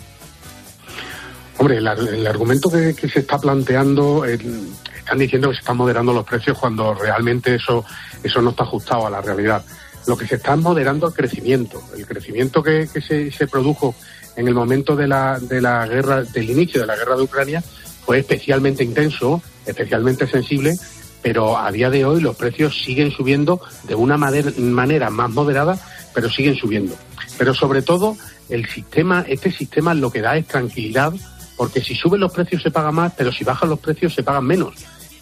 Hombre, 1.64 1.78
el, 1.78 2.28
argumento 2.28 2.70
que, 2.70 2.94
se 3.08 3.20
está 3.20 3.38
planteando, 3.38 4.26
están 4.26 5.18
diciendo 5.18 5.48
que 5.48 5.56
se 5.56 5.62
están 5.62 5.78
moderando 5.78 6.12
los 6.12 6.26
precios 6.26 6.58
cuando 6.60 6.94
realmente 6.94 7.56
eso, 7.56 7.86
eso 8.22 8.42
no 8.42 8.50
está 8.50 8.64
ajustado 8.64 9.08
a 9.08 9.10
la 9.10 9.22
realidad 9.22 9.64
lo 10.06 10.18
que 10.18 10.28
se 10.28 10.36
está 10.36 10.58
moderando 10.58 11.08
el 11.08 11.14
crecimiento. 11.14 11.82
El 11.96 12.06
crecimiento 12.06 12.62
que, 12.62 12.86
se, 12.88 13.48
produjo 13.48 13.96
en 14.36 14.50
el 14.50 14.54
momento 14.54 14.98
de 14.98 15.08
la, 15.08 15.40
de 15.40 15.62
la 15.62 15.88
guerra, 15.88 16.24
del 16.24 16.50
inicio 16.50 16.82
de 16.82 16.88
la 16.88 16.98
guerra 16.98 17.16
de 17.16 17.22
Ucrania, 17.22 17.64
fue 18.06 18.20
especialmente 18.20 18.84
intenso, 18.84 19.42
especialmente 19.66 20.28
sensible, 20.28 20.76
pero 21.22 21.58
a 21.58 21.72
día 21.72 21.90
de 21.90 22.04
hoy 22.04 22.20
los 22.20 22.36
precios 22.36 22.78
siguen 22.84 23.10
subiendo 23.12 23.62
de 23.84 23.96
una 23.96 24.18
manera 24.18 25.10
más 25.10 25.30
moderada, 25.30 25.80
pero 26.14 26.30
siguen 26.30 26.58
subiendo. 26.58 26.94
Pero 27.38 27.54
sobre 27.54 27.82
todo, 27.82 28.18
el 28.50 28.68
sistema, 28.68 29.24
este 29.30 29.50
sistema 29.50 29.94
lo 29.94 30.12
que 30.12 30.20
da 30.20 30.36
es 30.36 30.46
tranquilidad, 30.46 31.14
porque 31.58 31.82
si 31.82 31.96
suben 31.96 32.22
los 32.22 32.32
precios 32.32 32.62
se 32.64 32.72
paga 32.72 32.92
más, 32.92 33.14
pero 33.18 33.32
si 33.32 33.44
bajan 33.44 33.70
los 33.70 33.80
precios 33.80 34.14
se 34.14 34.24
pagan 34.24 34.46
menos. 34.46 34.76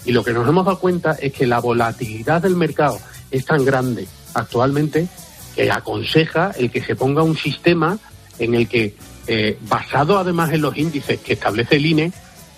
Y 0.06 0.12
lo 0.12 0.24
que 0.24 0.34
nos 0.34 0.48
hemos 0.48 0.66
dado 0.66 0.80
cuenta 0.80 1.14
es 1.14 1.34
que 1.34 1.46
la 1.46 1.60
volatilidad 1.60 2.42
del 2.42 2.56
mercado 2.56 3.00
es 3.30 3.46
tan 3.46 3.64
grande 3.64 4.08
actualmente 4.34 5.08
que 5.56 5.72
aconseja 5.72 6.52
el 6.58 6.72
que 6.72 6.82
se 6.82 6.96
ponga 6.96 7.24
un 7.24 7.38
sistema 7.38 8.00
en 8.40 8.56
el 8.56 8.68
que, 8.68 8.96
eh, 9.28 9.58
basado 9.62 10.18
además 10.18 10.52
en 10.54 10.62
los 10.62 10.78
índices 10.78 11.20
que 11.20 11.34
establece 11.34 11.76
el 11.76 11.86
INE, 11.86 12.12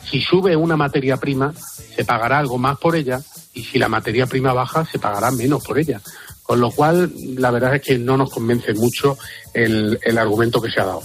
si 0.09 0.21
sube 0.21 0.55
una 0.55 0.78
materia 0.78 1.17
prima, 1.17 1.53
se 1.95 2.05
pagará 2.05 2.39
algo 2.39 2.57
más 2.57 2.78
por 2.78 2.95
ella 2.95 3.21
y 3.53 3.63
si 3.63 3.78
la 3.78 3.88
materia 3.88 4.26
prima 4.26 4.53
baja, 4.53 4.86
se 4.86 4.99
pagará 4.99 5.32
menos 5.32 5.63
por 5.63 5.78
ella. 5.80 6.01
Con 6.41 6.59
lo 6.59 6.71
cual, 6.71 7.11
la 7.38 7.51
verdad 7.51 7.76
es 7.76 7.82
que 7.82 7.97
no 7.97 8.17
nos 8.17 8.30
convence 8.30 8.74
mucho 8.74 9.17
el, 9.53 9.97
argumento 10.17 10.61
que 10.61 10.69
se 10.69 10.82
ha 10.82 10.86
dado. 10.86 11.03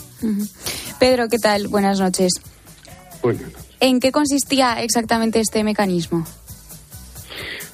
Pedro, 0.99 1.29
¿qué 1.29 1.39
tal? 1.39 1.69
Buenas 1.69 2.01
noches. 2.01 2.33
Buenas 3.23 3.53
¿En 3.81 4.01
qué 4.01 4.13
consistía 4.13 4.83
exactamente 4.83 5.41
este 5.41 5.63
mecanismo? 5.63 6.27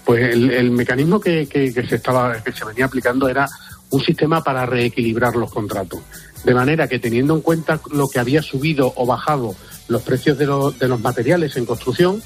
Pues 0.05 0.35
el, 0.35 0.71
mecanismo 0.71 1.19
que, 1.19 1.47
se 1.47 1.95
estaba, 1.95 2.43
que 2.43 2.53
se 2.53 2.65
venía 2.65 2.85
aplicando 2.85 3.29
era 3.29 3.49
un 3.91 4.03
sistema 4.03 4.43
para 4.45 4.67
reequilibrar 4.67 5.35
los 5.35 5.51
contratos. 5.51 6.01
De 6.45 6.53
manera 6.53 6.89
que 6.89 6.99
teniendo 6.99 7.35
en 7.35 7.41
cuenta 7.41 7.81
lo 7.91 8.09
que 8.09 8.19
había 8.19 8.43
subido 8.43 8.93
o 8.97 9.07
bajado 9.07 9.55
los 9.89 10.03
precios 10.03 10.37
de, 10.37 10.47
de 10.79 10.89
los 10.89 11.01
materiales 11.01 11.57
en 11.57 11.65
construcción, 11.65 12.23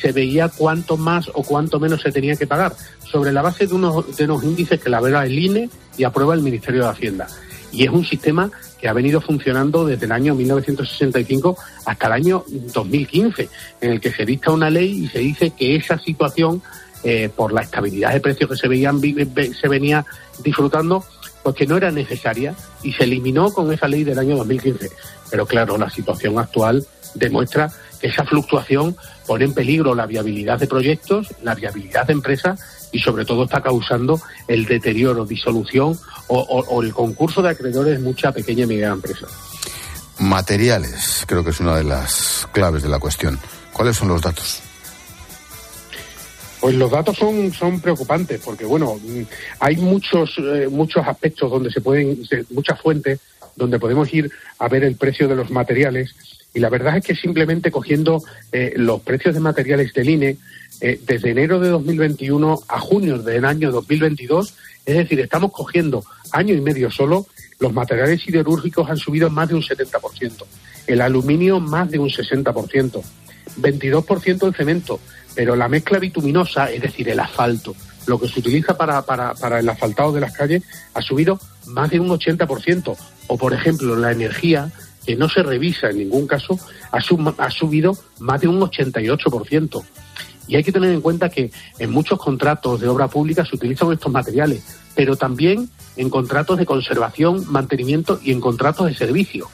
se 0.00 0.12
veía 0.12 0.48
cuánto 0.48 0.96
más 0.96 1.28
o 1.34 1.42
cuánto 1.42 1.80
menos 1.80 2.02
se 2.02 2.12
tenía 2.12 2.36
que 2.36 2.46
pagar, 2.46 2.76
sobre 3.04 3.32
la 3.32 3.42
base 3.42 3.66
de 3.66 3.74
unos, 3.74 4.16
de 4.16 4.24
unos 4.24 4.44
índices 4.44 4.80
que 4.80 4.90
la 4.90 5.00
verá 5.00 5.24
el 5.24 5.38
INE 5.38 5.70
y 5.96 6.04
aprueba 6.04 6.34
el 6.34 6.42
Ministerio 6.42 6.84
de 6.84 6.90
Hacienda. 6.90 7.26
Y 7.76 7.84
es 7.84 7.90
un 7.90 8.06
sistema 8.06 8.50
que 8.80 8.88
ha 8.88 8.94
venido 8.94 9.20
funcionando 9.20 9.84
desde 9.84 10.06
el 10.06 10.12
año 10.12 10.34
1965 10.34 11.58
hasta 11.84 12.06
el 12.06 12.12
año 12.14 12.44
2015, 12.72 13.50
en 13.82 13.90
el 13.90 14.00
que 14.00 14.12
se 14.12 14.24
dicta 14.24 14.50
una 14.50 14.70
ley 14.70 15.04
y 15.04 15.08
se 15.08 15.18
dice 15.18 15.50
que 15.50 15.76
esa 15.76 15.98
situación 15.98 16.62
eh, 17.04 17.28
por 17.28 17.52
la 17.52 17.60
estabilidad 17.60 18.14
de 18.14 18.20
precios 18.20 18.48
que 18.48 18.56
se, 18.56 18.66
veían, 18.66 18.98
se 18.98 19.68
venía 19.68 20.06
disfrutando, 20.42 21.04
pues 21.42 21.54
que 21.54 21.66
no 21.66 21.76
era 21.76 21.90
necesaria 21.90 22.54
y 22.82 22.94
se 22.94 23.04
eliminó 23.04 23.52
con 23.52 23.70
esa 23.70 23.88
ley 23.88 24.04
del 24.04 24.18
año 24.18 24.38
2015. 24.38 24.90
Pero 25.30 25.44
claro, 25.44 25.76
la 25.76 25.90
situación 25.90 26.38
actual 26.38 26.86
demuestra 27.14 27.70
que 28.00 28.06
esa 28.06 28.24
fluctuación 28.24 28.96
pone 29.26 29.44
en 29.44 29.52
peligro 29.52 29.94
la 29.94 30.06
viabilidad 30.06 30.58
de 30.58 30.66
proyectos, 30.66 31.28
la 31.42 31.54
viabilidad 31.54 32.06
de 32.06 32.14
empresas 32.14 32.58
y 32.92 32.98
sobre 33.00 33.24
todo 33.24 33.44
está 33.44 33.62
causando 33.62 34.20
el 34.48 34.64
deterioro, 34.64 35.24
disolución 35.24 35.98
o, 36.28 36.40
o 36.40 36.82
el 36.82 36.92
concurso 36.92 37.42
de 37.42 37.50
acreedores 37.50 37.98
de 37.98 38.04
mucha 38.04 38.32
pequeña 38.32 38.64
y 38.64 38.66
mediana 38.66 38.94
empresa. 38.94 39.26
Materiales, 40.18 41.24
creo 41.26 41.44
que 41.44 41.50
es 41.50 41.60
una 41.60 41.76
de 41.76 41.84
las 41.84 42.48
claves 42.52 42.82
de 42.82 42.88
la 42.88 42.98
cuestión. 42.98 43.38
¿Cuáles 43.72 43.96
son 43.96 44.08
los 44.08 44.22
datos? 44.22 44.62
Pues 46.60 46.74
los 46.74 46.90
datos 46.90 47.16
son, 47.16 47.52
son 47.52 47.80
preocupantes 47.80 48.40
porque, 48.42 48.64
bueno, 48.64 48.98
hay 49.60 49.76
muchos, 49.76 50.34
eh, 50.38 50.68
muchos 50.70 51.06
aspectos 51.06 51.50
donde 51.50 51.70
se 51.70 51.80
pueden, 51.80 52.18
muchas 52.50 52.80
fuentes 52.80 53.20
donde 53.54 53.78
podemos 53.78 54.12
ir 54.12 54.30
a 54.58 54.68
ver 54.68 54.84
el 54.84 54.96
precio 54.96 55.28
de 55.28 55.36
los 55.36 55.50
materiales 55.50 56.14
y 56.56 56.58
la 56.58 56.70
verdad 56.70 56.96
es 56.96 57.04
que 57.04 57.14
simplemente 57.14 57.70
cogiendo 57.70 58.22
eh, 58.50 58.72
los 58.76 59.02
precios 59.02 59.34
de 59.34 59.40
materiales 59.40 59.92
del 59.92 60.08
INE 60.08 60.38
eh, 60.80 60.98
desde 61.06 61.30
enero 61.30 61.60
de 61.60 61.68
2021 61.68 62.60
a 62.66 62.80
junio 62.80 63.18
del 63.18 63.44
año 63.44 63.70
2022, 63.70 64.54
es 64.86 64.96
decir, 64.96 65.20
estamos 65.20 65.52
cogiendo 65.52 66.02
año 66.32 66.54
y 66.54 66.62
medio 66.62 66.90
solo, 66.90 67.26
los 67.58 67.74
materiales 67.74 68.22
siderúrgicos 68.22 68.88
han 68.88 68.96
subido 68.96 69.28
más 69.28 69.50
de 69.50 69.54
un 69.54 69.60
70%, 69.60 70.46
el 70.86 71.02
aluminio 71.02 71.60
más 71.60 71.90
de 71.90 71.98
un 71.98 72.08
60%, 72.08 73.02
22% 73.60 74.46
el 74.46 74.54
cemento, 74.54 74.98
pero 75.34 75.56
la 75.56 75.68
mezcla 75.68 75.98
bituminosa, 75.98 76.72
es 76.72 76.80
decir, 76.80 77.06
el 77.10 77.20
asfalto, 77.20 77.76
lo 78.06 78.18
que 78.18 78.28
se 78.28 78.40
utiliza 78.40 78.78
para, 78.78 79.02
para, 79.02 79.34
para 79.34 79.60
el 79.60 79.68
asfaltado 79.68 80.10
de 80.12 80.22
las 80.22 80.32
calles 80.32 80.62
ha 80.94 81.02
subido 81.02 81.38
más 81.66 81.90
de 81.90 82.00
un 82.00 82.08
80%. 82.08 82.96
O, 83.26 83.36
por 83.36 83.52
ejemplo, 83.52 83.96
la 83.96 84.12
energía, 84.12 84.70
que 85.06 85.16
no 85.16 85.28
se 85.28 85.42
revisa 85.42 85.88
en 85.90 85.98
ningún 85.98 86.26
caso, 86.26 86.58
ha, 86.90 87.00
subido 87.50 87.96
más 88.18 88.40
de 88.40 88.48
un 88.48 88.60
88%. 88.60 89.84
Y 90.48 90.56
hay 90.56 90.64
que 90.64 90.72
tener 90.72 90.92
en 90.92 91.00
cuenta 91.00 91.28
que 91.28 91.50
en 91.78 91.90
muchos 91.90 92.18
contratos 92.18 92.80
de 92.80 92.88
obra 92.88 93.08
pública 93.08 93.44
se 93.44 93.56
utilizan 93.56 93.92
estos 93.92 94.12
materiales, 94.12 94.62
pero 94.94 95.16
también 95.16 95.70
en 95.96 96.10
contratos 96.10 96.58
de 96.58 96.66
conservación, 96.66 97.44
mantenimiento 97.50 98.20
y 98.22 98.32
en 98.32 98.40
contratos 98.40 98.86
de 98.86 98.94
servicio. 98.94 99.48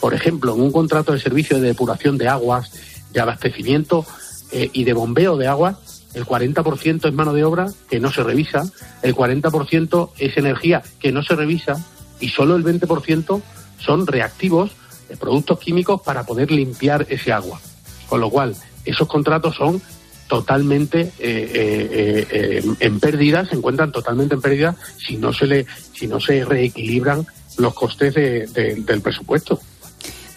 Por 0.00 0.14
ejemplo, 0.14 0.54
en 0.54 0.60
un 0.60 0.72
contrato 0.72 1.12
de 1.12 1.20
servicio 1.20 1.60
de 1.60 1.68
depuración 1.68 2.18
de 2.18 2.28
aguas, 2.28 2.72
de 3.12 3.20
abastecimiento 3.20 4.04
eh, 4.52 4.70
y 4.72 4.84
de 4.84 4.92
bombeo 4.92 5.36
de 5.36 5.48
agua, 5.48 5.78
el 6.14 6.24
40% 6.24 7.08
es 7.08 7.14
mano 7.14 7.32
de 7.32 7.44
obra 7.44 7.66
que 7.88 8.00
no 8.00 8.10
se 8.10 8.22
revisa, 8.22 8.64
el 9.02 9.14
40% 9.14 10.10
es 10.18 10.36
energía 10.36 10.82
que 10.98 11.12
no 11.12 11.22
se 11.22 11.36
revisa 11.36 11.84
y 12.20 12.30
solo 12.30 12.56
el 12.56 12.64
20% 12.64 13.42
son 13.78 14.06
reactivos, 14.06 14.72
de 15.08 15.16
productos 15.16 15.58
químicos 15.58 16.00
para 16.02 16.24
poder 16.24 16.50
limpiar 16.50 17.06
ese 17.08 17.32
agua. 17.32 17.60
Con 18.08 18.20
lo 18.20 18.30
cual, 18.30 18.54
esos 18.84 19.08
contratos 19.08 19.56
son 19.56 19.80
totalmente 20.28 21.00
eh, 21.00 21.10
eh, 21.18 22.26
eh, 22.30 22.62
en 22.80 23.00
pérdida, 23.00 23.46
se 23.46 23.56
encuentran 23.56 23.90
totalmente 23.90 24.34
en 24.34 24.40
pérdida 24.40 24.76
si 24.98 25.16
no 25.16 25.32
se 25.32 25.46
le, 25.46 25.66
si 25.94 26.06
no 26.06 26.20
se 26.20 26.44
reequilibran 26.44 27.26
los 27.56 27.74
costes 27.74 28.14
del 28.14 29.00
presupuesto. 29.02 29.58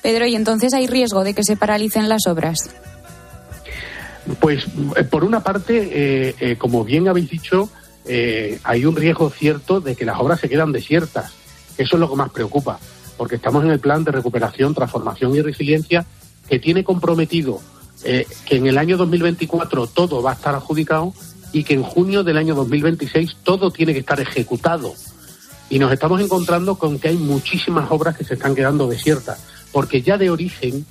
Pedro, 0.02 0.26
¿y 0.26 0.36
entonces 0.36 0.74
hay 0.74 0.88
riesgo 0.88 1.24
de 1.24 1.36
que 1.36 1.44
se 1.44 1.56
paralicen 1.56 2.10
las 2.10 2.26
obras? 2.26 2.72
Pues 4.40 4.66
por 5.12 5.24
una 5.24 5.42
parte, 5.42 6.58
como 6.58 6.84
bien 6.84 7.08
habéis 7.08 7.30
dicho, 7.30 7.70
hay 8.64 8.86
un 8.86 8.96
riesgo 8.96 9.30
cierto 9.30 9.82
de 9.82 9.96
que 9.96 10.04
las 10.04 10.20
obras 10.20 10.40
se 10.40 10.50
quedan 10.50 10.72
desiertas. 10.72 11.34
Eso 11.78 11.96
es 11.96 12.00
lo 12.00 12.10
que 12.10 12.16
más 12.16 12.32
preocupa, 12.32 12.80
porque 13.22 13.36
estamos 13.36 13.64
en 13.64 13.70
el 13.70 13.80
plan 13.80 14.04
de 14.04 14.10
recuperación, 14.10 14.74
transformación 14.74 15.36
y 15.36 15.44
resiliencia 15.44 16.08
que 16.50 16.58
tiene 16.58 16.84
comprometido 16.84 17.62
eh, 18.04 18.26
que 18.48 18.56
en 18.56 18.66
el 18.66 18.80
año 18.80 18.98
2024 18.98 19.86
todo 19.86 20.24
va 20.24 20.32
a 20.32 20.34
estar 20.34 20.56
adjudicado 20.56 21.14
y 21.54 21.64
que 21.64 21.76
en 21.76 21.84
junio 21.84 22.24
del 22.24 22.38
año 22.38 22.56
2026 22.56 23.38
todo 23.44 23.70
tiene 23.70 23.94
que 23.94 24.00
estar 24.00 24.20
ejecutado. 24.20 24.96
Y 25.70 25.78
nos 25.78 25.94
estamos 25.94 26.20
encontrando 26.20 26.80
con 26.80 26.98
que 26.98 27.10
hay 27.10 27.16
muchísimas 27.16 27.92
obras 27.92 28.18
que 28.18 28.24
se 28.24 28.34
están 28.34 28.56
quedando 28.56 28.88
desiertas, 28.88 29.40
porque 29.72 30.02
ya 30.02 30.18
de 30.18 30.32
origen 30.32 30.84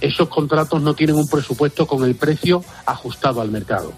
esos 0.00 0.30
contratos 0.30 0.80
no 0.80 0.94
tienen 0.94 1.16
un 1.16 1.28
presupuesto 1.28 1.86
con 1.86 2.04
el 2.04 2.14
precio 2.14 2.64
ajustado 2.86 3.42
al 3.42 3.50
mercado. 3.50 3.92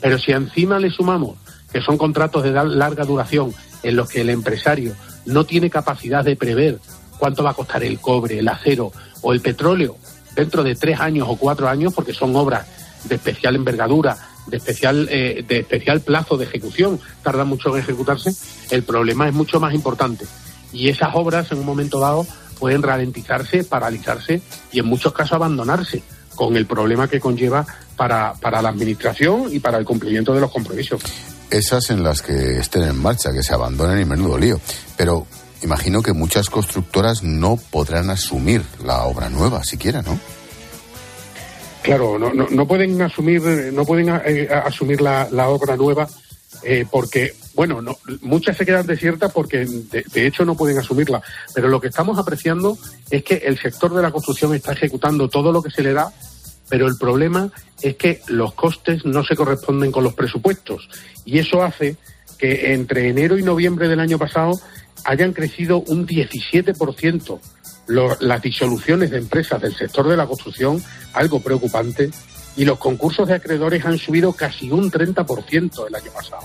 Pero 0.00 0.20
si 0.20 0.30
encima 0.30 0.78
le 0.78 0.90
sumamos 0.90 1.36
que 1.72 1.80
son 1.80 1.98
contratos 1.98 2.44
de 2.44 2.52
larga 2.52 3.04
duración 3.04 3.52
en 3.82 3.96
los 3.96 4.08
que 4.08 4.20
el 4.20 4.30
empresario 4.30 4.94
no 5.26 5.42
tiene 5.42 5.68
capacidad 5.68 6.24
de 6.24 6.36
prever 6.36 6.78
cuánto 7.18 7.42
va 7.42 7.50
a 7.50 7.54
costar 7.54 7.82
el 7.84 8.00
cobre, 8.00 8.38
el 8.38 8.48
acero 8.48 8.92
o 9.22 9.32
el 9.32 9.40
petróleo 9.40 9.96
dentro 10.34 10.62
de 10.62 10.74
tres 10.74 11.00
años 11.00 11.26
o 11.28 11.36
cuatro 11.36 11.68
años, 11.68 11.92
porque 11.92 12.14
son 12.14 12.34
obras 12.36 12.66
de 13.04 13.16
especial 13.16 13.56
envergadura, 13.56 14.16
de 14.46 14.56
especial, 14.56 15.08
eh, 15.10 15.44
de 15.46 15.60
especial 15.60 16.00
plazo 16.00 16.36
de 16.36 16.44
ejecución, 16.44 17.00
tardan 17.22 17.48
mucho 17.48 17.74
en 17.74 17.82
ejecutarse, 17.82 18.32
el 18.70 18.82
problema 18.82 19.28
es 19.28 19.34
mucho 19.34 19.60
más 19.60 19.74
importante. 19.74 20.26
Y 20.72 20.88
esas 20.88 21.10
obras 21.14 21.50
en 21.50 21.58
un 21.58 21.66
momento 21.66 21.98
dado 21.98 22.26
pueden 22.58 22.82
ralentizarse, 22.82 23.64
paralizarse 23.64 24.42
y 24.72 24.80
en 24.80 24.86
muchos 24.86 25.12
casos 25.12 25.32
abandonarse, 25.32 26.02
con 26.34 26.56
el 26.56 26.66
problema 26.66 27.08
que 27.08 27.18
conlleva 27.18 27.66
para, 27.96 28.32
para 28.34 28.62
la 28.62 28.68
administración 28.68 29.46
y 29.50 29.58
para 29.58 29.76
el 29.78 29.84
cumplimiento 29.84 30.32
de 30.32 30.40
los 30.40 30.52
compromisos. 30.52 31.02
Esas 31.50 31.90
en 31.90 32.04
las 32.04 32.22
que 32.22 32.58
estén 32.58 32.82
en 32.82 32.96
marcha, 32.96 33.32
que 33.32 33.42
se 33.42 33.54
abandonen 33.54 34.00
y 34.00 34.04
menudo 34.04 34.38
lío. 34.38 34.60
Pero 34.96 35.26
imagino 35.62 36.02
que 36.02 36.12
muchas 36.12 36.50
constructoras 36.50 37.22
no 37.22 37.56
podrán 37.56 38.10
asumir 38.10 38.62
la 38.84 39.04
obra 39.04 39.28
nueva 39.28 39.64
siquiera, 39.64 40.02
¿no? 40.02 40.18
Claro, 41.82 42.18
no, 42.18 42.32
no, 42.32 42.68
pueden 42.68 43.00
asumir, 43.00 43.40
no 43.72 43.84
pueden 43.84 44.08
eh, 44.26 44.48
asumir 44.50 45.00
la, 45.00 45.48
obra 45.48 45.76
nueva 45.76 46.06
eh, 46.62 46.84
porque, 46.90 47.34
bueno, 47.54 47.80
no, 47.80 47.96
muchas 48.20 48.56
se 48.56 48.66
quedan 48.66 48.86
desiertas 48.86 49.32
porque 49.32 49.64
de, 49.64 50.26
hecho 50.26 50.44
no 50.44 50.56
pueden 50.56 50.78
asumirla. 50.78 51.22
Pero 51.54 51.68
lo 51.68 51.80
que 51.80 51.88
estamos 51.88 52.18
apreciando 52.18 52.76
es 53.08 53.22
que 53.22 53.36
el 53.36 53.58
sector 53.58 53.94
de 53.94 54.02
la 54.02 54.10
construcción 54.10 54.54
está 54.54 54.72
ejecutando 54.72 55.28
todo 55.28 55.50
lo 55.50 55.62
que 55.62 55.70
se 55.70 55.82
le 55.82 55.94
da, 55.94 56.12
pero 56.68 56.86
el 56.88 56.98
problema 56.98 57.50
es 57.80 57.96
que 57.96 58.20
los 58.26 58.52
costes 58.54 59.06
no 59.06 59.24
se 59.24 59.36
corresponden 59.36 59.90
con 59.90 60.04
los 60.04 60.14
presupuestos. 60.14 60.90
Y 61.24 61.38
eso 61.38 61.62
hace 61.62 61.96
que 62.38 62.74
entre 62.74 63.08
enero 63.08 63.38
y 63.38 63.42
noviembre 63.42 63.88
del 63.88 64.00
año 64.00 64.18
pasado 64.18 64.60
hayan 65.04 65.32
crecido 65.32 65.80
un 65.80 66.06
17% 66.06 67.40
las 67.88 68.42
disoluciones 68.42 69.10
de 69.10 69.18
empresas 69.18 69.60
del 69.62 69.74
sector 69.74 70.06
de 70.08 70.16
la 70.16 70.26
construcción, 70.26 70.82
algo 71.14 71.40
preocupante, 71.40 72.10
y 72.56 72.64
los 72.64 72.78
concursos 72.78 73.28
de 73.28 73.34
acreedores 73.34 73.84
han 73.84 73.98
subido 73.98 74.32
casi 74.32 74.70
un 74.70 74.90
30% 74.90 75.86
el 75.88 75.94
año 75.94 76.10
pasado. 76.12 76.42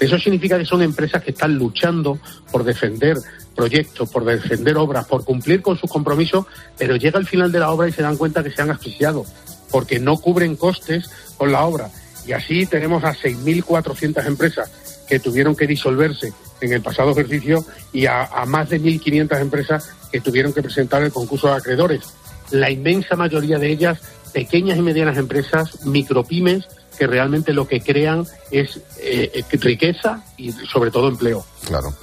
Eso 0.00 0.18
significa 0.18 0.58
que 0.58 0.64
son 0.64 0.82
empresas 0.82 1.22
que 1.22 1.30
están 1.30 1.54
luchando 1.54 2.18
por 2.50 2.64
defender 2.64 3.18
proyectos, 3.54 4.08
por 4.10 4.24
defender 4.24 4.76
obras, 4.76 5.06
por 5.06 5.24
cumplir 5.24 5.62
con 5.62 5.78
sus 5.78 5.90
compromisos, 5.90 6.46
pero 6.76 6.96
llega 6.96 7.20
el 7.20 7.26
final 7.26 7.52
de 7.52 7.60
la 7.60 7.70
obra 7.70 7.88
y 7.88 7.92
se 7.92 8.02
dan 8.02 8.16
cuenta 8.16 8.42
que 8.42 8.50
se 8.50 8.62
han 8.62 8.70
asfixiado, 8.70 9.24
porque 9.70 10.00
no 10.00 10.16
cubren 10.16 10.56
costes 10.56 11.08
con 11.36 11.52
la 11.52 11.64
obra. 11.64 11.90
Y 12.26 12.32
así 12.32 12.66
tenemos 12.66 13.04
a 13.04 13.14
6.400 13.14 14.26
empresas 14.26 14.70
que 15.08 15.20
tuvieron 15.20 15.54
que 15.54 15.66
disolverse 15.66 16.32
en 16.62 16.72
el 16.72 16.82
pasado 16.82 17.12
ejercicio 17.12 17.64
y 17.92 18.06
a, 18.06 18.28
más 18.46 18.70
de 18.70 18.80
1.500 18.80 19.40
empresas 19.40 19.90
que 20.10 20.20
tuvieron 20.20 20.52
que 20.52 20.62
presentar 20.62 21.02
el 21.02 21.12
concurso 21.12 21.48
de 21.48 21.54
acreedores. 21.54 22.04
La 22.50 22.70
inmensa 22.70 23.16
mayoría 23.16 23.58
de 23.58 23.70
ellas 23.70 24.00
pequeñas 24.32 24.78
y 24.78 24.82
medianas 24.82 25.18
empresas, 25.18 25.84
micropymes, 25.84 26.66
que 26.98 27.06
realmente 27.06 27.52
lo 27.52 27.66
que 27.66 27.80
crean 27.80 28.26
es 28.50 28.80
eh, 28.98 29.44
riqueza 29.52 30.22
y 30.36 30.52
sobre 30.52 30.90
todo 30.90 31.08
empleo. 31.08 31.44
Claro. 31.64 31.94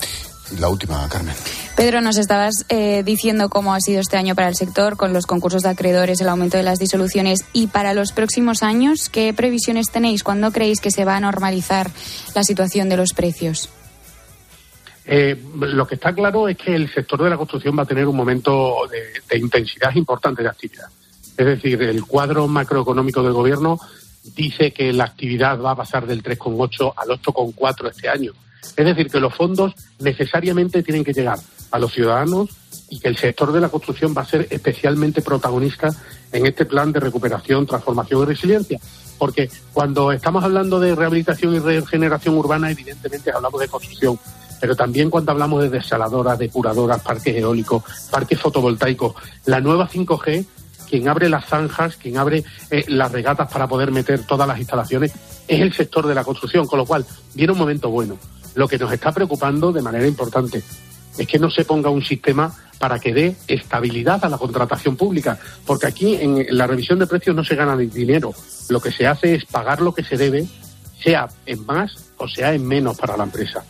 La 0.58 0.68
última, 0.68 1.08
Carmen. 1.10 1.36
Pedro, 1.76 2.02
nos 2.02 2.18
estabas 2.18 2.66
eh, 2.70 3.04
diciendo 3.06 3.50
cómo 3.50 3.74
ha 3.74 3.80
sido 3.80 4.02
este 4.02 4.18
año 4.18 4.36
para 4.36 4.50
el 4.50 4.56
sector 4.56 4.98
con 4.98 5.14
los 5.14 5.28
concursos 5.28 5.62
de 5.62 5.70
acreedores, 5.70 6.20
el 6.22 6.28
aumento 6.28 6.58
de 6.58 6.64
las 6.64 6.80
disoluciones 6.80 7.46
y 7.54 7.68
para 7.68 7.94
los 7.94 8.12
próximos 8.12 8.64
años, 8.64 9.10
¿qué 9.10 9.34
previsiones 9.34 9.90
tenéis? 9.92 10.24
¿Cuándo 10.24 10.52
creéis 10.52 10.82
que 10.82 10.92
se 10.92 11.06
va 11.06 11.16
a 11.16 11.20
normalizar 11.20 11.92
la 12.34 12.44
situación 12.44 12.90
de 12.90 12.98
los 12.98 13.14
precios? 13.14 13.70
Eh, 15.12 15.36
lo 15.56 15.88
que 15.88 15.96
está 15.96 16.14
claro 16.14 16.48
es 16.48 16.56
que 16.56 16.76
el 16.76 16.88
sector 16.94 17.24
de 17.24 17.32
la 17.32 17.38
construcción 17.38 17.76
va 17.76 17.82
a 17.82 17.88
tener 17.88 18.06
un 18.06 18.16
momento 18.16 18.76
de, 18.92 19.38
intensidad 19.40 19.96
importante 19.96 20.44
de 20.44 20.50
actividad. 20.50 20.86
Es 21.36 21.46
decir, 21.48 21.82
el 21.82 22.06
cuadro 22.06 22.48
macroeconómico 22.48 23.24
del 23.24 23.34
gobierno 23.34 23.80
dice 24.36 24.72
que 24.72 24.94
la 24.94 25.06
actividad 25.06 25.60
va 25.60 25.72
a 25.72 25.76
pasar 25.76 26.06
del 26.06 26.22
3,8 26.22 26.94
al 26.96 27.08
8,4 27.08 27.90
este 27.90 28.08
año. 28.08 28.34
Es 28.78 28.86
decir, 28.86 29.10
que 29.10 29.20
los 29.20 29.34
fondos 29.34 29.74
necesariamente 29.98 30.84
tienen 30.84 31.04
que 31.04 31.14
llegar 31.14 31.40
a 31.72 31.80
los 31.80 31.92
ciudadanos 31.92 32.52
y 32.90 33.00
que 33.00 33.08
el 33.08 33.18
sector 33.18 33.52
de 33.52 33.62
la 33.62 33.70
construcción 33.70 34.14
va 34.16 34.22
a 34.22 34.26
ser 34.26 34.46
especialmente 34.52 35.24
protagonista 35.24 35.90
en 36.32 36.46
este 36.46 36.66
plan 36.66 36.92
de 36.92 37.00
recuperación, 37.00 37.66
transformación 37.66 38.22
y 38.22 38.26
resiliencia. 38.26 38.80
Porque 39.18 39.50
cuando 39.74 40.12
estamos 40.12 40.44
hablando 40.44 40.80
de 40.80 40.94
rehabilitación 40.94 41.56
y 41.56 41.60
regeneración 41.60 42.38
urbana, 42.38 42.70
evidentemente 42.70 43.32
hablamos 43.32 43.60
de 43.60 43.68
construcción, 43.68 44.20
pero 44.60 44.76
también 44.76 45.10
cuando 45.10 45.32
hablamos 45.32 45.62
de 45.62 45.70
desaladoras, 45.70 46.38
depuradoras, 46.38 47.02
parques 47.02 47.36
eólicos, 47.36 47.84
parques 48.12 48.40
fotovoltaicos, 48.40 49.16
la 49.46 49.62
nueva 49.62 49.90
5G, 49.90 50.46
quien 50.90 51.08
abre 51.08 51.30
las 51.30 51.46
zanjas, 51.46 51.98
quien 51.98 52.18
abre 52.18 52.44
eh, 52.72 52.84
las 52.88 53.12
regatas 53.12 53.52
para 53.52 53.68
poder 53.68 53.92
meter 53.92 54.26
todas 54.26 54.48
las 54.48 54.58
instalaciones, 54.58 55.14
es 55.48 55.62
el 55.62 55.74
sector 55.74 56.08
de 56.08 56.16
la 56.16 56.24
construcción, 56.24 56.66
con 56.66 56.80
lo 56.80 56.86
cual 56.86 57.06
viene 57.34 57.54
un 57.54 57.60
momento 57.60 57.90
bueno. 57.90 58.18
Lo 58.56 58.68
que 58.68 58.80
nos 58.80 58.92
está 58.92 59.12
preocupando 59.12 59.72
de 59.72 59.82
manera 59.82 60.08
importante 60.08 60.64
es 61.18 61.28
que 61.28 61.40
no 61.40 61.50
se 61.50 61.66
ponga 61.66 61.90
un 61.90 62.04
sistema 62.04 62.52
para 62.80 62.98
que 62.98 63.14
dé 63.14 63.36
estabilidad 63.48 64.24
a 64.24 64.30
la 64.30 64.38
contratación 64.38 64.96
pública, 64.96 65.38
porque 65.66 65.88
aquí 65.88 66.16
en 66.16 66.46
la 66.50 66.66
revisión 66.66 66.98
de 66.98 67.08
precios 67.08 67.36
no 67.36 67.44
se 67.44 67.56
gana 67.56 67.76
dinero, 67.76 68.34
lo 68.70 68.80
que 68.80 68.92
se 68.92 69.06
hace 69.06 69.36
es 69.36 69.46
pagar 69.46 69.82
lo 69.82 69.94
que 69.94 70.04
se 70.04 70.18
debe, 70.18 70.48
sea 71.04 71.28
en 71.46 71.66
más 71.66 72.12
o 72.18 72.28
sea 72.28 72.54
en 72.54 72.66
menos 72.66 72.98
para 72.98 73.18
la 73.18 73.26
empresa. 73.26 73.64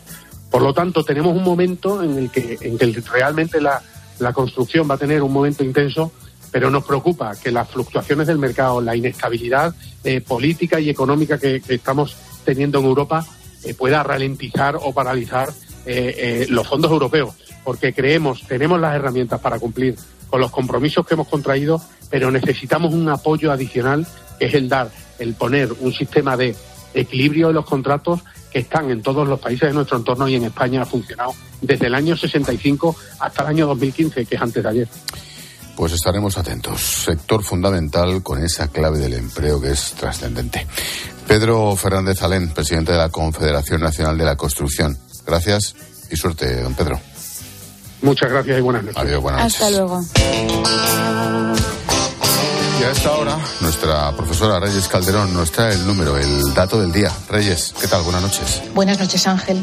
Por 0.50 0.62
lo 0.62 0.74
tanto, 0.74 1.04
tenemos 1.04 1.36
un 1.36 1.44
momento 1.44 2.02
en 2.02 2.18
el 2.18 2.30
que, 2.30 2.58
en 2.60 2.76
que 2.76 2.86
realmente 3.12 3.60
la, 3.60 3.82
construcción 4.34 4.90
va 4.90 4.96
a 4.96 4.98
tener 4.98 5.22
un 5.22 5.32
momento 5.32 5.64
intenso, 5.64 6.12
pero 6.50 6.70
nos 6.70 6.84
preocupa 6.84 7.34
que 7.36 7.50
las 7.50 7.70
fluctuaciones 7.70 8.26
del 8.26 8.38
mercado, 8.38 8.80
la 8.80 8.96
inestabilidad 8.96 9.74
eh, 10.04 10.20
política 10.20 10.80
y 10.80 10.90
económica 10.90 11.38
que, 11.38 11.62
estamos 11.68 12.16
teniendo 12.44 12.80
en 12.80 12.86
Europa 12.86 13.24
eh, 13.64 13.74
pueda 13.74 14.02
ralentizar 14.02 14.76
o 14.76 14.92
paralizar 14.92 15.48
eh, 15.86 16.46
los 16.50 16.66
fondos 16.66 16.90
europeos, 16.90 17.34
porque 17.64 17.94
creemos, 17.94 18.42
tenemos 18.46 18.80
las 18.80 18.94
herramientas 18.94 19.40
para 19.40 19.58
cumplir 19.58 19.96
con 20.28 20.40
los 20.40 20.50
compromisos 20.50 21.06
que 21.06 21.14
hemos 21.14 21.28
contraído, 21.28 21.80
pero 22.10 22.30
necesitamos 22.30 22.92
un 22.92 23.08
apoyo 23.08 23.52
adicional, 23.52 24.06
que 24.38 24.46
es 24.46 24.54
el 24.54 24.68
dar, 24.68 24.90
el 25.18 25.34
poner 25.34 25.72
un 25.80 25.92
sistema 25.92 26.36
de 26.36 26.54
equilibrio 26.92 27.48
de 27.48 27.54
los 27.54 27.66
contratos 27.66 28.20
que 28.50 28.60
están 28.60 28.90
en 28.90 29.02
todos 29.02 29.26
los 29.26 29.38
países 29.38 29.68
de 29.68 29.74
nuestro 29.74 29.98
entorno 29.98 30.28
y 30.28 30.34
en 30.34 30.44
España 30.44 30.82
ha 30.82 30.86
funcionado 30.86 31.34
desde 31.60 31.86
el 31.86 31.94
año 31.94 32.16
65 32.16 32.96
hasta 33.20 33.42
el 33.42 33.48
año 33.48 33.66
2015, 33.68 34.26
que 34.26 34.34
es 34.34 34.42
antes 34.42 34.62
de 34.62 34.68
ayer. 34.68 34.88
Pues 35.76 35.92
estaremos 35.92 36.36
atentos. 36.36 36.80
Sector 36.80 37.42
fundamental 37.42 38.22
con 38.22 38.42
esa 38.42 38.68
clave 38.68 38.98
del 38.98 39.14
empleo 39.14 39.60
que 39.60 39.70
es 39.70 39.92
trascendente. 39.92 40.66
Pedro 41.26 41.74
Fernández 41.76 42.22
Alén, 42.22 42.50
presidente 42.50 42.92
de 42.92 42.98
la 42.98 43.08
Confederación 43.08 43.80
Nacional 43.80 44.18
de 44.18 44.24
la 44.24 44.36
Construcción. 44.36 44.98
Gracias 45.26 45.74
y 46.10 46.16
suerte, 46.16 46.60
don 46.60 46.74
Pedro. 46.74 47.00
Muchas 48.02 48.30
gracias 48.30 48.58
y 48.58 48.60
buenas 48.60 48.84
noches. 48.84 48.98
Adiós, 48.98 49.22
buenas 49.22 49.42
noches. 49.42 49.62
Hasta 49.62 49.70
luego. 49.70 50.00
Y 52.80 52.82
a 52.82 52.92
esta 52.92 53.12
hora, 53.12 53.38
nuestra 53.60 54.10
profesora 54.16 54.58
Reyes 54.58 54.88
Calderón 54.88 55.34
nos 55.34 55.52
trae 55.52 55.74
el 55.74 55.86
número, 55.86 56.16
el 56.16 56.54
dato 56.54 56.80
del 56.80 56.90
día. 56.90 57.12
Reyes, 57.28 57.74
¿qué 57.78 57.86
tal? 57.86 58.02
Buenas 58.02 58.22
noches. 58.22 58.62
Buenas 58.74 58.98
noches, 58.98 59.26
Ángel. 59.26 59.62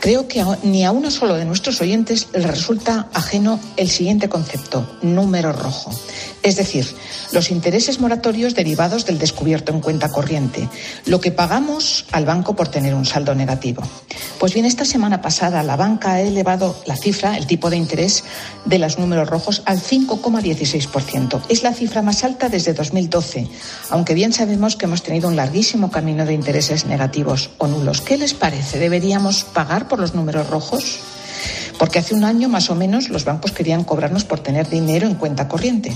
Creo 0.00 0.26
que 0.26 0.40
a- 0.40 0.58
ni 0.64 0.84
a 0.84 0.90
uno 0.90 1.12
solo 1.12 1.34
de 1.34 1.44
nuestros 1.44 1.80
oyentes 1.80 2.26
le 2.32 2.44
resulta 2.46 3.08
ajeno 3.14 3.60
el 3.76 3.88
siguiente 3.88 4.28
concepto, 4.28 4.84
número 5.02 5.52
rojo. 5.52 5.92
Es 6.46 6.54
decir, 6.54 6.86
los 7.32 7.50
intereses 7.50 7.98
moratorios 7.98 8.54
derivados 8.54 9.04
del 9.04 9.18
descubierto 9.18 9.72
en 9.72 9.80
cuenta 9.80 10.12
corriente, 10.12 10.68
lo 11.04 11.20
que 11.20 11.32
pagamos 11.32 12.06
al 12.12 12.24
banco 12.24 12.54
por 12.54 12.68
tener 12.68 12.94
un 12.94 13.04
saldo 13.04 13.34
negativo. 13.34 13.82
Pues 14.38 14.54
bien, 14.54 14.64
esta 14.64 14.84
semana 14.84 15.20
pasada 15.20 15.64
la 15.64 15.74
banca 15.74 16.12
ha 16.12 16.20
elevado 16.20 16.80
la 16.86 16.94
cifra, 16.94 17.36
el 17.36 17.48
tipo 17.48 17.68
de 17.68 17.78
interés 17.78 18.22
de 18.64 18.78
los 18.78 18.96
números 18.96 19.28
rojos 19.28 19.62
al 19.64 19.80
5,16%. 19.80 21.42
Es 21.48 21.64
la 21.64 21.74
cifra 21.74 22.00
más 22.02 22.22
alta 22.22 22.48
desde 22.48 22.74
2012, 22.74 23.48
aunque 23.90 24.14
bien 24.14 24.32
sabemos 24.32 24.76
que 24.76 24.84
hemos 24.84 25.02
tenido 25.02 25.28
un 25.28 25.34
larguísimo 25.34 25.90
camino 25.90 26.26
de 26.26 26.34
intereses 26.34 26.86
negativos 26.86 27.50
o 27.58 27.66
nulos. 27.66 28.02
¿Qué 28.02 28.18
les 28.18 28.34
parece? 28.34 28.78
¿Deberíamos 28.78 29.42
pagar 29.42 29.88
por 29.88 29.98
los 29.98 30.14
números 30.14 30.48
rojos? 30.48 31.00
Porque 31.78 31.98
hace 31.98 32.14
un 32.14 32.24
año 32.24 32.48
más 32.48 32.70
o 32.70 32.74
menos 32.74 33.08
los 33.08 33.24
bancos 33.24 33.52
querían 33.52 33.84
cobrarnos 33.84 34.24
por 34.24 34.40
tener 34.40 34.68
dinero 34.68 35.06
en 35.06 35.14
cuenta 35.14 35.48
corriente. 35.48 35.92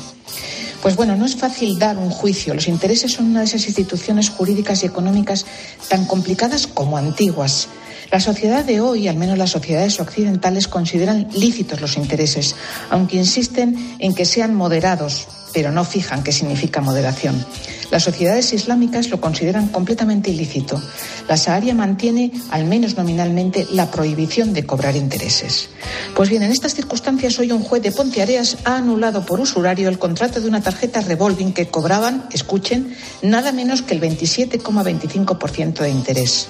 Pues 0.83 0.97
bueno, 0.97 1.15
no 1.17 1.27
es 1.27 1.37
fácil 1.37 1.79
dar 1.79 1.99
un 1.99 2.11
juicio. 2.11 2.55
Los 2.55 2.69
intereses 2.69 3.13
son 3.13 3.27
una 3.27 3.41
de 3.41 3.47
esas 3.47 3.67
instituciones 3.67 4.31
jurídicas 4.31 4.83
y 4.83 4.87
económicas 4.87 5.45
tan 5.89 6.07
complicadas 6.07 6.67
como 6.67 6.97
antiguas. 6.97 7.69
La 8.11 8.19
sociedad 8.19 8.65
de 8.65 8.81
hoy, 8.81 9.07
al 9.07 9.17
menos 9.17 9.39
las 9.39 9.51
sociedades 9.51 10.01
occidentales, 10.01 10.69
consideran 10.69 11.29
lícitos 11.33 11.81
los 11.81 11.97
intereses, 11.97 12.57
aunque 12.89 13.19
insisten 13.19 13.97
en 14.01 14.15
que 14.15 14.25
sean 14.25 14.55
moderados, 14.55 15.29
pero 15.53 15.71
no 15.71 15.85
fijan 15.85 16.23
qué 16.23 16.33
significa 16.33 16.81
moderación. 16.81 17.45
Las 17.91 18.05
sociedades 18.05 18.53
islámicas 18.53 19.11
lo 19.11 19.21
consideran 19.21 19.69
completamente 19.69 20.31
ilícito. 20.31 20.81
La 21.29 21.35
Sharia 21.35 21.75
mantiene, 21.75 22.31
al 22.51 22.65
menos 22.65 22.97
nominalmente, 22.97 23.67
la 23.73 23.91
prohibición 23.91 24.53
de 24.53 24.65
cobrar 24.65 24.95
intereses. 24.95 25.69
Pues 26.15 26.29
bien, 26.29 26.45
en 26.45 26.53
estas 26.53 26.75
circunstancias, 26.75 27.39
hoy 27.41 27.51
un 27.51 27.63
juez 27.63 27.83
de 27.83 27.91
Ponteareas 27.91 28.59
ha 28.65 28.77
anulado 28.77 29.27
por 29.27 29.41
usurario 29.41 29.89
el 29.89 29.99
contrato 29.99 30.41
de 30.41 30.47
una 30.47 30.61
tarjeta 30.61 31.01
revolving 31.01 31.53
que 31.53 31.69
cobraban, 31.69 32.29
escuchen, 32.33 32.95
nada 33.23 33.51
menos 33.51 33.83
que 33.83 33.95
el 33.95 34.01
27,25% 34.01 35.81
de 35.81 35.91
interés. 35.91 36.47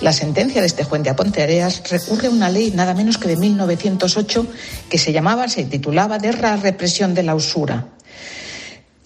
La 0.00 0.12
sentencia 0.12 0.60
de 0.60 0.66
este 0.66 0.84
juez 0.84 1.02
de 1.02 1.14
Ponteareas 1.14 1.82
recurre 1.90 2.28
a 2.28 2.30
una 2.30 2.50
ley 2.50 2.70
nada 2.70 2.94
menos 2.94 3.18
que 3.18 3.28
de 3.28 3.36
1908 3.36 4.46
que 4.88 4.98
se 4.98 5.12
llamaba, 5.12 5.48
se 5.48 5.64
titulaba 5.64 6.18
de 6.18 6.32
la 6.32 6.56
represión 6.56 7.14
de 7.14 7.22
la 7.22 7.34
usura. 7.34 7.93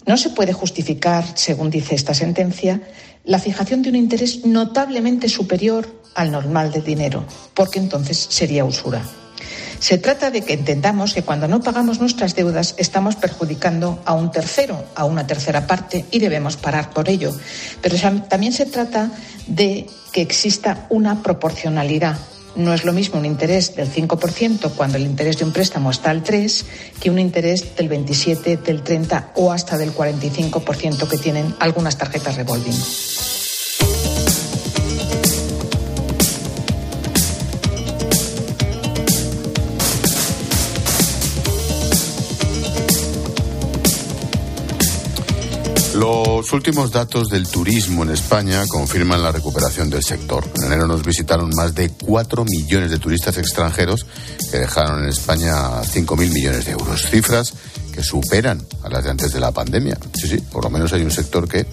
No 0.09 0.17
se 0.17 0.31
puede 0.31 0.53
justificar, 0.53 1.23
según 1.35 1.69
dice 1.69 1.93
esta 1.93 2.15
sentencia, 2.15 2.81
la 3.25 3.37
fijación 3.37 3.83
de 3.83 3.89
un 3.89 3.95
interés 3.95 4.43
notablemente 4.43 5.29
superior 5.29 6.01
al 6.15 6.31
normal 6.31 6.71
del 6.71 6.83
dinero, 6.83 7.25
porque 7.53 7.77
entonces 7.77 8.17
sería 8.27 8.65
usura. 8.65 9.03
Se 9.77 9.99
trata 9.99 10.31
de 10.31 10.41
que 10.41 10.53
entendamos 10.53 11.13
que 11.13 11.21
cuando 11.21 11.47
no 11.47 11.61
pagamos 11.61 11.99
nuestras 11.99 12.33
deudas 12.33 12.73
estamos 12.79 13.17
perjudicando 13.17 14.01
a 14.03 14.13
un 14.13 14.31
tercero, 14.31 14.83
a 14.95 15.05
una 15.05 15.27
tercera 15.27 15.67
parte, 15.67 16.03
y 16.09 16.17
debemos 16.17 16.57
parar 16.57 16.89
por 16.89 17.07
ello. 17.07 17.31
Pero 17.79 17.95
también 18.27 18.51
se 18.51 18.65
trata 18.65 19.11
de 19.45 19.85
que 20.11 20.23
exista 20.23 20.87
una 20.89 21.21
proporcionalidad. 21.21 22.17
No 22.55 22.73
es 22.73 22.83
lo 22.83 22.93
mismo 22.93 23.19
un 23.19 23.25
interés 23.25 23.75
del 23.75 23.91
5% 23.91 24.71
cuando 24.75 24.97
el 24.97 25.03
interés 25.03 25.37
de 25.37 25.45
un 25.45 25.53
préstamo 25.53 25.91
está 25.91 26.09
al 26.09 26.23
3 26.23 26.65
que 26.99 27.09
un 27.09 27.19
interés 27.19 27.75
del 27.75 27.87
27, 27.87 28.57
del 28.57 28.81
30 28.83 29.33
o 29.35 29.51
hasta 29.51 29.77
del 29.77 29.93
45% 29.93 31.07
que 31.07 31.17
tienen 31.17 31.55
algunas 31.59 31.97
tarjetas 31.97 32.35
revolving. 32.35 33.28
Los 45.99 46.53
últimos 46.53 46.93
datos 46.93 47.27
del 47.27 47.45
turismo 47.45 48.03
en 48.03 48.11
España 48.11 48.63
confirman 48.69 49.21
la 49.21 49.33
recuperación 49.33 49.89
del 49.89 50.01
sector. 50.01 50.45
En 50.55 50.67
enero 50.67 50.87
nos 50.87 51.03
visitaron 51.03 51.49
más 51.53 51.75
de 51.75 51.89
4 51.89 52.45
millones 52.45 52.89
de 52.89 52.99
turistas 52.99 53.37
extranjeros 53.37 54.05
que 54.49 54.59
dejaron 54.59 55.03
en 55.03 55.09
España 55.09 55.81
5.000 55.81 56.15
millones 56.31 56.63
de 56.63 56.71
euros. 56.71 57.01
Cifras 57.09 57.53
que 57.93 58.01
superan 58.01 58.65
a 58.81 58.87
las 58.87 59.03
de 59.03 59.09
antes 59.09 59.33
de 59.33 59.41
la 59.41 59.51
pandemia. 59.51 59.97
Sí, 60.13 60.29
sí, 60.29 60.37
por 60.37 60.63
lo 60.63 60.69
menos 60.69 60.93
hay 60.93 61.01
un 61.01 61.11
sector 61.11 61.49
que... 61.49 61.65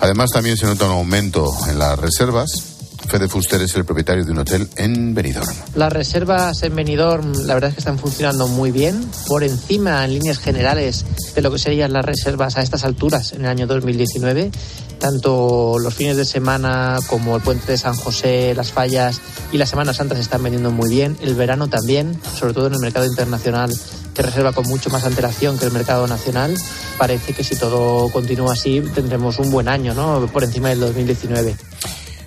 Además 0.00 0.30
también 0.32 0.56
se 0.56 0.64
nota 0.64 0.86
un 0.86 0.92
aumento 0.92 1.46
en 1.68 1.78
las 1.78 1.98
reservas. 1.98 2.79
Fede 3.08 3.28
Fuster 3.28 3.60
es 3.62 3.74
el 3.74 3.84
propietario 3.84 4.24
de 4.24 4.32
un 4.32 4.38
hotel 4.38 4.68
en 4.76 5.14
Benidorm. 5.14 5.48
Las 5.74 5.92
reservas 5.92 6.62
en 6.62 6.74
Benidorm, 6.74 7.32
la 7.46 7.54
verdad 7.54 7.70
es 7.70 7.74
que 7.74 7.80
están 7.80 7.98
funcionando 7.98 8.46
muy 8.48 8.70
bien, 8.70 9.04
por 9.26 9.42
encima 9.42 10.04
en 10.04 10.14
líneas 10.14 10.38
generales 10.38 11.04
de 11.34 11.42
lo 11.42 11.50
que 11.50 11.58
serían 11.58 11.92
las 11.92 12.04
reservas 12.04 12.56
a 12.56 12.62
estas 12.62 12.84
alturas 12.84 13.32
en 13.32 13.42
el 13.42 13.48
año 13.48 13.66
2019. 13.66 14.50
Tanto 14.98 15.78
los 15.78 15.94
fines 15.94 16.16
de 16.16 16.24
semana 16.24 16.98
como 17.08 17.36
el 17.36 17.42
puente 17.42 17.72
de 17.72 17.78
San 17.78 17.94
José, 17.96 18.54
las 18.54 18.70
fallas 18.70 19.20
y 19.50 19.56
la 19.56 19.66
Semana 19.66 19.94
Santa 19.94 20.14
se 20.14 20.20
están 20.20 20.42
vendiendo 20.42 20.70
muy 20.70 20.90
bien. 20.90 21.16
El 21.22 21.34
verano 21.34 21.68
también, 21.68 22.20
sobre 22.38 22.52
todo 22.52 22.66
en 22.66 22.74
el 22.74 22.80
mercado 22.80 23.06
internacional, 23.06 23.72
que 24.14 24.22
reserva 24.22 24.52
con 24.52 24.68
mucho 24.68 24.90
más 24.90 25.04
antelación 25.04 25.58
que 25.58 25.64
el 25.64 25.72
mercado 25.72 26.06
nacional. 26.06 26.54
Parece 26.98 27.32
que 27.32 27.42
si 27.44 27.56
todo 27.56 28.10
continúa 28.10 28.52
así 28.52 28.82
tendremos 28.94 29.38
un 29.38 29.50
buen 29.50 29.68
año, 29.68 29.94
¿no? 29.94 30.28
Por 30.32 30.44
encima 30.44 30.68
del 30.68 30.80
2019. 30.80 31.56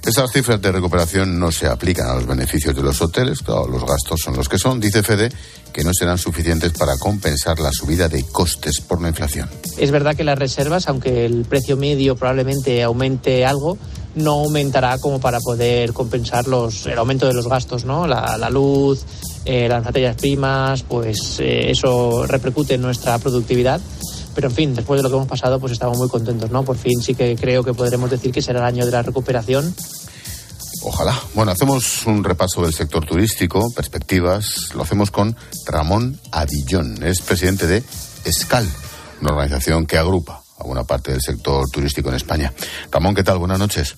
Estas 0.05 0.31
cifras 0.33 0.61
de 0.61 0.69
recuperación 0.69 1.39
no 1.39 1.49
se 1.49 1.65
aplican 1.65 2.07
a 2.07 2.15
los 2.15 2.27
beneficios 2.27 2.75
de 2.75 2.83
los 2.83 3.01
hoteles, 3.01 3.39
claro, 3.39 3.67
los 3.67 3.85
gastos 3.85 4.19
son 4.21 4.35
los 4.35 4.49
que 4.49 4.57
son. 4.57 4.79
Dice 4.81 5.01
Fede 5.01 5.31
que 5.71 5.83
no 5.83 5.91
serán 5.93 6.17
suficientes 6.17 6.73
para 6.73 6.97
compensar 6.97 7.59
la 7.59 7.71
subida 7.71 8.09
de 8.09 8.23
costes 8.23 8.81
por 8.81 9.01
la 9.01 9.09
inflación. 9.09 9.49
Es 9.77 9.91
verdad 9.91 10.15
que 10.15 10.25
las 10.25 10.37
reservas, 10.37 10.89
aunque 10.89 11.25
el 11.25 11.45
precio 11.45 11.77
medio 11.77 12.17
probablemente 12.17 12.83
aumente 12.83 13.45
algo, 13.45 13.77
no 14.15 14.33
aumentará 14.33 14.97
como 14.99 15.19
para 15.19 15.39
poder 15.39 15.93
compensar 15.93 16.47
los, 16.47 16.85
el 16.85 16.97
aumento 16.97 17.25
de 17.25 17.33
los 17.33 17.47
gastos, 17.47 17.85
¿no? 17.85 18.05
La, 18.05 18.37
la 18.37 18.49
luz, 18.49 19.05
eh, 19.45 19.67
las 19.67 19.83
materias 19.83 20.15
primas, 20.15 20.83
pues 20.83 21.39
eh, 21.39 21.71
eso 21.71 22.27
repercute 22.27 22.75
en 22.75 22.81
nuestra 22.81 23.17
productividad. 23.19 23.81
Pero 24.35 24.47
en 24.47 24.55
fin, 24.55 24.73
después 24.75 24.99
de 24.99 25.03
lo 25.03 25.09
que 25.09 25.15
hemos 25.15 25.27
pasado, 25.27 25.59
pues 25.59 25.71
estamos 25.73 25.97
muy 25.97 26.09
contentos, 26.09 26.49
¿no? 26.51 26.63
Por 26.63 26.77
fin 26.77 27.01
sí 27.01 27.15
que 27.15 27.35
creo 27.35 27.63
que 27.63 27.73
podremos 27.73 28.09
decir 28.09 28.31
que 28.31 28.41
será 28.41 28.59
el 28.59 28.65
año 28.65 28.85
de 28.85 28.91
la 28.91 29.01
recuperación. 29.01 29.73
Ojalá. 30.81 31.17
Bueno, 31.33 31.51
hacemos 31.51 32.05
un 32.05 32.23
repaso 32.23 32.61
del 32.63 32.73
sector 32.73 33.05
turístico, 33.05 33.71
perspectivas. 33.73 34.73
Lo 34.75 34.83
hacemos 34.83 35.11
con 35.11 35.35
Ramón 35.65 36.19
Adillón. 36.31 37.03
Es 37.03 37.21
presidente 37.21 37.67
de 37.67 37.83
ESCAL, 38.25 38.67
una 39.21 39.31
organización 39.31 39.85
que 39.85 39.97
agrupa 39.97 40.43
a 40.57 40.63
buena 40.63 40.83
parte 40.83 41.11
del 41.11 41.21
sector 41.21 41.69
turístico 41.69 42.09
en 42.09 42.15
España. 42.15 42.53
Ramón, 42.91 43.15
¿qué 43.15 43.23
tal? 43.23 43.37
Buenas 43.37 43.59
noches. 43.59 43.95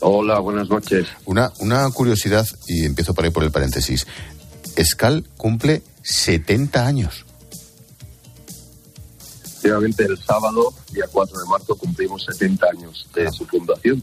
Hola, 0.00 0.40
buenas 0.40 0.68
noches. 0.68 1.06
Una, 1.24 1.50
una 1.60 1.88
curiosidad, 1.90 2.46
y 2.66 2.84
empiezo 2.84 3.14
por 3.14 3.24
ahí 3.24 3.30
por 3.30 3.44
el 3.44 3.50
paréntesis. 3.50 4.06
ESCAL 4.76 5.24
cumple 5.38 5.82
70 6.02 6.86
años. 6.86 7.24
Efectivamente, 9.64 10.04
el 10.04 10.18
sábado, 10.22 10.74
día 10.92 11.06
4 11.10 11.38
de 11.38 11.46
marzo, 11.46 11.74
cumplimos 11.76 12.22
70 12.26 12.66
años 12.70 13.06
de 13.14 13.32
su 13.32 13.46
fundación. 13.46 14.02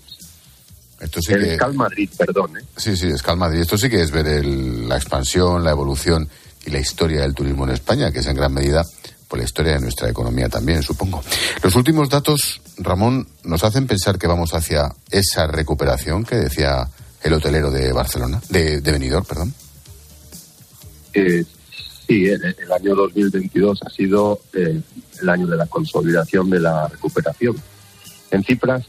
Esto 0.99 1.22
sí 1.22 1.34
el 1.34 1.43
que... 1.49 1.57
Cal 1.57 1.76
Madrid, 1.76 2.09
perdón. 2.18 2.57
¿eh? 2.57 2.64
Sí, 2.78 2.97
sí, 2.97 3.05
Escal 3.09 3.38
Madrid. 3.38 3.59
Esto 3.62 3.78
sí 3.78 3.88
que 3.88 4.01
es 4.01 4.09
ver 4.09 4.26
el- 4.28 4.89
la 4.89 4.95
expansión, 4.97 5.64
la 5.64 5.70
evolución 5.70 6.28
y 6.66 6.72
la 6.72 6.80
historia 6.80 7.22
del 7.22 7.36
turismo 7.36 7.66
en 7.66 7.74
España, 7.74 8.12
que 8.12 8.20
es 8.20 8.26
en 8.26 8.38
gran 8.38 8.51
medida 8.51 8.84
por 9.28 9.38
la 9.38 9.45
historia 9.45 9.74
de 9.74 9.82
nuestra 9.82 10.09
economía 10.09 10.49
también, 10.49 10.82
supongo. 10.82 11.24
Los 11.62 11.76
últimos 11.76 12.09
datos, 12.09 12.59
Ramón, 12.78 13.28
nos 13.43 13.64
hacen 13.64 13.86
pensar 13.86 14.18
que 14.18 14.26
vamos 14.26 14.55
hacia 14.55 14.91
esa 15.12 15.45
recuperación 15.45 16.26
que 16.26 16.38
decía 16.38 16.88
el 17.22 17.34
hotelero 17.34 17.70
de 17.70 17.93
Barcelona, 17.93 18.41
de, 18.49 18.82
de 18.82 18.91
Benidorm, 18.91 19.26
perdón. 19.26 19.53
Eh, 21.14 21.45
sí, 22.12 22.26
el, 22.26 22.43
el 22.43 22.72
año 22.74 22.93
2022 22.95 23.84
ha 23.84 23.89
sido 23.89 24.41
eh, 24.53 24.82
el 25.22 25.30
año 25.30 25.47
de 25.47 25.55
la 25.55 25.66
consolidación 25.68 26.49
de 26.49 26.59
la 26.59 26.89
recuperación. 26.89 27.55
En 28.32 28.43
cifras 28.43 28.86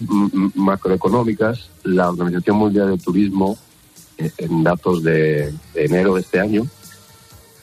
macroeconómicas, 0.54 1.68
la 1.84 2.08
Organización 2.08 2.56
Mundial 2.56 2.90
del 2.90 3.00
Turismo, 3.00 3.56
eh, 4.18 4.30
en 4.38 4.64
datos 4.64 5.04
de, 5.04 5.54
enero 5.74 6.14
de 6.14 6.22
este 6.22 6.40
año, 6.40 6.66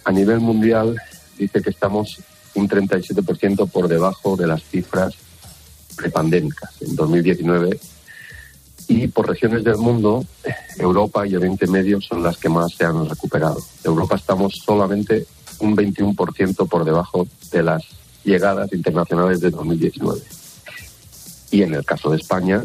a 0.06 0.12
nivel 0.14 0.40
mundial 0.40 0.96
dice 1.38 1.62
que 1.62 1.72
estamos 1.72 2.22
un 2.56 2.70
37% 2.70 3.70
por 3.70 3.90
debajo 3.90 4.38
de 4.38 4.48
las 4.48 4.64
cifras 4.64 5.14
prepandémicas 5.98 6.82
en 6.82 6.96
2019 6.96 7.80
y 8.88 9.08
por 9.08 9.28
regiones 9.28 9.64
del 9.66 9.78
mundo, 9.78 10.26
Europa 10.78 11.28
y 11.28 11.36
Oriente 11.36 11.68
Medio 11.68 12.00
son 12.00 12.24
las 12.24 12.38
que 12.38 12.50
más 12.50 12.74
se 12.74 12.86
han 12.86 13.08
recuperado. 13.08 13.62
Europa 13.84 14.16
estamos 14.16 14.54
solamente 14.66 15.28
un 15.60 15.76
21% 15.76 16.68
por 16.68 16.86
debajo 16.86 17.28
de 17.52 17.64
las 17.64 17.84
llegadas 18.24 18.72
internacionales 18.74 19.40
de 19.42 19.50
2019. 19.52 20.22
Y 21.52 21.64
en 21.64 21.74
el 21.74 21.86
caso 21.86 22.12
de 22.12 22.18
España, 22.18 22.64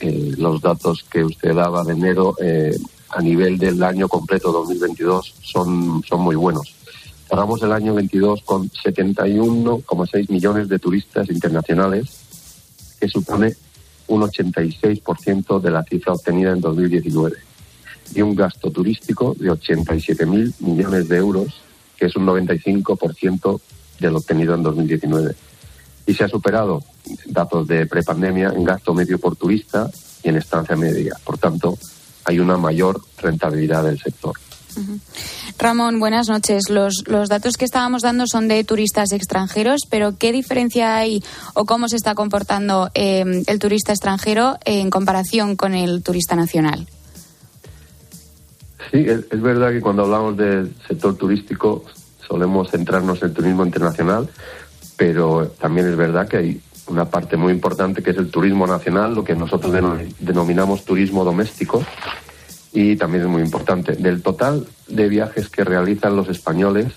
eh, 0.00 0.34
los 0.36 0.60
datos 0.60 1.04
que 1.10 1.24
usted 1.24 1.54
daba 1.54 1.84
de 1.84 1.92
enero 1.92 2.34
eh, 2.40 2.76
a 3.10 3.22
nivel 3.22 3.58
del 3.58 3.82
año 3.82 4.08
completo 4.08 4.52
2022 4.52 5.34
son, 5.42 6.02
son 6.06 6.20
muy 6.20 6.36
buenos. 6.36 6.74
Cerramos 7.28 7.62
el 7.62 7.72
año 7.72 7.94
22 7.94 8.42
con 8.42 8.70
71,6 8.70 10.30
millones 10.30 10.68
de 10.68 10.78
turistas 10.78 11.28
internacionales, 11.28 12.08
que 13.00 13.08
supone 13.08 13.54
un 14.08 14.22
86% 14.22 15.60
de 15.60 15.70
la 15.70 15.82
cifra 15.82 16.12
obtenida 16.12 16.52
en 16.52 16.60
2019, 16.60 17.36
y 18.14 18.22
un 18.22 18.36
gasto 18.36 18.70
turístico 18.70 19.34
de 19.38 19.50
87.000 19.50 20.54
millones 20.60 21.08
de 21.08 21.16
euros, 21.16 21.60
que 21.96 22.06
es 22.06 22.16
un 22.16 22.26
95% 22.26 23.60
de 24.00 24.10
lo 24.10 24.18
obtenido 24.18 24.54
en 24.54 24.62
2019 24.62 25.34
y 26.06 26.14
se 26.14 26.24
ha 26.24 26.28
superado 26.28 26.82
datos 27.26 27.66
de 27.66 27.86
prepandemia 27.86 28.52
en 28.54 28.64
gasto 28.64 28.94
medio 28.94 29.18
por 29.18 29.36
turista 29.36 29.90
y 30.22 30.28
en 30.28 30.36
estancia 30.36 30.76
media. 30.76 31.14
Por 31.24 31.38
tanto, 31.38 31.76
hay 32.24 32.38
una 32.38 32.56
mayor 32.56 33.00
rentabilidad 33.18 33.84
del 33.84 33.98
sector. 33.98 34.34
Ramón, 35.58 35.98
buenas 35.98 36.28
noches. 36.28 36.68
Los, 36.68 37.04
los 37.06 37.30
datos 37.30 37.56
que 37.56 37.64
estábamos 37.64 38.02
dando 38.02 38.26
son 38.26 38.46
de 38.46 38.62
turistas 38.62 39.12
extranjeros, 39.12 39.82
pero 39.88 40.18
¿qué 40.18 40.32
diferencia 40.32 40.96
hay 40.96 41.22
o 41.54 41.64
cómo 41.64 41.88
se 41.88 41.96
está 41.96 42.14
comportando 42.14 42.90
eh, 42.94 43.42
el 43.46 43.58
turista 43.58 43.92
extranjero 43.92 44.58
en 44.64 44.90
comparación 44.90 45.56
con 45.56 45.74
el 45.74 46.02
turista 46.02 46.36
nacional? 46.36 46.86
Sí, 48.90 49.04
es, 49.08 49.40
verdad 49.40 49.72
que 49.72 49.80
cuando 49.80 50.04
hablamos 50.04 50.36
del 50.36 50.74
sector 50.86 51.16
turístico 51.16 51.84
solemos 52.26 52.70
centrarnos 52.70 53.22
en 53.22 53.28
el 53.28 53.34
turismo 53.34 53.64
internacional, 53.64 54.28
pero 54.96 55.48
también 55.60 55.88
es 55.88 55.96
verdad 55.96 56.28
que 56.28 56.36
hay 56.36 56.60
una 56.88 57.04
parte 57.06 57.36
muy 57.36 57.52
importante 57.52 58.02
que 58.02 58.10
es 58.10 58.16
el 58.16 58.30
turismo 58.30 58.66
nacional, 58.66 59.14
lo 59.14 59.24
que 59.24 59.34
nosotros 59.34 59.72
denominamos 60.20 60.84
turismo 60.84 61.24
doméstico, 61.24 61.84
y 62.72 62.96
también 62.96 63.24
es 63.24 63.28
muy 63.28 63.42
importante. 63.42 63.92
Del 63.92 64.22
total 64.22 64.66
de 64.86 65.08
viajes 65.08 65.48
que 65.48 65.64
realizan 65.64 66.14
los 66.14 66.28
españoles, 66.28 66.92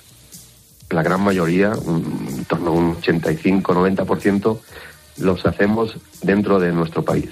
la 0.90 1.04
gran 1.04 1.22
mayoría, 1.22 1.72
en 1.72 2.46
torno 2.46 2.72
a 2.72 2.74
un 2.74 2.96
85-90%, 2.98 4.60
los 5.18 5.46
hacemos 5.46 5.96
dentro 6.22 6.60
de 6.60 6.72
nuestro 6.72 7.04
país. 7.04 7.30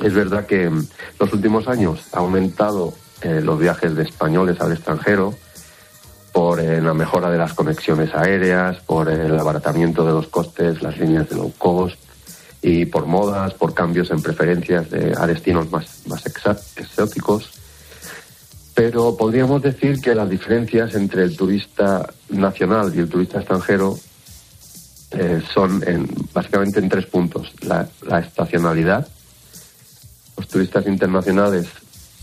Es 0.00 0.12
verdad 0.12 0.46
que 0.46 0.64
en 0.64 0.86
los 1.18 1.32
últimos 1.32 1.68
años 1.68 2.08
ha 2.12 2.18
aumentado 2.18 2.92
eh, 3.22 3.40
los 3.42 3.58
viajes 3.58 3.94
de 3.94 4.02
españoles 4.02 4.60
al 4.60 4.72
extranjero, 4.72 5.34
por 6.32 6.60
eh, 6.60 6.82
la 6.82 6.92
mejora 6.92 7.30
de 7.30 7.38
las 7.38 7.54
conexiones 7.54 8.14
aéreas, 8.14 8.78
por 8.80 9.08
el 9.08 9.38
abaratamiento 9.38 10.04
de 10.04 10.12
los 10.12 10.26
costes, 10.28 10.82
las 10.82 10.98
líneas 10.98 11.28
de 11.30 11.36
low 11.36 11.52
cost 11.56 11.96
y 12.60 12.84
por 12.84 13.06
modas, 13.06 13.54
por 13.54 13.72
cambios 13.72 14.10
en 14.10 14.20
preferencias 14.20 14.90
de, 14.90 15.14
a 15.16 15.26
destinos 15.26 15.70
más, 15.70 16.02
más 16.06 16.24
exóticos. 16.26 17.50
Pero 18.74 19.16
podríamos 19.16 19.62
decir 19.62 20.00
que 20.00 20.14
las 20.14 20.28
diferencias 20.28 20.94
entre 20.94 21.22
el 21.22 21.36
turista 21.36 22.12
nacional 22.28 22.92
y 22.94 22.98
el 22.98 23.08
turista 23.08 23.38
extranjero 23.38 23.98
eh, 25.12 25.40
son 25.54 25.82
en, 25.86 26.06
básicamente 26.34 26.80
en 26.80 26.90
tres 26.90 27.06
puntos. 27.06 27.50
La, 27.62 27.88
la 28.02 28.18
estacionalidad. 28.18 29.08
Los 30.36 30.48
turistas 30.48 30.86
internacionales 30.86 31.66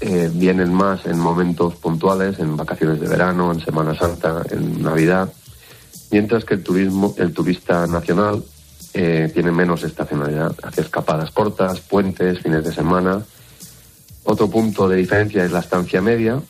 eh, 0.01 0.29
vienen 0.33 0.73
más 0.73 1.05
en 1.05 1.19
momentos 1.19 1.75
puntuales, 1.75 2.39
en 2.39 2.57
vacaciones 2.57 2.99
de 2.99 3.07
verano, 3.07 3.51
en 3.51 3.59
Semana 3.59 3.95
Santa, 3.95 4.43
en 4.49 4.81
Navidad, 4.81 5.31
mientras 6.11 6.45
que 6.45 6.55
el 6.55 6.63
turismo, 6.63 7.15
el 7.17 7.33
turista 7.33 7.87
nacional 7.87 8.43
eh, 8.93 9.31
tiene 9.33 9.51
menos 9.51 9.83
estacionalidad, 9.83 10.55
hace 10.61 10.81
escapadas 10.81 11.31
cortas, 11.31 11.79
puentes, 11.79 12.39
fines 12.39 12.63
de 12.63 12.73
semana. 12.73 13.23
Otro 14.23 14.49
punto 14.49 14.87
de 14.87 14.97
diferencia 14.97 15.43
es 15.43 15.51
la 15.51 15.59
estancia 15.59 16.01
media. 16.01 16.41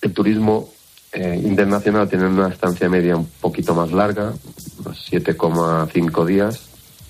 El 0.00 0.12
turismo 0.12 0.70
eh, 1.12 1.40
internacional 1.44 2.08
tiene 2.08 2.26
una 2.26 2.48
estancia 2.48 2.88
media 2.88 3.16
un 3.16 3.26
poquito 3.40 3.74
más 3.74 3.92
larga, 3.92 4.32
unos 4.78 5.10
7,5 5.10 6.26
días, 6.26 6.60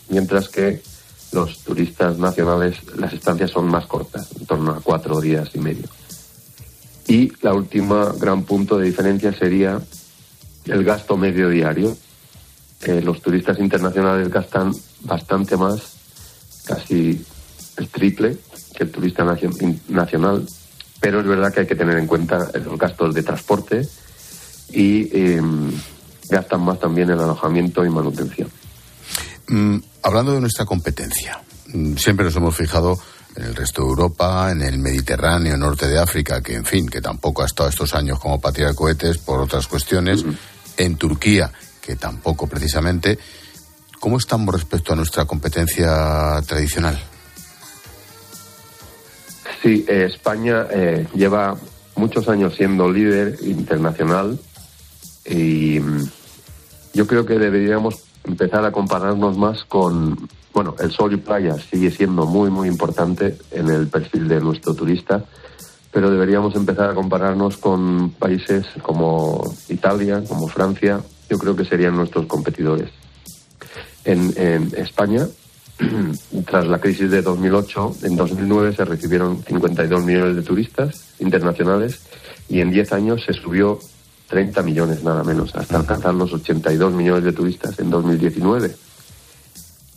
mientras 0.08 0.48
que 0.48 0.82
los 1.32 1.58
turistas 1.58 2.18
nacionales 2.18 2.76
las 2.96 3.12
estancias 3.12 3.50
son 3.50 3.66
más 3.66 3.86
cortas, 3.86 4.28
en 4.38 4.46
torno 4.46 4.72
a 4.72 4.80
cuatro 4.80 5.20
días 5.20 5.50
y 5.54 5.58
medio. 5.58 5.84
Y 7.08 7.32
la 7.42 7.54
última 7.54 8.12
gran 8.18 8.42
punto 8.42 8.78
de 8.78 8.86
diferencia 8.86 9.32
sería 9.32 9.80
el 10.64 10.84
gasto 10.84 11.16
medio 11.16 11.48
diario. 11.48 11.96
los 13.02 13.20
turistas 13.22 13.58
internacionales 13.58 14.28
gastan 14.28 14.72
bastante 15.00 15.56
más, 15.56 15.80
casi 16.66 17.24
el 17.76 17.88
triple 17.88 18.38
que 18.74 18.84
el 18.84 18.90
turista 18.90 19.24
nacional, 19.88 20.46
pero 21.00 21.20
es 21.20 21.26
verdad 21.26 21.52
que 21.52 21.60
hay 21.60 21.66
que 21.66 21.76
tener 21.76 21.98
en 21.98 22.06
cuenta 22.06 22.50
los 22.64 22.78
gastos 22.78 23.14
de 23.14 23.22
transporte 23.22 23.88
y 24.70 25.08
em, 25.16 25.72
gastan 26.28 26.62
más 26.62 26.78
también 26.78 27.10
en 27.10 27.18
alojamiento 27.18 27.84
y 27.84 27.90
manutención. 27.90 28.48
Mm, 29.48 29.78
hablando 30.02 30.32
de 30.32 30.40
nuestra 30.40 30.64
competencia, 30.64 31.40
mm, 31.72 31.96
siempre 31.96 32.24
nos 32.24 32.36
hemos 32.36 32.56
fijado 32.56 32.98
en 33.36 33.44
el 33.44 33.54
resto 33.54 33.82
de 33.82 33.88
Europa, 33.88 34.50
en 34.50 34.62
el 34.62 34.78
Mediterráneo, 34.78 35.56
norte 35.56 35.86
de 35.86 35.98
África, 35.98 36.40
que 36.40 36.54
en 36.54 36.64
fin, 36.64 36.88
que 36.88 37.00
tampoco 37.00 37.42
ha 37.42 37.46
estado 37.46 37.68
estos 37.68 37.94
años 37.94 38.18
como 38.18 38.40
para 38.40 38.54
tirar 38.54 38.74
cohetes 38.74 39.18
por 39.18 39.40
otras 39.40 39.66
cuestiones, 39.66 40.24
en 40.76 40.96
Turquía, 40.96 41.52
que 41.80 41.96
tampoco 41.96 42.46
precisamente. 42.46 43.18
¿Cómo 44.00 44.18
estamos 44.18 44.54
respecto 44.54 44.92
a 44.92 44.96
nuestra 44.96 45.24
competencia 45.26 46.40
tradicional? 46.46 46.98
Sí, 49.62 49.84
eh, 49.88 50.06
España 50.10 50.66
eh, 50.70 51.06
lleva 51.14 51.56
muchos 51.94 52.28
años 52.28 52.54
siendo 52.56 52.90
líder 52.90 53.38
internacional 53.42 54.38
y 55.24 55.80
mm, 55.80 56.08
yo 56.94 57.06
creo 57.06 57.26
que 57.26 57.38
deberíamos 57.38 58.05
empezar 58.26 58.64
a 58.64 58.72
compararnos 58.72 59.38
más 59.38 59.64
con, 59.64 60.28
bueno, 60.52 60.74
el 60.80 60.90
sol 60.90 61.14
y 61.14 61.16
playa 61.16 61.54
sigue 61.54 61.90
siendo 61.90 62.26
muy, 62.26 62.50
muy 62.50 62.68
importante 62.68 63.38
en 63.50 63.68
el 63.70 63.86
perfil 63.88 64.28
de 64.28 64.40
nuestro 64.40 64.74
turista, 64.74 65.24
pero 65.92 66.10
deberíamos 66.10 66.54
empezar 66.56 66.90
a 66.90 66.94
compararnos 66.94 67.56
con 67.56 68.10
países 68.10 68.66
como 68.82 69.42
Italia, 69.68 70.22
como 70.28 70.48
Francia, 70.48 71.00
yo 71.30 71.38
creo 71.38 71.56
que 71.56 71.64
serían 71.64 71.96
nuestros 71.96 72.26
competidores. 72.26 72.90
En, 74.04 74.32
en 74.36 74.72
España, 74.76 75.26
tras 76.46 76.66
la 76.66 76.78
crisis 76.80 77.10
de 77.10 77.22
2008, 77.22 77.96
en 78.02 78.16
2009 78.16 78.74
se 78.74 78.84
recibieron 78.84 79.42
52 79.42 80.04
millones 80.04 80.36
de 80.36 80.42
turistas 80.42 81.14
internacionales 81.18 82.00
y 82.48 82.60
en 82.60 82.70
10 82.70 82.92
años 82.92 83.24
se 83.24 83.32
subió 83.32 83.78
30 84.28 84.62
millones 84.62 85.02
nada 85.02 85.22
menos, 85.22 85.54
hasta 85.54 85.76
alcanzar 85.76 86.14
los 86.14 86.32
82 86.32 86.92
millones 86.92 87.24
de 87.24 87.32
turistas 87.32 87.78
en 87.78 87.90
2019. 87.90 88.74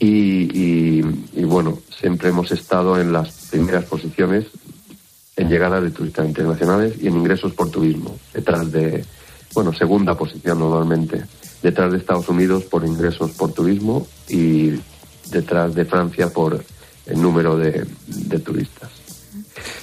Y, 0.01 1.01
y, 1.33 1.43
bueno, 1.43 1.79
siempre 1.99 2.29
hemos 2.29 2.51
estado 2.51 2.99
en 2.99 3.11
las 3.11 3.47
primeras 3.49 3.83
posiciones 3.85 4.45
en 5.35 5.49
llegadas 5.49 5.83
de 5.83 5.91
turistas 5.91 6.25
internacionales 6.25 6.95
y 7.01 7.07
en 7.07 7.17
ingresos 7.17 7.53
por 7.53 7.69
turismo, 7.69 8.17
detrás 8.33 8.71
de, 8.71 9.03
bueno, 9.53 9.73
segunda 9.73 10.15
posición 10.15 10.59
normalmente, 10.59 11.25
detrás 11.61 11.91
de 11.91 11.97
Estados 11.97 12.29
Unidos 12.29 12.63
por 12.63 12.85
ingresos 12.85 13.31
por 13.31 13.51
turismo 13.51 14.07
y 14.29 14.79
detrás 15.31 15.75
de 15.75 15.85
Francia 15.85 16.29
por 16.29 16.63
el 17.05 17.21
número 17.21 17.57
de, 17.57 17.85
de 18.07 18.39
turistas. 18.39 18.89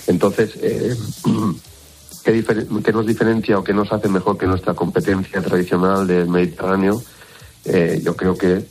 Entonces, 0.06 0.56
eh, 0.62 0.96
¿Qué, 2.26 2.92
nos 2.92 3.06
diferencia 3.06 3.56
o 3.56 3.62
qué 3.62 3.72
nos 3.72 3.92
hace 3.92 4.08
mejor 4.08 4.36
que 4.36 4.46
nuestra 4.46 4.74
competencia 4.74 5.40
tradicional 5.40 6.08
del 6.08 6.26
Mediterráneo? 6.28 7.00
Eh, 7.64 8.00
yo 8.02 8.16
creo 8.16 8.36
que 8.36 8.64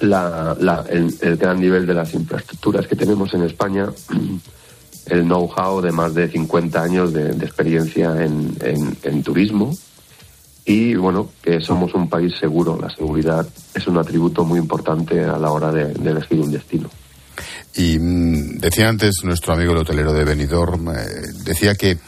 el, 0.00 1.36
gran 1.38 1.58
nivel 1.58 1.86
de 1.86 1.94
las 1.94 2.12
infraestructuras 2.12 2.86
que 2.86 2.96
tenemos 2.96 3.32
en 3.32 3.44
España, 3.44 3.86
el 5.06 5.22
know-how 5.22 5.80
de 5.80 5.90
más 5.90 6.12
de 6.12 6.28
50 6.28 6.82
años 6.82 7.14
de, 7.14 7.30
experiencia 7.30 8.14
en, 8.22 9.22
turismo 9.22 9.74
y 10.66 10.96
bueno, 10.96 11.30
que 11.42 11.62
somos 11.62 11.94
un 11.94 12.10
país 12.10 12.34
seguro. 12.38 12.78
La 12.78 12.90
seguridad 12.90 13.46
es 13.74 13.86
un 13.86 13.96
atributo 13.96 14.44
muy 14.44 14.58
importante 14.58 15.24
a 15.24 15.38
la 15.38 15.50
hora 15.50 15.72
de 15.72 15.92
elegir 15.92 16.38
un 16.38 16.52
destino. 16.52 16.90
Y 17.74 17.98
mm, 17.98 18.58
decía 18.58 18.88
antes 18.88 19.24
nuestro 19.24 19.54
amigo 19.54 19.72
el 19.72 19.78
hotelero 19.78 20.12
de 20.12 20.24
Benidorm, 20.24 20.90
eh, 20.90 21.06
decía 21.44 21.74
que, 21.74 21.98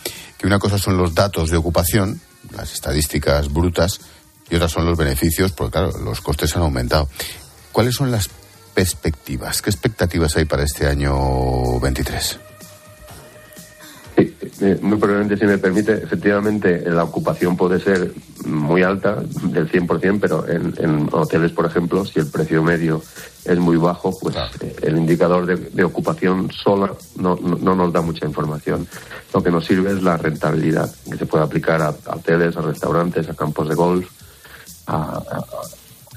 que 0.43 0.49
una 0.49 0.59
cosa 0.59 0.77
son 0.77 0.97
los 0.97 1.15
datos 1.15 1.51
de 1.51 1.57
ocupación, 1.57 2.21
las 2.57 2.73
estadísticas 2.73 3.53
brutas, 3.53 4.01
y 4.51 4.57
otras 4.57 4.73
son 4.73 4.85
los 4.85 4.99
beneficios, 4.99 5.53
porque 5.53 5.71
claro, 5.71 5.97
los 5.99 6.21
costes 6.21 6.57
han 6.57 6.63
aumentado. 6.63 7.09
¿Cuáles 7.71 7.95
son 7.95 8.11
las 8.11 8.29
perspectivas? 8.75 9.63
¿Qué 9.63 9.71
expectativas 9.71 10.37
hay 10.37 10.45
para 10.45 10.65
este 10.65 10.89
año 10.89 11.79
23? 11.79 12.41
Eh, 14.63 14.79
muy 14.81 14.97
probablemente, 14.97 15.37
si 15.37 15.45
me 15.45 15.59
permite, 15.59 15.95
efectivamente 15.95 16.89
la 16.89 17.03
ocupación 17.03 17.57
puede 17.57 17.81
ser 17.81 18.13
muy 18.47 18.85
alta, 18.85 19.21
del 19.43 19.69
100%, 19.69 20.21
pero 20.21 20.49
en, 20.49 20.73
en 20.79 21.09
hoteles, 21.11 21.51
por 21.51 21.67
ejemplo, 21.67 22.05
si 22.05 22.21
el 22.21 22.29
precio 22.29 22.63
medio 22.63 23.03
es 23.45 23.59
muy 23.59 23.77
bajo, 23.77 24.17
pues 24.21 24.37
eh, 24.61 24.77
el 24.83 24.99
indicador 24.99 25.47
de, 25.47 25.57
de 25.57 25.83
ocupación 25.83 26.49
sola 26.53 26.93
no, 27.17 27.37
no, 27.43 27.57
no 27.57 27.75
nos 27.75 27.93
da 27.93 28.03
mucha 28.03 28.25
información. 28.25 28.87
Lo 29.35 29.43
que 29.43 29.51
nos 29.51 29.67
sirve 29.67 29.91
es 29.91 30.03
la 30.05 30.17
rentabilidad, 30.17 30.95
que 31.11 31.17
se 31.17 31.27
puede 31.27 31.43
aplicar 31.43 31.83
a, 31.83 31.89
a 31.89 32.15
hoteles, 32.15 32.57
a 32.57 32.61
restaurantes, 32.61 33.29
a 33.29 33.35
campos 33.35 33.69
de 33.69 33.75
golf, 33.75 34.09
a, 34.87 35.21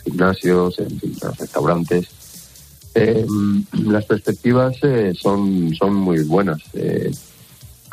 gimnasios, 0.04 0.78
en 0.78 1.00
fin, 1.00 1.16
a 1.24 1.32
restaurantes. 1.32 2.08
Eh, 2.94 3.26
las 3.72 4.06
perspectivas 4.06 4.76
eh, 4.84 5.14
son, 5.20 5.74
son 5.74 5.96
muy 5.96 6.24
buenas. 6.26 6.62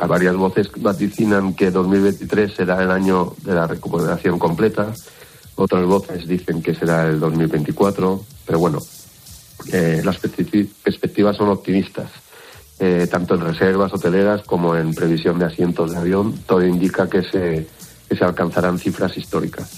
Varias 0.07 0.37
voces 0.37 0.71
vaticinan 0.77 1.55
que 1.55 1.71
2023 1.71 2.53
será 2.55 2.83
el 2.83 2.91
año 2.91 3.35
de 3.45 3.55
la 3.55 3.67
recuperación 3.67 4.39
completa. 4.39 4.93
Otras 5.57 5.85
voces 5.87 6.27
dicen 6.27 6.63
que 6.63 6.75
será 6.75 7.07
el 7.09 7.21
2024. 7.21 8.25
Pero 8.47 8.59
bueno, 8.59 8.81
eh, 9.73 10.03
las 10.05 10.21
perspecti- 10.21 10.69
perspectivas 10.83 11.37
son 11.37 11.49
optimistas. 11.51 12.11
Eh, 12.79 13.07
tanto 13.09 13.35
en 13.37 13.43
reservas 13.43 13.93
hoteleras 13.93 14.43
como 14.43 14.75
en 14.77 14.93
previsión 14.95 15.39
de 15.39 15.45
asientos 15.45 15.93
de 15.93 15.99
avión, 15.99 16.37
todo 16.47 16.67
indica 16.67 17.09
que 17.09 17.23
se, 17.23 17.69
que 18.09 18.17
se 18.17 18.25
alcanzarán 18.25 18.79
cifras 18.81 19.17
históricas. 19.17 19.71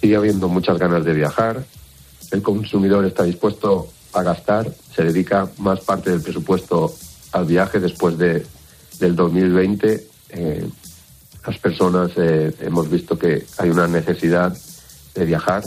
Sigue 0.00 0.14
habiendo 0.14 0.48
muchas 0.48 0.78
ganas 0.78 1.04
de 1.04 1.12
viajar, 1.12 1.64
el 2.30 2.42
consumidor 2.42 3.04
está 3.04 3.24
dispuesto 3.24 3.88
a 4.12 4.22
gastar, 4.22 4.70
se 4.94 5.02
dedica 5.04 5.48
más 5.58 5.80
parte 5.80 6.10
del 6.10 6.20
presupuesto 6.20 6.94
al 7.32 7.46
viaje 7.46 7.80
después 7.80 8.16
de, 8.16 8.46
del 8.98 9.16
2020. 9.16 10.06
eh, 10.30 10.68
las 11.46 11.58
personas 11.58 12.10
eh, 12.16 12.52
hemos 12.60 12.90
visto 12.90 13.16
que 13.16 13.46
hay 13.58 13.70
una 13.70 13.86
necesidad 13.86 14.56
de 15.14 15.24
viajar 15.24 15.62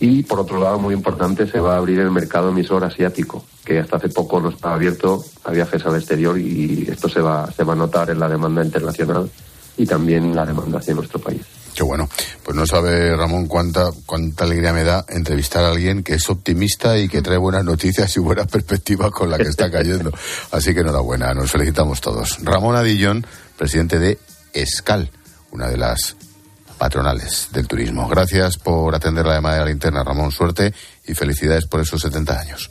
y 0.00 0.24
por 0.24 0.40
otro 0.40 0.58
lado 0.58 0.78
muy 0.78 0.92
importante 0.92 1.46
se 1.46 1.60
va 1.60 1.74
a 1.74 1.78
abrir 1.78 2.00
el 2.00 2.10
mercado 2.10 2.50
emisor 2.50 2.84
asiático 2.84 3.44
que 3.64 3.78
hasta 3.78 3.96
hace 3.96 4.08
poco 4.08 4.40
no 4.40 4.50
estaba 4.50 4.74
abierto 4.74 5.24
a 5.44 5.52
viajes 5.52 5.86
al 5.86 5.94
exterior 5.94 6.36
y 6.38 6.88
esto 6.90 7.08
se 7.08 7.20
va 7.20 7.48
se 7.52 7.62
va 7.62 7.74
a 7.74 7.76
notar 7.76 8.10
en 8.10 8.18
la 8.18 8.28
demanda 8.28 8.64
internacional 8.64 9.30
y 9.76 9.86
también 9.86 10.24
en 10.24 10.36
la 10.36 10.46
demanda 10.46 10.78
hacia 10.78 10.94
nuestro 10.94 11.20
país. 11.20 11.42
Qué 11.74 11.82
bueno. 11.82 12.08
Pues 12.44 12.56
no 12.56 12.66
sabe, 12.66 13.16
Ramón, 13.16 13.46
cuánta, 13.46 13.90
cuánta 14.06 14.44
alegría 14.44 14.72
me 14.72 14.84
da 14.84 15.04
entrevistar 15.08 15.64
a 15.64 15.70
alguien 15.70 16.04
que 16.04 16.14
es 16.14 16.30
optimista 16.30 16.96
y 16.98 17.08
que 17.08 17.20
trae 17.20 17.36
buenas 17.36 17.64
noticias 17.64 18.16
y 18.16 18.20
buenas 18.20 18.46
perspectivas 18.50 19.10
con 19.10 19.30
la 19.30 19.38
que 19.38 19.48
está 19.48 19.70
cayendo. 19.70 20.12
Así 20.52 20.72
que 20.72 20.80
enhorabuena, 20.80 21.34
nos 21.34 21.50
felicitamos 21.50 22.00
todos. 22.00 22.38
Ramón 22.42 22.76
Adillón, 22.76 23.26
presidente 23.56 23.98
de 23.98 24.18
ESCAL, 24.52 25.10
una 25.50 25.68
de 25.68 25.76
las 25.76 26.16
patronales 26.78 27.48
del 27.52 27.66
turismo. 27.66 28.08
Gracias 28.08 28.56
por 28.56 28.94
atender 28.94 29.26
la 29.26 29.34
llamada 29.34 29.56
de 29.56 29.60
la 29.62 29.70
linterna, 29.70 30.04
Ramón. 30.04 30.30
Suerte 30.30 30.72
y 31.06 31.14
felicidades 31.14 31.66
por 31.66 31.80
esos 31.80 32.00
70 32.00 32.38
años. 32.38 32.70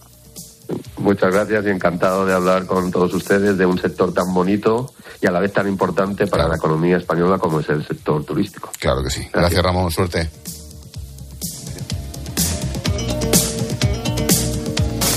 Muchas 0.97 1.33
gracias 1.33 1.65
y 1.65 1.69
encantado 1.69 2.25
de 2.25 2.33
hablar 2.33 2.65
con 2.65 2.89
todos 2.91 3.13
ustedes 3.13 3.57
de 3.57 3.65
un 3.65 3.77
sector 3.77 4.13
tan 4.13 4.33
bonito 4.33 4.93
y 5.21 5.27
a 5.27 5.31
la 5.31 5.39
vez 5.39 5.51
tan 5.51 5.67
importante 5.67 6.27
para 6.27 6.47
la 6.47 6.55
economía 6.55 6.97
española 6.97 7.37
como 7.37 7.59
es 7.59 7.69
el 7.69 7.85
sector 7.85 8.23
turístico. 8.23 8.69
Claro 8.79 9.03
que 9.03 9.09
sí. 9.09 9.27
Gracias, 9.33 9.61
Ramón. 9.61 9.91
Suerte. 9.91 10.29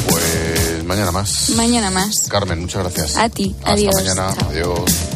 Pues 0.08 0.84
mañana 0.84 1.12
más. 1.12 1.50
Mañana 1.50 1.90
más. 1.90 2.26
Carmen, 2.28 2.60
muchas 2.62 2.82
gracias. 2.82 3.16
A 3.16 3.28
ti. 3.28 3.54
Hasta 3.58 3.72
Adiós. 3.72 3.94
mañana. 3.94 4.34
Chao. 4.34 4.50
Adiós. 4.50 5.15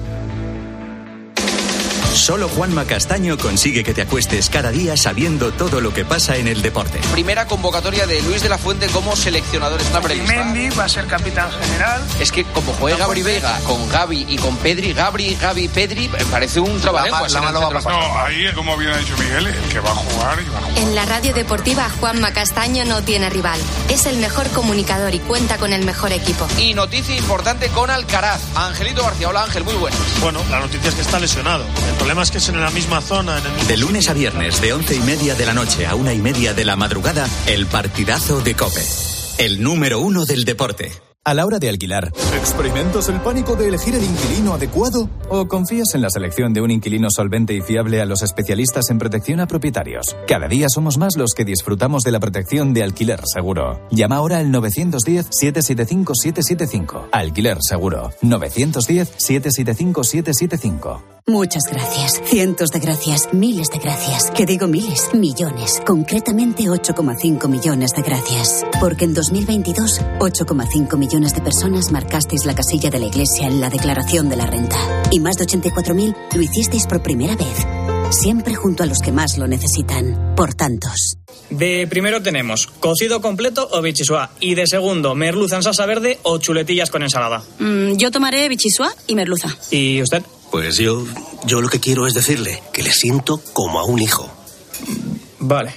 Solo 2.21 2.47
Juanma 2.49 2.85
Castaño 2.85 3.35
consigue 3.35 3.83
que 3.83 3.95
te 3.95 4.03
acuestes 4.03 4.51
cada 4.51 4.69
día 4.69 4.95
sabiendo 4.95 5.51
todo 5.51 5.81
lo 5.81 5.91
que 5.91 6.05
pasa 6.05 6.37
en 6.37 6.47
el 6.47 6.61
deporte. 6.61 6.99
Primera 7.11 7.47
convocatoria 7.47 8.05
de 8.05 8.21
Luis 8.21 8.43
de 8.43 8.49
la 8.49 8.59
Fuente 8.59 8.85
como 8.89 9.15
seleccionador 9.15 9.81
está 9.81 10.01
prevista. 10.01 10.31
Mendy 10.31 10.69
va 10.75 10.83
a 10.83 10.89
ser 10.89 11.07
capitán 11.07 11.49
general. 11.51 11.99
Es 12.19 12.31
que 12.31 12.43
como 12.43 12.73
juega 12.73 12.97
Gabri 12.97 13.23
Vega 13.23 13.59
con 13.65 13.89
Gaby 13.89 14.27
y 14.29 14.37
con 14.37 14.55
Pedri, 14.57 14.93
Gabri, 14.93 15.33
Gaby, 15.33 15.67
Pedri, 15.69 16.09
me 16.09 16.23
parece 16.25 16.59
un 16.59 16.79
trabajo. 16.79 17.27
No, 17.89 18.19
ahí, 18.19 18.45
como 18.53 18.77
bien 18.77 18.91
ha 18.91 18.97
dicho 18.97 19.17
Miguel, 19.17 19.47
el 19.47 19.69
que 19.69 19.79
va 19.79 19.89
a 19.89 19.95
jugar 19.95 20.39
y 20.45 20.49
va 20.49 20.59
a 20.59 20.61
jugar. 20.61 20.77
En 20.77 20.93
la 20.93 21.05
radio 21.05 21.33
deportiva, 21.33 21.89
Juanma 21.99 22.33
Castaño 22.33 22.85
no 22.85 23.01
tiene 23.01 23.31
rival. 23.31 23.59
Es 23.89 24.05
el 24.05 24.17
mejor 24.17 24.47
comunicador 24.49 25.15
y 25.15 25.19
cuenta 25.19 25.57
con 25.57 25.73
el 25.73 25.85
mejor 25.85 26.11
equipo. 26.11 26.47
Y 26.59 26.75
noticia 26.75 27.17
importante 27.17 27.69
con 27.69 27.89
Alcaraz. 27.89 28.41
Angelito 28.53 29.01
García, 29.01 29.29
hola 29.29 29.45
Ángel, 29.45 29.63
muy 29.63 29.73
buenas. 29.73 29.99
Bueno, 30.21 30.39
la 30.51 30.59
noticia 30.59 30.89
es 30.89 30.93
que 30.93 31.01
está 31.01 31.17
lesionado. 31.17 31.65
El 31.89 31.95
problema 31.95 32.10
es 32.19 32.29
que 32.29 32.39
es 32.39 32.49
en 32.49 32.59
la 32.59 32.69
misma 32.71 32.99
zona, 32.99 33.41
De 33.67 33.77
lunes 33.77 34.09
a 34.09 34.13
viernes, 34.13 34.61
de 34.61 34.73
once 34.73 34.95
y 34.95 34.99
media 34.99 35.33
de 35.33 35.45
la 35.45 35.53
noche 35.53 35.87
a 35.87 35.95
una 35.95 36.13
y 36.13 36.19
media 36.19 36.53
de 36.53 36.65
la 36.65 36.75
madrugada, 36.75 37.25
el 37.47 37.67
partidazo 37.67 38.41
de 38.41 38.53
Cope. 38.53 38.85
El 39.37 39.63
número 39.63 40.01
uno 40.01 40.25
del 40.25 40.43
deporte. 40.43 40.91
A 41.23 41.35
la 41.35 41.45
hora 41.45 41.59
de 41.59 41.69
alquilar, 41.69 42.11
¿experimentas 42.35 43.07
el 43.07 43.21
pánico 43.21 43.55
de 43.55 43.67
elegir 43.67 43.93
el 43.93 44.03
inquilino 44.03 44.55
adecuado? 44.55 45.07
¿O 45.29 45.47
confías 45.47 45.93
en 45.93 46.01
la 46.01 46.09
selección 46.09 46.51
de 46.51 46.61
un 46.61 46.71
inquilino 46.71 47.11
solvente 47.11 47.53
y 47.53 47.61
fiable 47.61 48.01
a 48.01 48.05
los 48.05 48.23
especialistas 48.23 48.89
en 48.89 48.97
protección 48.97 49.39
a 49.39 49.45
propietarios? 49.45 50.15
Cada 50.27 50.47
día 50.47 50.65
somos 50.67 50.97
más 50.97 51.17
los 51.17 51.35
que 51.35 51.45
disfrutamos 51.45 52.03
de 52.03 52.11
la 52.11 52.19
protección 52.19 52.73
de 52.73 52.81
alquiler 52.81 53.21
seguro. 53.31 53.87
Llama 53.91 54.15
ahora 54.15 54.39
al 54.39 54.47
910-775-775. 54.47 57.09
Alquiler 57.11 57.59
seguro. 57.61 58.09
910-775-775. 58.23 61.03
Muchas 61.27 61.65
gracias. 61.71 62.19
Cientos 62.25 62.71
de 62.71 62.79
gracias. 62.79 63.31
Miles 63.31 63.69
de 63.69 63.77
gracias. 63.77 64.31
Que 64.31 64.47
digo 64.47 64.65
miles. 64.65 65.11
Millones. 65.13 65.79
Concretamente 65.85 66.63
8,5 66.63 67.47
millones 67.47 67.91
de 67.91 68.01
gracias. 68.01 68.65
Porque 68.79 69.05
en 69.05 69.13
2022, 69.13 70.01
8,5 70.17 70.97
millones 70.97 71.10
de 71.11 71.41
personas 71.41 71.91
marcasteis 71.91 72.45
la 72.45 72.55
casilla 72.55 72.89
de 72.89 72.97
la 72.97 73.07
Iglesia 73.07 73.45
en 73.45 73.59
la 73.59 73.69
declaración 73.69 74.29
de 74.29 74.37
la 74.37 74.45
renta. 74.45 74.77
Y 75.11 75.19
más 75.19 75.35
de 75.35 75.45
84.000 75.45 76.15
lo 76.33 76.41
hicisteis 76.41 76.87
por 76.87 77.03
primera 77.03 77.35
vez. 77.35 77.67
Siempre 78.11 78.55
junto 78.55 78.83
a 78.83 78.85
los 78.85 78.99
que 78.99 79.11
más 79.11 79.37
lo 79.37 79.45
necesitan. 79.45 80.33
Por 80.37 80.53
tantos. 80.53 81.17
De 81.49 81.85
primero 81.87 82.23
tenemos 82.23 82.65
cocido 82.65 83.21
completo 83.21 83.67
o 83.73 83.81
bichisua. 83.81 84.31
Y 84.39 84.55
de 84.55 84.67
segundo, 84.67 85.13
merluza 85.13 85.57
en 85.57 85.63
salsa 85.63 85.85
verde 85.85 86.17
o 86.23 86.37
chuletillas 86.37 86.89
con 86.89 87.03
ensalada. 87.03 87.43
Mm, 87.59 87.97
yo 87.97 88.09
tomaré 88.09 88.47
bichisua 88.47 88.93
y 89.07 89.15
merluza. 89.15 89.49
¿Y 89.69 90.01
usted? 90.01 90.23
Pues 90.49 90.77
yo, 90.77 91.05
yo 91.45 91.59
lo 91.59 91.67
que 91.67 91.81
quiero 91.81 92.07
es 92.07 92.13
decirle 92.13 92.63
que 92.71 92.83
le 92.83 92.93
siento 92.93 93.41
como 93.51 93.81
a 93.81 93.83
un 93.83 93.99
hijo. 93.99 94.31
Vale. 95.39 95.73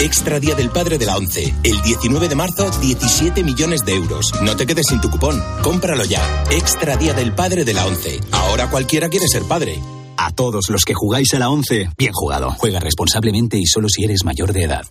Extra 0.00 0.38
Día 0.38 0.54
del 0.54 0.70
Padre 0.70 0.96
de 0.96 1.06
la 1.06 1.16
ONCE. 1.16 1.52
El 1.64 1.82
19 1.82 2.28
de 2.28 2.36
marzo, 2.36 2.70
17 2.80 3.42
millones 3.42 3.84
de 3.84 3.94
euros. 3.94 4.32
No 4.42 4.56
te 4.56 4.64
quedes 4.64 4.86
sin 4.86 5.00
tu 5.00 5.10
cupón. 5.10 5.42
Cómpralo 5.62 6.04
ya. 6.04 6.44
Extra 6.52 6.96
Día 6.96 7.14
del 7.14 7.34
Padre 7.34 7.64
de 7.64 7.74
la 7.74 7.84
ONCE. 7.84 8.20
Ahora 8.30 8.70
cualquiera 8.70 9.08
quiere 9.08 9.26
ser 9.26 9.42
padre. 9.42 9.80
A 10.16 10.30
todos 10.30 10.68
los 10.68 10.84
que 10.84 10.94
jugáis 10.94 11.34
a 11.34 11.40
la 11.40 11.50
11, 11.50 11.90
bien 11.98 12.12
jugado. 12.12 12.54
Juega 12.58 12.78
responsablemente 12.78 13.58
y 13.58 13.66
solo 13.66 13.88
si 13.88 14.04
eres 14.04 14.24
mayor 14.24 14.52
de 14.52 14.64
edad. 14.64 14.86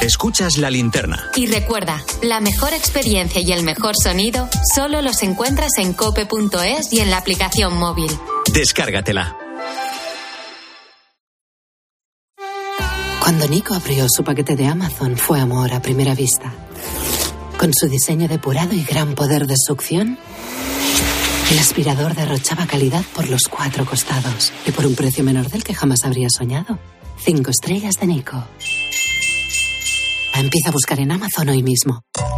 Escuchas 0.00 0.56
la 0.56 0.70
linterna. 0.70 1.30
Y 1.36 1.46
recuerda, 1.46 2.02
la 2.22 2.40
mejor 2.40 2.72
experiencia 2.72 3.42
y 3.42 3.52
el 3.52 3.64
mejor 3.64 3.96
sonido 4.02 4.48
solo 4.74 5.02
los 5.02 5.22
encuentras 5.22 5.72
en 5.76 5.92
cope.es 5.92 6.92
y 6.92 7.00
en 7.00 7.10
la 7.10 7.18
aplicación 7.18 7.76
móvil. 7.76 8.10
Descárgatela. 8.52 9.47
Cuando 13.28 13.46
Nico 13.46 13.74
abrió 13.74 14.06
su 14.08 14.24
paquete 14.24 14.56
de 14.56 14.66
Amazon 14.66 15.18
fue 15.18 15.38
amor 15.38 15.74
a 15.74 15.82
primera 15.82 16.14
vista. 16.14 16.50
Con 17.58 17.74
su 17.74 17.86
diseño 17.86 18.26
depurado 18.26 18.72
y 18.72 18.82
gran 18.84 19.14
poder 19.14 19.46
de 19.46 19.54
succión, 19.58 20.18
el 21.50 21.58
aspirador 21.58 22.14
derrochaba 22.14 22.66
calidad 22.66 23.04
por 23.14 23.28
los 23.28 23.42
cuatro 23.42 23.84
costados 23.84 24.50
y 24.64 24.70
por 24.70 24.86
un 24.86 24.94
precio 24.94 25.24
menor 25.24 25.50
del 25.50 25.62
que 25.62 25.74
jamás 25.74 26.06
habría 26.06 26.30
soñado. 26.30 26.78
Cinco 27.22 27.50
estrellas 27.50 27.96
de 28.00 28.06
Nico. 28.06 28.42
Empieza 30.32 30.70
a 30.70 30.72
buscar 30.72 30.98
en 30.98 31.12
Amazon 31.12 31.50
hoy 31.50 31.62
mismo. 31.62 32.00